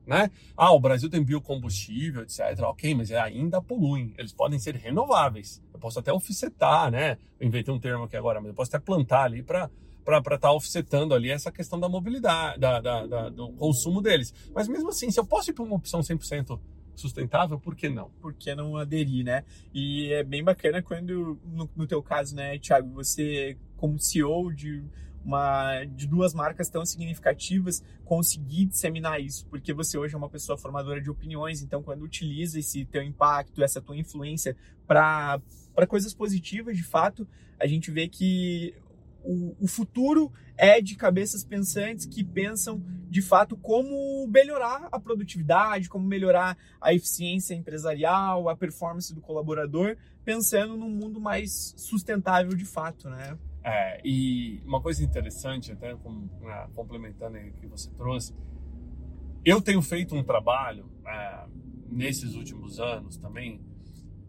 Né? 0.06 0.30
Ah, 0.58 0.74
o 0.74 0.80
Brasil 0.82 1.10
tem 1.10 1.24
biocombustível, 1.24 2.24
etc. 2.24 2.60
Ok, 2.64 2.94
mas 2.94 3.10
ainda 3.12 3.62
poluem. 3.62 4.14
Eles 4.18 4.34
podem 4.34 4.60
ser 4.60 4.76
renováveis. 4.76 5.64
Eu 5.74 5.80
posso 5.80 5.98
até 5.98 6.12
offsetar, 6.12 6.92
né? 6.92 7.18
Eu 7.40 7.48
inventei 7.48 7.74
um 7.74 7.80
termo 7.80 8.04
aqui 8.04 8.18
agora, 8.18 8.42
mas 8.42 8.50
eu 8.50 8.54
posso 8.54 8.76
até 8.76 8.84
plantar 8.84 9.24
ali 9.24 9.42
para 9.42 9.70
para 10.04 10.18
estar 10.18 10.38
tá 10.38 10.52
offsetando 10.52 11.14
ali 11.14 11.32
essa 11.32 11.50
questão 11.50 11.80
da 11.80 11.88
mobilidade, 11.88 12.60
da, 12.60 12.82
da, 12.82 13.08
da, 13.08 13.30
do 13.30 13.54
consumo 13.54 14.02
deles. 14.02 14.34
Mas 14.54 14.68
mesmo 14.68 14.90
assim, 14.90 15.10
se 15.10 15.18
eu 15.18 15.26
posso 15.26 15.50
ir 15.50 15.54
para 15.54 15.64
uma 15.64 15.76
opção 15.78 16.02
100% 16.02 16.60
sustentável, 16.96 17.60
por 17.60 17.76
que 17.76 17.90
não? 17.90 18.10
Por 18.22 18.34
que 18.34 18.54
não 18.56 18.78
aderir, 18.78 19.26
né? 19.26 19.44
E 19.74 20.12
é 20.12 20.24
bem 20.24 20.44
bacana 20.44 20.82
quando, 20.82 21.40
no, 21.46 21.70
no 21.76 21.88
teu 21.88 22.02
caso, 22.02 22.36
né, 22.36 22.58
Thiago, 22.60 22.90
você 22.94 23.58
como 23.78 24.00
CEO 24.00 24.54
de 24.54 24.84
uma 25.26 25.86
de 25.86 26.06
duas 26.06 26.34
marcas 26.34 26.70
tão 26.70 26.86
significativas 26.86 27.82
conseguir 28.04 28.66
disseminar 28.66 29.22
isso, 29.22 29.46
porque 29.48 29.74
você 29.74 29.98
hoje 29.98 30.14
é 30.14 30.18
uma 30.18 30.30
pessoa 30.30 30.58
formadora 30.58 31.02
de 31.02 31.10
opiniões, 31.10 31.62
então 31.62 31.82
quando 31.82 32.04
utiliza 32.04 32.60
esse 32.60 32.86
teu 32.86 33.02
impacto, 33.02 33.64
essa 33.64 33.82
tua 33.82 33.98
influência 33.98 34.56
para 34.86 35.40
para 35.74 35.88
coisas 35.88 36.14
positivas, 36.14 36.78
de 36.78 36.84
fato, 36.84 37.28
a 37.60 37.66
gente 37.66 37.90
vê 37.90 38.08
que 38.08 38.76
o, 39.24 39.56
o 39.60 39.68
futuro 39.68 40.32
é 40.58 40.82
de 40.82 40.96
cabeças 40.96 41.44
pensantes 41.44 42.06
que 42.06 42.24
pensam 42.24 42.84
de 43.10 43.22
fato 43.22 43.56
como 43.56 44.28
melhorar 44.28 44.88
a 44.92 45.00
produtividade, 45.00 45.90
como 45.90 46.06
melhorar 46.06 46.58
a 46.82 46.94
eficiência 46.94 47.54
empresarial, 47.54 48.50
a 48.50 48.56
performance 48.56 49.14
do 49.14 49.22
colaborador, 49.22 49.98
pensando 50.26 50.76
num 50.76 50.90
mundo 50.90 51.20
mais 51.20 51.74
sustentável 51.78 52.56
de 52.56 52.66
fato, 52.66 53.10
né? 53.10 53.38
É, 53.64 54.02
e 54.04 54.62
uma 54.66 54.82
coisa 54.82 55.04
interessante, 55.04 55.72
até 55.72 55.96
com, 55.96 56.28
né, 56.42 56.68
complementando 56.76 57.38
o 57.38 57.54
que 57.54 57.68
você 57.68 57.90
trouxe, 57.92 58.34
eu 59.46 59.62
tenho 59.62 59.82
feito 59.82 60.16
um 60.16 60.24
trabalho 60.24 60.90
é, 61.06 61.46
nesses 61.90 62.36
últimos 62.36 62.80
anos 62.80 63.18
também 63.18 63.62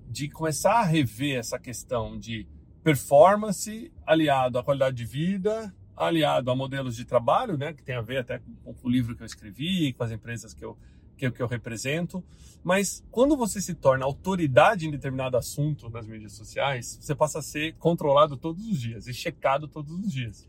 de 0.09 0.29
começar 0.29 0.81
a 0.81 0.85
rever 0.85 1.39
essa 1.39 1.59
questão 1.59 2.17
de 2.17 2.47
performance 2.85 3.91
aliado 4.07 4.59
à 4.59 4.63
qualidade 4.63 4.95
de 4.95 5.07
vida, 5.07 5.75
aliado 5.97 6.51
a 6.51 6.55
modelos 6.55 6.95
de 6.95 7.07
trabalho, 7.07 7.57
né, 7.57 7.73
que 7.73 7.83
tem 7.83 7.97
a 7.97 8.03
ver 8.03 8.19
até 8.19 8.39
com, 8.39 8.75
o 8.83 8.91
livro 8.91 9.17
que 9.17 9.23
eu 9.23 9.27
escrevi, 9.27 9.95
com 9.95 10.05
as 10.05 10.13
empresas 10.13 10.53
que 10.53 10.63
eu, 10.63 10.77
que, 11.17 11.31
que 11.31 11.43
eu 11.43 11.47
represento. 11.47 12.23
Mas 12.63 13.03
quando 13.11 13.37
você 13.37 13.61
se 13.61 13.75
torna 13.75 14.05
autoridade 14.05 14.87
em 14.87 14.91
determinado 14.91 15.37
assunto 15.37 15.89
nas 15.89 16.07
mídias 16.07 16.33
sociais, 16.33 16.99
você 17.01 17.15
passa 17.15 17.39
a 17.39 17.43
ser 17.43 17.75
controlado 17.77 18.37
todos 18.37 18.67
os 18.69 18.79
dias 18.79 19.07
e 19.07 19.15
checado 19.15 19.67
todos 19.67 19.91
os 19.99 20.13
dias. 20.13 20.47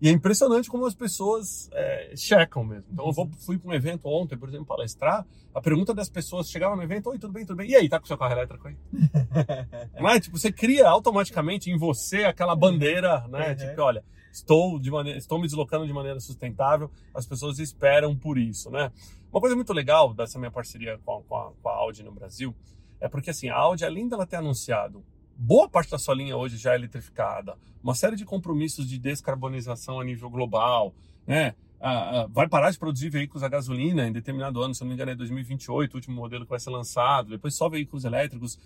E 0.00 0.08
é 0.08 0.12
impressionante 0.12 0.68
como 0.68 0.84
as 0.84 0.94
pessoas 0.94 1.70
é, 1.72 2.12
checam 2.16 2.64
mesmo. 2.64 2.84
Então, 2.92 3.06
eu 3.06 3.12
vou, 3.12 3.30
fui 3.44 3.58
para 3.58 3.70
um 3.70 3.74
evento 3.74 4.06
ontem, 4.06 4.36
por 4.36 4.48
exemplo, 4.48 4.66
palestrar. 4.66 5.26
A 5.54 5.60
pergunta 5.60 5.94
das 5.94 6.10
pessoas 6.10 6.50
chegava 6.50 6.76
no 6.76 6.82
evento: 6.82 7.08
Oi, 7.08 7.18
tudo 7.18 7.32
bem, 7.32 7.46
tudo 7.46 7.56
bem? 7.56 7.70
E 7.70 7.76
aí, 7.76 7.88
tá 7.88 7.98
com 7.98 8.06
seu 8.06 8.18
carro 8.18 8.32
elétrico 8.32 8.68
aí? 8.68 8.76
Não 9.98 10.08
é? 10.08 10.20
Tipo, 10.20 10.38
você 10.38 10.52
cria 10.52 10.88
automaticamente 10.88 11.70
em 11.70 11.78
você 11.78 12.24
aquela 12.24 12.54
bandeira, 12.54 13.26
né? 13.28 13.50
Uhum. 13.50 13.56
Tipo, 13.56 13.82
olha, 13.82 14.04
estou, 14.30 14.78
de 14.78 14.90
maneira, 14.90 15.18
estou 15.18 15.38
me 15.38 15.46
deslocando 15.46 15.86
de 15.86 15.92
maneira 15.92 16.20
sustentável, 16.20 16.90
as 17.14 17.26
pessoas 17.26 17.58
esperam 17.58 18.14
por 18.14 18.36
isso, 18.36 18.70
né? 18.70 18.92
Uma 19.32 19.40
coisa 19.40 19.56
muito 19.56 19.72
legal 19.72 20.12
dessa 20.12 20.38
minha 20.38 20.50
parceria 20.50 20.98
com 21.04 21.18
a, 21.18 21.22
com 21.22 21.36
a, 21.36 21.52
com 21.62 21.68
a 21.68 21.72
Audi 21.72 22.02
no 22.02 22.12
Brasil 22.12 22.54
é 23.00 23.08
porque, 23.08 23.30
assim, 23.30 23.48
a 23.48 23.56
Audi, 23.56 23.84
além 23.84 24.08
dela 24.08 24.26
ter 24.26 24.36
anunciado 24.36 25.04
boa 25.36 25.68
parte 25.68 25.90
da 25.90 25.98
sua 25.98 26.14
linha 26.14 26.36
hoje 26.36 26.56
já 26.56 26.72
é 26.72 26.76
eletrificada, 26.76 27.56
uma 27.82 27.94
série 27.94 28.16
de 28.16 28.24
compromissos 28.24 28.88
de 28.88 28.98
descarbonização 28.98 30.00
a 30.00 30.04
nível 30.04 30.30
global, 30.30 30.94
né? 31.26 31.54
Ah, 31.78 32.22
ah, 32.22 32.26
vai 32.30 32.48
parar 32.48 32.70
de 32.70 32.78
produzir 32.78 33.10
veículos 33.10 33.42
a 33.42 33.48
gasolina 33.48 34.06
em 34.06 34.12
determinado 34.12 34.62
ano, 34.62 34.74
se 34.74 34.80
não 34.80 34.88
me 34.88 34.94
engano 34.94 35.10
é 35.10 35.14
2028, 35.14 35.92
o 35.92 35.96
último 35.96 36.16
modelo 36.16 36.44
que 36.44 36.50
vai 36.50 36.58
ser 36.58 36.70
lançado, 36.70 37.30
depois 37.30 37.54
só 37.54 37.68
veículos 37.68 38.04
elétricos. 38.04 38.58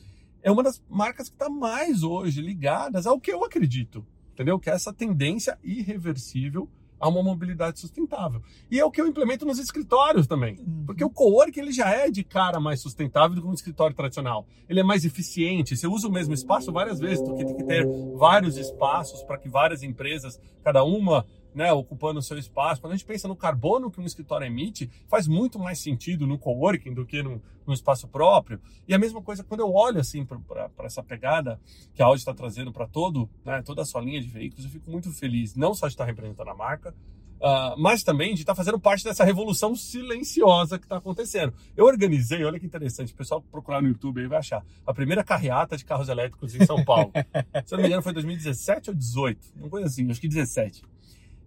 É 0.43 0.51
uma 0.51 0.63
das 0.63 0.83
marcas 0.89 1.29
que 1.29 1.35
está 1.35 1.51
mais 1.51 2.03
hoje 2.03 2.41
ligadas 2.41 3.07
ao 3.07 3.21
que 3.21 3.33
eu 3.33 3.45
acredito, 3.45 4.07
entendeu? 4.33 4.59
Que 4.59 4.71
é 4.71 4.75
essa 4.75 4.93
tendência 4.93 5.59
irreversível 5.63 6.69
a 7.01 7.09
uma 7.09 7.23
mobilidade 7.23 7.81
sustentável. 7.81 8.43
E 8.71 8.79
é 8.79 8.85
o 8.85 8.91
que 8.91 9.01
eu 9.01 9.07
implemento 9.07 9.47
nos 9.47 9.59
escritórios 9.59 10.27
também. 10.27 10.59
Uhum. 10.61 10.85
Porque 10.87 11.03
o 11.03 11.11
cowork 11.11 11.59
ele 11.59 11.73
já 11.73 11.89
é 11.89 12.11
de 12.11 12.23
cara 12.23 12.61
mais 12.61 12.81
sustentável 12.81 13.35
do 13.35 13.43
que 13.43 13.49
um 13.49 13.55
escritório 13.55 13.97
tradicional. 13.97 14.47
Ele 14.69 14.81
é 14.81 14.85
mais 14.85 15.05
eficiente, 15.05 15.77
você 15.77 15.87
usa 15.87 16.07
o 16.07 16.13
mesmo 16.13 16.35
espaço 16.35 16.71
várias 16.71 17.01
vezes, 17.01 17.25
do 17.25 17.35
que 17.35 17.45
tem 17.45 17.57
que 17.57 17.65
ter 17.65 17.87
vários 18.17 18.57
espaços 18.59 19.23
para 19.23 19.39
que 19.39 19.49
várias 19.49 19.83
empresas, 19.83 20.39
cada 20.63 20.85
uma 20.85 21.25
né, 21.55 21.73
ocupando 21.73 22.19
o 22.19 22.23
seu 22.23 22.39
espaço. 22.39 22.81
Quando 22.81 22.93
a 22.93 22.97
gente 22.97 23.07
pensa 23.07 23.29
no 23.29 23.37
carbono 23.37 23.91
que 23.91 24.01
um 24.01 24.05
escritório 24.05 24.47
emite, 24.47 24.91
faz 25.09 25.27
muito 25.27 25.59
mais 25.59 25.79
sentido 25.79 26.27
no 26.27 26.39
coworking 26.39 26.95
do 26.95 27.05
que 27.05 27.23
no, 27.23 27.43
no 27.67 27.73
espaço 27.75 28.09
próprio. 28.09 28.61
E 28.87 28.95
a 28.95 28.99
mesma 28.99 29.23
coisa 29.23 29.45
quando 29.45 29.61
eu 29.61 29.73
olho 29.73 30.01
assim 30.01 30.25
para 30.25 30.71
essa 30.85 31.03
pegada 31.03 31.61
que 31.95 32.03
a 32.03 32.07
Audi 32.07 32.21
está 32.21 32.35
trazendo 32.35 32.73
para 32.73 32.87
todo, 32.87 33.29
né, 33.45 33.63
toda 33.63 33.83
a 33.83 33.85
sua 33.85 34.01
linha 34.01 34.21
de 34.21 34.29
veículos, 34.29 34.65
eu 34.65 34.71
fico 34.71 34.91
muito 34.91 35.13
feliz, 35.13 35.55
não 35.55 35.75
só 35.75 35.87
de 35.87 35.95
estar 35.95 36.05
representando 36.05 36.51
a 36.51 36.55
marca, 36.55 36.95
Uh, 37.41 37.73
mas 37.79 38.03
também 38.03 38.35
de 38.35 38.43
estar 38.43 38.55
fazendo 38.55 38.79
parte 38.79 39.03
dessa 39.03 39.25
revolução 39.25 39.75
silenciosa 39.75 40.79
que 40.79 40.85
está 40.85 40.99
acontecendo. 40.99 41.55
Eu 41.75 41.87
organizei, 41.87 42.45
olha 42.45 42.61
que 42.61 42.67
interessante, 42.67 43.15
o 43.15 43.17
pessoal 43.17 43.41
procurar 43.41 43.81
no 43.81 43.89
YouTube 43.89 44.21
aí 44.21 44.29
vai 44.29 44.41
achar, 44.41 44.63
a 44.87 44.93
primeira 44.93 45.25
carreata 45.25 45.75
de 45.75 45.83
carros 45.83 46.11
elétricos 46.11 46.55
em 46.55 46.67
São 46.67 46.85
Paulo. 46.85 47.11
Se 47.65 47.73
eu 47.73 47.79
não 47.79 47.83
me 47.83 47.87
engano 47.87 48.03
foi 48.03 48.13
2017 48.13 48.91
ou 48.91 48.97
18, 48.97 49.55
uma 49.57 49.71
coisa 49.71 49.87
assim, 49.87 50.11
acho 50.11 50.21
que 50.21 50.29
17. 50.29 50.83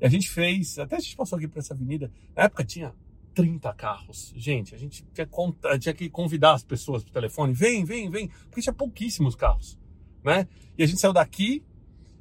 E 0.03 0.05
a 0.05 0.09
gente 0.09 0.29
fez, 0.29 0.77
até 0.77 0.97
a 0.97 0.99
gente 0.99 1.15
passou 1.15 1.37
aqui 1.37 1.47
por 1.47 1.59
essa 1.59 1.73
avenida, 1.73 2.11
na 2.35 2.43
época 2.43 2.65
tinha 2.65 2.93
30 3.33 3.73
carros. 3.73 4.33
Gente, 4.35 4.75
a 4.75 4.77
gente 4.77 5.05
tinha, 5.13 5.27
tinha 5.79 5.93
que 5.93 6.09
convidar 6.09 6.55
as 6.55 6.63
pessoas 6.63 7.05
pro 7.05 7.13
telefone, 7.13 7.53
vem, 7.53 7.85
vem, 7.85 8.09
vem, 8.09 8.27
porque 8.27 8.59
tinha 8.59 8.73
pouquíssimos 8.73 9.33
carros, 9.33 9.79
né? 10.21 10.45
E 10.77 10.83
a 10.83 10.85
gente 10.85 10.99
saiu 10.99 11.13
daqui, 11.13 11.63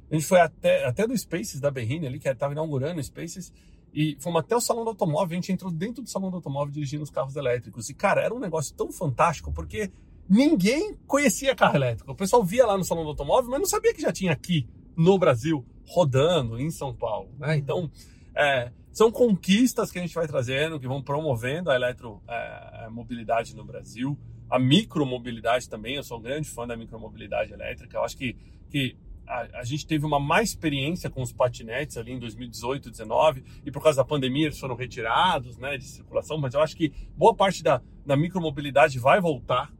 a 0.09 0.15
gente 0.15 0.25
foi 0.25 0.39
até, 0.39 0.85
até 0.85 1.05
do 1.05 1.17
Spaces 1.17 1.59
da 1.59 1.69
Berrine 1.69 2.07
ali, 2.07 2.19
que 2.19 2.29
estava 2.29 2.53
inaugurando 2.53 3.01
o 3.01 3.03
Spaces, 3.03 3.51
e 3.93 4.15
fomos 4.21 4.39
até 4.39 4.55
o 4.55 4.61
salão 4.61 4.85
do 4.85 4.91
automóvel, 4.91 5.33
a 5.33 5.41
gente 5.41 5.51
entrou 5.51 5.69
dentro 5.69 6.01
do 6.01 6.09
salão 6.09 6.29
do 6.29 6.37
automóvel 6.37 6.71
dirigindo 6.71 7.03
os 7.03 7.09
carros 7.09 7.35
elétricos. 7.35 7.89
E, 7.89 7.93
cara, 7.93 8.21
era 8.21 8.33
um 8.33 8.39
negócio 8.39 8.73
tão 8.73 8.93
fantástico, 8.93 9.51
porque 9.51 9.91
ninguém 10.29 10.95
conhecia 11.05 11.53
carro 11.53 11.75
elétrico. 11.75 12.13
O 12.13 12.15
pessoal 12.15 12.45
via 12.45 12.65
lá 12.65 12.77
no 12.77 12.85
salão 12.85 13.03
do 13.03 13.09
automóvel, 13.09 13.51
mas 13.51 13.59
não 13.59 13.67
sabia 13.67 13.93
que 13.93 14.01
já 14.01 14.13
tinha 14.13 14.31
aqui 14.31 14.65
no 14.95 15.17
Brasil 15.17 15.65
rodando 15.85 16.59
em 16.59 16.69
São 16.69 16.93
Paulo. 16.93 17.29
Né? 17.37 17.57
Então, 17.57 17.89
é, 18.35 18.71
são 18.91 19.11
conquistas 19.11 19.91
que 19.91 19.99
a 19.99 20.01
gente 20.01 20.13
vai 20.13 20.27
trazendo, 20.27 20.79
que 20.79 20.87
vão 20.87 21.01
promovendo 21.01 21.69
a 21.69 21.75
eletromobilidade 21.75 23.53
é, 23.53 23.55
no 23.55 23.65
Brasil, 23.65 24.17
a 24.49 24.59
micromobilidade 24.59 25.67
também. 25.69 25.95
Eu 25.95 26.03
sou 26.03 26.19
um 26.19 26.21
grande 26.21 26.49
fã 26.49 26.67
da 26.67 26.77
micromobilidade 26.77 27.51
elétrica. 27.53 27.97
Eu 27.97 28.03
acho 28.03 28.15
que, 28.15 28.35
que 28.69 28.95
a, 29.27 29.59
a, 29.59 29.63
gente 29.63 29.87
teve 29.87 30.05
uma 30.05 30.19
má 30.19 30.41
experiência 30.41 31.09
com 31.09 31.21
os 31.21 31.33
patinetes 31.33 31.97
ali 31.97 32.11
em 32.11 32.19
2018, 32.19 32.83
2019, 32.83 33.43
e 33.65 33.71
por 33.71 33.81
causa 33.81 33.97
da 33.97 34.05
pandemia 34.05 34.45
eles 34.45 34.59
foram 34.59 34.75
retirados 34.75 35.57
né, 35.57 35.77
de 35.77 35.85
circulação, 35.85 36.37
mas 36.37 36.53
eu 36.53 36.61
acho 36.61 36.75
que 36.75 36.91
boa 37.15 37.33
parte 37.33 37.63
da, 37.63 37.81
da 38.05 38.15
micromobilidade 38.15 38.99
vai 38.99 39.19
voltar. 39.19 39.73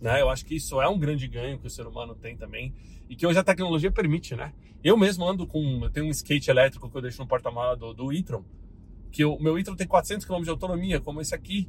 Né? 0.00 0.20
Eu 0.20 0.30
acho 0.30 0.44
que 0.44 0.54
isso 0.54 0.80
é 0.80 0.88
um 0.88 0.98
grande 0.98 1.26
ganho 1.26 1.58
que 1.58 1.66
o 1.66 1.70
ser 1.70 1.86
humano 1.86 2.14
tem 2.14 2.36
também 2.36 2.72
e 3.10 3.16
que 3.16 3.26
hoje 3.26 3.40
a 3.40 3.42
tecnologia 3.42 3.90
permite, 3.90 4.36
né? 4.36 4.52
Eu 4.84 4.96
mesmo 4.96 5.28
ando 5.28 5.44
com. 5.44 5.80
Eu 5.82 5.90
tenho 5.90 6.06
um 6.06 6.10
skate 6.10 6.48
elétrico 6.48 6.88
que 6.88 6.96
eu 6.96 7.02
deixo 7.02 7.20
no 7.20 7.26
porta-mala 7.26 7.76
do, 7.76 7.92
do 7.92 8.12
e-tron, 8.12 8.44
que 9.10 9.24
o 9.24 9.36
meu 9.40 9.58
e-tron 9.58 9.74
tem 9.74 9.86
400 9.86 10.24
km 10.24 10.42
de 10.42 10.50
autonomia, 10.50 11.00
como 11.00 11.20
esse 11.20 11.34
aqui, 11.34 11.68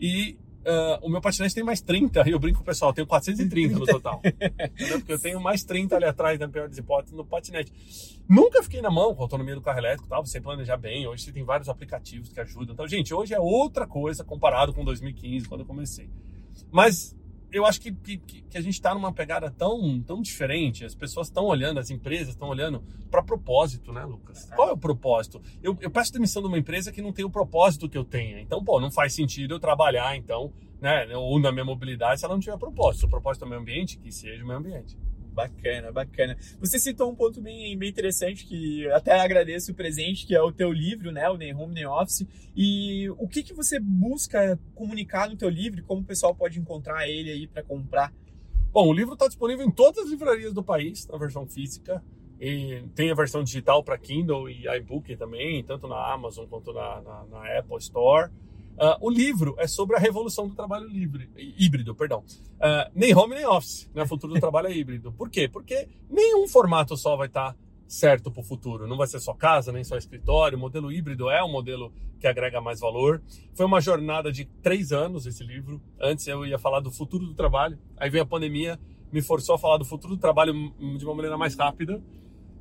e 0.00 0.36
uh, 0.66 1.06
o 1.06 1.08
meu 1.08 1.20
patinete 1.20 1.54
tem 1.54 1.62
mais 1.62 1.80
30. 1.80 2.28
E 2.28 2.32
eu 2.32 2.40
brinco 2.40 2.58
com 2.58 2.62
o 2.64 2.66
pessoal, 2.66 2.90
eu 2.90 2.94
tenho 2.96 3.06
430 3.06 3.78
no 3.78 3.86
total. 3.86 4.20
Porque 4.98 5.12
eu 5.12 5.20
tenho 5.20 5.40
mais 5.40 5.62
30 5.62 5.94
ali 5.94 6.06
atrás, 6.06 6.40
na 6.40 6.48
pior 6.48 6.68
das 6.68 6.76
hipóteses, 6.76 7.16
no 7.16 7.24
patinete. 7.24 7.72
Nunca 8.28 8.60
fiquei 8.60 8.82
na 8.82 8.90
mão 8.90 9.14
com 9.14 9.22
a 9.22 9.24
autonomia 9.26 9.54
do 9.54 9.62
carro 9.62 9.78
elétrico, 9.78 10.08
tal, 10.08 10.26
você 10.26 10.40
planejar 10.40 10.76
bem. 10.76 11.06
Hoje 11.06 11.22
você 11.22 11.32
tem 11.32 11.44
vários 11.44 11.68
aplicativos 11.68 12.30
que 12.30 12.40
ajudam. 12.40 12.74
Então, 12.74 12.88
gente, 12.88 13.14
hoje 13.14 13.32
é 13.32 13.38
outra 13.38 13.86
coisa 13.86 14.24
comparado 14.24 14.74
com 14.74 14.84
2015, 14.84 15.48
quando 15.48 15.60
eu 15.60 15.66
comecei. 15.66 16.10
Mas 16.72 17.16
eu 17.52 17.66
acho 17.66 17.80
que, 17.80 17.92
que, 17.92 18.18
que 18.18 18.58
a 18.58 18.60
gente 18.60 18.74
está 18.74 18.94
numa 18.94 19.12
pegada 19.12 19.50
tão, 19.50 20.00
tão 20.02 20.20
diferente, 20.20 20.84
as 20.84 20.94
pessoas 20.94 21.26
estão 21.26 21.44
olhando, 21.44 21.78
as 21.78 21.90
empresas 21.90 22.30
estão 22.30 22.48
olhando 22.48 22.82
para 23.10 23.22
propósito, 23.22 23.92
né, 23.92 24.04
Lucas? 24.04 24.48
Qual 24.54 24.68
é 24.68 24.72
o 24.72 24.76
propósito? 24.76 25.42
Eu, 25.62 25.76
eu 25.80 25.90
peço 25.90 26.12
demissão 26.12 26.42
de 26.42 26.48
uma 26.48 26.58
empresa 26.58 26.92
que 26.92 27.02
não 27.02 27.12
tem 27.12 27.24
o 27.24 27.30
propósito 27.30 27.88
que 27.88 27.98
eu 27.98 28.04
tenha. 28.04 28.40
Então, 28.40 28.62
pô, 28.64 28.80
não 28.80 28.90
faz 28.90 29.14
sentido 29.14 29.54
eu 29.54 29.60
trabalhar, 29.60 30.16
então, 30.16 30.52
né, 30.80 31.06
ou 31.16 31.38
na 31.40 31.52
minha 31.52 31.64
mobilidade 31.64 32.20
se 32.20 32.24
ela 32.24 32.34
não 32.34 32.40
tiver 32.40 32.56
propósito. 32.56 33.06
O 33.06 33.10
propósito 33.10 33.44
do 33.44 33.48
meio 33.48 33.60
ambiente, 33.60 33.98
que 33.98 34.12
seja 34.12 34.42
o 34.42 34.46
meio 34.46 34.58
ambiente. 34.58 34.96
Bacana, 35.32 35.92
bacana. 35.92 36.36
Você 36.58 36.78
citou 36.78 37.10
um 37.10 37.14
ponto 37.14 37.40
bem, 37.40 37.76
bem 37.78 37.88
interessante 37.88 38.44
que 38.44 38.90
até 38.90 39.18
agradeço 39.18 39.72
o 39.72 39.74
presente, 39.74 40.26
que 40.26 40.34
é 40.34 40.42
o 40.42 40.52
teu 40.52 40.72
livro, 40.72 41.12
né, 41.12 41.28
o 41.30 41.36
Nem 41.36 41.54
Home 41.54 41.74
Nem 41.74 41.86
Office. 41.86 42.26
E 42.56 43.08
o 43.10 43.28
que 43.28 43.42
que 43.42 43.54
você 43.54 43.78
busca 43.78 44.58
comunicar 44.74 45.28
no 45.28 45.36
teu 45.36 45.48
livro? 45.48 45.82
Como 45.84 46.02
o 46.02 46.04
pessoal 46.04 46.34
pode 46.34 46.58
encontrar 46.58 47.08
ele 47.08 47.30
aí 47.30 47.46
para 47.46 47.62
comprar? 47.62 48.12
Bom, 48.72 48.88
o 48.88 48.92
livro 48.92 49.14
está 49.14 49.26
disponível 49.26 49.66
em 49.66 49.70
todas 49.70 50.04
as 50.04 50.10
livrarias 50.10 50.52
do 50.52 50.62
país, 50.62 51.06
na 51.06 51.18
versão 51.18 51.46
física. 51.46 52.02
E 52.40 52.84
tem 52.94 53.10
a 53.10 53.14
versão 53.14 53.42
digital 53.42 53.84
para 53.84 53.98
Kindle 53.98 54.48
e 54.48 54.66
iBook 54.78 55.14
também, 55.16 55.62
tanto 55.62 55.86
na 55.86 56.12
Amazon 56.12 56.46
quanto 56.46 56.72
na, 56.72 57.00
na, 57.02 57.24
na 57.26 57.58
Apple 57.58 57.76
Store. 57.78 58.30
Uh, 58.80 58.96
o 58.98 59.10
livro 59.10 59.54
é 59.58 59.66
sobre 59.66 59.94
a 59.94 59.98
revolução 59.98 60.48
do 60.48 60.54
trabalho 60.54 60.88
livre, 60.88 61.28
híbrido, 61.36 61.94
perdão. 61.94 62.24
Uh, 62.56 62.90
nem 62.94 63.14
home 63.14 63.34
nem 63.34 63.46
office, 63.46 63.90
né? 63.94 64.04
O 64.04 64.06
futuro 64.06 64.32
do 64.32 64.40
trabalho 64.40 64.68
é 64.68 64.72
híbrido. 64.72 65.12
Por 65.12 65.28
quê? 65.28 65.46
Porque 65.46 65.86
nenhum 66.08 66.48
formato 66.48 66.96
só 66.96 67.14
vai 67.14 67.26
estar 67.26 67.52
tá 67.52 67.58
certo 67.86 68.30
para 68.30 68.40
o 68.40 68.44
futuro. 68.44 68.86
Não 68.86 68.96
vai 68.96 69.06
ser 69.06 69.20
só 69.20 69.34
casa, 69.34 69.70
nem 69.70 69.84
só 69.84 69.98
escritório. 69.98 70.56
O 70.56 70.60
modelo 70.60 70.90
híbrido 70.90 71.28
é 71.28 71.44
um 71.44 71.52
modelo 71.52 71.92
que 72.18 72.26
agrega 72.26 72.58
mais 72.58 72.80
valor. 72.80 73.20
Foi 73.52 73.66
uma 73.66 73.82
jornada 73.82 74.32
de 74.32 74.46
três 74.62 74.92
anos 74.92 75.26
esse 75.26 75.44
livro. 75.44 75.78
Antes 76.00 76.26
eu 76.26 76.46
ia 76.46 76.58
falar 76.58 76.80
do 76.80 76.90
futuro 76.90 77.26
do 77.26 77.34
trabalho. 77.34 77.78
Aí 77.98 78.08
veio 78.08 78.22
a 78.22 78.26
pandemia, 78.26 78.80
me 79.12 79.20
forçou 79.20 79.56
a 79.56 79.58
falar 79.58 79.76
do 79.76 79.84
futuro 79.84 80.14
do 80.14 80.20
trabalho 80.20 80.54
de 80.96 81.04
uma 81.04 81.14
maneira 81.14 81.36
mais 81.36 81.54
rápida. 81.54 82.02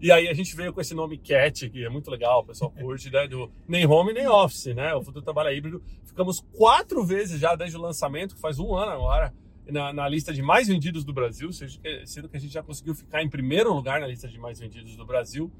E 0.01 0.11
aí 0.11 0.29
a 0.29 0.33
gente 0.33 0.55
veio 0.55 0.71
com 0.71 0.79
esse 0.79 0.93
nome 0.93 1.17
Cat, 1.17 1.69
que 1.69 1.83
é 1.83 1.89
muito 1.89 2.09
legal, 2.09 2.39
o 2.39 2.45
pessoal 2.45 2.71
curte, 2.71 3.11
né? 3.11 3.27
Do 3.27 3.51
nem 3.67 3.85
home 3.85 4.13
nem 4.13 4.27
office, 4.27 4.73
né? 4.73 4.95
O 4.95 5.03
futuro 5.03 5.23
trabalho 5.23 5.49
é 5.49 5.55
híbrido. 5.55 5.83
Ficamos 6.05 6.39
quatro 6.53 7.03
vezes 7.03 7.39
já 7.39 7.53
desde 7.53 7.75
o 7.75 7.81
lançamento, 7.81 8.35
que 8.35 8.41
faz 8.41 8.59
um 8.59 8.73
ano 8.75 8.91
agora, 8.91 9.33
na, 9.67 9.91
na, 9.91 10.07
lista 10.07 10.33
de 10.33 10.41
mais 10.41 10.67
vendidos 10.69 11.03
do 11.03 11.11
Brasil, 11.11 11.49
sendo 11.51 12.29
que 12.29 12.37
a 12.37 12.39
gente 12.39 12.53
já 12.53 12.63
conseguiu 12.63 12.95
ficar 12.95 13.21
em 13.21 13.29
primeiro 13.29 13.73
lugar 13.73 13.99
na 13.99 14.07
lista 14.07 14.27
de 14.27 14.39
mais 14.39 14.59
vendidos 14.59 14.95
do 14.95 15.05
Brasil. 15.05 15.51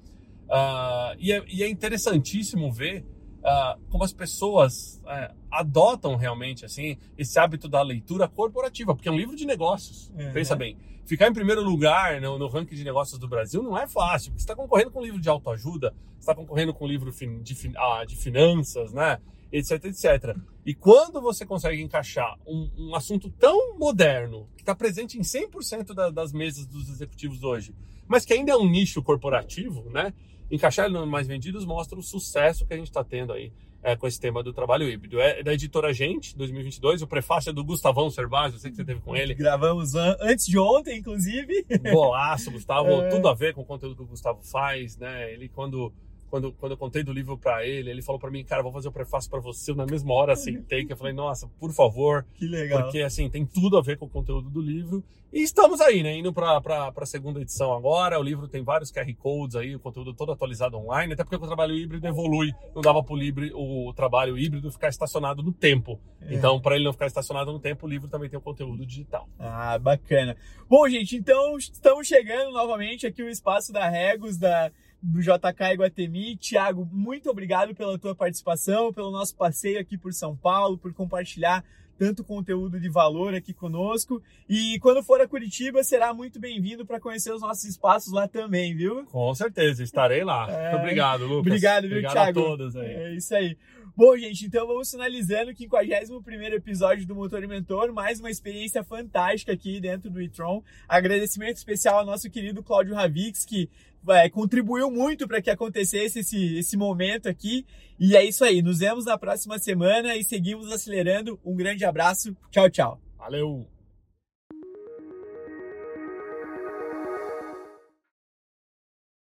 Uh, 0.45 1.15
e, 1.19 1.31
é, 1.31 1.43
e, 1.47 1.63
é, 1.63 1.69
interessantíssimo 1.69 2.71
ver 2.71 3.05
uh, 3.39 3.79
como 3.89 4.03
as 4.03 4.13
pessoas 4.13 5.01
uh, 5.03 5.35
adotam 5.51 6.15
realmente 6.15 6.65
assim 6.65 6.97
esse 7.17 7.39
hábito 7.39 7.67
da 7.67 7.81
leitura 7.81 8.27
corporativa, 8.27 8.95
porque 8.95 9.09
é 9.09 9.11
um 9.11 9.17
livro 9.17 9.35
de 9.35 9.45
negócios. 9.45 10.09
Uhum. 10.09 10.33
Pensa 10.33 10.55
bem 10.55 10.77
ficar 11.05 11.27
em 11.27 11.33
primeiro 11.33 11.63
lugar 11.63 12.21
no, 12.21 12.37
no, 12.37 12.47
ranking 12.47 12.75
de 12.75 12.83
negócios 12.83 13.17
do 13.17 13.27
Brasil 13.27 13.63
não 13.63 13.75
é 13.75 13.87
fácil. 13.87 14.31
Você 14.33 14.41
está 14.41 14.55
concorrendo 14.55 14.91
com 14.91 14.99
um 14.99 15.03
livro 15.03 15.19
de 15.19 15.27
autoajuda, 15.27 15.91
está 16.19 16.35
concorrendo 16.35 16.71
com 16.71 16.85
um 16.85 16.87
livro 16.87 17.11
de, 17.11 17.71
ah, 17.75 18.05
de 18.05 18.15
finanças, 18.15 18.93
né? 18.93 19.17
etc, 19.51 19.85
etc. 19.85 20.37
E 20.65 20.73
quando 20.73 21.19
você 21.19 21.45
consegue 21.45 21.81
encaixar 21.81 22.37
um, 22.45 22.69
um 22.77 22.95
assunto 22.95 23.29
tão 23.31 23.77
moderno, 23.77 24.47
que 24.55 24.61
está 24.61 24.75
presente 24.75 25.17
em 25.17 25.21
100% 25.21 25.93
da, 25.93 26.09
das 26.09 26.31
mesas 26.31 26.65
dos 26.67 26.89
executivos 26.89 27.43
hoje, 27.43 27.73
mas 28.07 28.25
que 28.25 28.33
ainda 28.33 28.51
é 28.51 28.55
um 28.55 28.69
nicho 28.69 29.01
corporativo, 29.01 29.89
né? 29.89 30.13
Encaixar 30.51 30.85
ele 30.85 30.95
no 30.95 31.05
mais 31.05 31.27
vendidos 31.27 31.65
mostra 31.65 31.97
o 31.97 32.03
sucesso 32.03 32.65
que 32.65 32.73
a 32.73 32.77
gente 32.77 32.87
está 32.87 33.03
tendo 33.03 33.33
aí 33.33 33.51
é, 33.81 33.95
com 33.95 34.07
esse 34.07 34.19
tema 34.19 34.43
do 34.43 34.51
trabalho 34.51 34.89
híbrido. 34.89 35.19
É 35.19 35.41
da 35.43 35.53
editora 35.53 35.93
Gente, 35.93 36.35
2022. 36.35 37.01
O 37.01 37.07
prefácio 37.07 37.49
é 37.49 37.53
do 37.53 37.63
Gustavão 37.63 38.09
Servaz, 38.09 38.53
eu 38.53 38.59
sei 38.59 38.71
que 38.71 38.77
você 38.77 38.83
teve 38.83 39.01
com 39.01 39.15
ele. 39.15 39.33
Gravamos 39.33 39.95
an 39.95 40.17
antes 40.21 40.45
de 40.45 40.57
ontem, 40.57 40.97
inclusive. 40.97 41.65
Golaço, 41.91 42.51
Gustavo. 42.51 42.89
É... 42.99 43.09
Tudo 43.09 43.27
a 43.27 43.33
ver 43.33 43.53
com 43.53 43.61
o 43.61 43.65
conteúdo 43.65 43.95
que 43.95 44.01
o 44.01 44.05
Gustavo 44.05 44.41
faz, 44.41 44.97
né? 44.97 45.31
Ele, 45.31 45.47
quando 45.47 45.93
quando, 46.29 46.51
quando 46.53 46.73
eu 46.73 46.77
contei 46.77 47.03
do 47.03 47.11
livro 47.11 47.37
para 47.37 47.65
ele, 47.65 47.89
ele 47.89 48.01
falou 48.01 48.19
para 48.19 48.31
mim, 48.31 48.43
cara, 48.43 48.61
vou 48.61 48.71
fazer 48.71 48.87
o 48.87 48.91
prefácio 48.91 49.29
para 49.29 49.39
você. 49.39 49.73
Na 49.73 49.85
mesma 49.85 50.13
hora 50.13 50.35
sentei 50.35 50.85
que 50.85 50.93
eu 50.93 50.97
falei, 50.97 51.13
nossa, 51.13 51.47
por 51.59 51.71
favor. 51.71 52.25
Que 52.35 52.47
legal. 52.47 52.83
Porque, 52.83 52.99
assim, 53.01 53.29
tem 53.29 53.45
tudo 53.45 53.77
a 53.77 53.81
ver 53.81 53.97
com 53.97 54.05
o 54.05 54.09
conteúdo 54.09 54.49
do 54.49 54.61
livro. 54.61 55.03
E 55.31 55.43
estamos 55.43 55.79
aí, 55.79 56.01
né? 56.01 56.17
Indo 56.17 56.33
para 56.33 56.59
a 56.95 57.05
segunda 57.05 57.39
edição 57.39 57.71
agora. 57.71 58.19
O 58.19 58.23
livro 58.23 58.47
tem 58.47 58.63
vários 58.63 58.91
QR 58.91 59.13
Codes 59.15 59.55
aí, 59.55 59.75
o 59.75 59.79
conteúdo 59.79 60.11
todo 60.11 60.31
atualizado 60.31 60.75
online. 60.75 61.13
Até 61.13 61.23
porque 61.23 61.35
o 61.35 61.47
trabalho 61.47 61.75
híbrido 61.75 62.07
evolui. 62.07 62.51
Não 62.73 62.81
dava 62.81 63.03
para 63.03 63.15
o 63.53 63.93
trabalho 63.93 64.37
híbrido 64.37 64.71
ficar 64.71 64.89
estacionado 64.89 65.43
no 65.43 65.51
tempo. 65.51 65.99
É. 66.21 66.33
Então, 66.33 66.59
para 66.59 66.75
ele 66.75 66.85
não 66.85 66.93
ficar 66.93 67.05
estacionado 67.05 67.51
no 67.53 67.59
tempo, 67.59 67.85
o 67.85 67.89
livro 67.89 68.07
também 68.07 68.27
tem 68.27 68.39
o 68.39 68.41
conteúdo 68.41 68.83
digital. 68.85 69.29
Ah, 69.37 69.77
bacana. 69.77 70.35
Bom, 70.67 70.89
gente, 70.89 71.15
então 71.15 71.57
estamos 71.57 72.07
chegando 72.07 72.51
novamente 72.51 73.05
aqui 73.05 73.21
o 73.21 73.29
espaço 73.29 73.71
da 73.71 73.87
Regos, 73.87 74.37
da 74.37 74.71
do 75.01 75.21
JK 75.21 75.73
Iguatemi. 75.73 76.35
Tiago, 76.35 76.87
muito 76.91 77.29
obrigado 77.29 77.73
pela 77.73 77.97
tua 77.97 78.15
participação, 78.15 78.93
pelo 78.93 79.11
nosso 79.11 79.35
passeio 79.35 79.79
aqui 79.79 79.97
por 79.97 80.13
São 80.13 80.35
Paulo, 80.35 80.77
por 80.77 80.93
compartilhar 80.93 81.63
tanto 81.99 82.23
conteúdo 82.23 82.79
de 82.79 82.89
valor 82.89 83.35
aqui 83.35 83.53
conosco. 83.53 84.23
E 84.47 84.79
quando 84.79 85.03
for 85.03 85.19
a 85.19 85.27
Curitiba, 85.27 85.83
será 85.83 86.13
muito 86.13 86.39
bem-vindo 86.39 86.85
para 86.85 86.99
conhecer 86.99 87.33
os 87.33 87.41
nossos 87.41 87.65
espaços 87.65 88.13
lá 88.13 88.25
também, 88.25 88.73
viu? 88.73 89.05
Com 89.07 89.35
certeza, 89.35 89.83
estarei 89.83 90.23
lá. 90.23 90.49
É... 90.49 90.71
Muito 90.71 90.81
obrigado, 90.81 91.25
Lucas. 91.25 91.47
Obrigado, 91.47 91.81
viu, 91.81 91.91
obrigado 91.91 92.13
Thiago? 92.13 92.39
a 92.39 92.43
todos 92.43 92.75
aí. 92.77 92.93
É 92.93 93.15
isso 93.15 93.35
aí. 93.35 93.57
Bom, 93.99 94.17
gente, 94.17 94.45
então 94.45 94.65
vamos 94.65 94.89
finalizando 94.89 95.51
o 95.51 95.53
51 95.53 96.55
episódio 96.55 97.05
do 97.05 97.13
Motor 97.13 97.43
e 97.43 97.47
Mentor. 97.47 97.91
Mais 97.91 98.17
uma 98.21 98.31
experiência 98.31 98.81
fantástica 98.81 99.51
aqui 99.51 99.77
dentro 99.81 100.09
do 100.09 100.21
e-tron. 100.21 100.63
Agradecimento 100.87 101.57
especial 101.57 101.99
ao 101.99 102.05
nosso 102.05 102.29
querido 102.29 102.63
Cláudio 102.63 102.95
Ravix, 102.95 103.43
que 103.43 103.69
é, 104.07 104.29
contribuiu 104.29 104.89
muito 104.89 105.27
para 105.27 105.41
que 105.41 105.49
acontecesse 105.49 106.19
esse, 106.19 106.59
esse 106.59 106.77
momento 106.77 107.27
aqui. 107.27 107.65
E 107.99 108.15
é 108.15 108.23
isso 108.23 108.45
aí. 108.45 108.61
Nos 108.61 108.79
vemos 108.79 109.03
na 109.03 109.17
próxima 109.17 109.59
semana 109.59 110.15
e 110.15 110.23
seguimos 110.23 110.71
acelerando. 110.71 111.37
Um 111.43 111.53
grande 111.53 111.83
abraço. 111.83 112.33
Tchau, 112.49 112.69
tchau. 112.69 113.01
Valeu! 113.17 113.78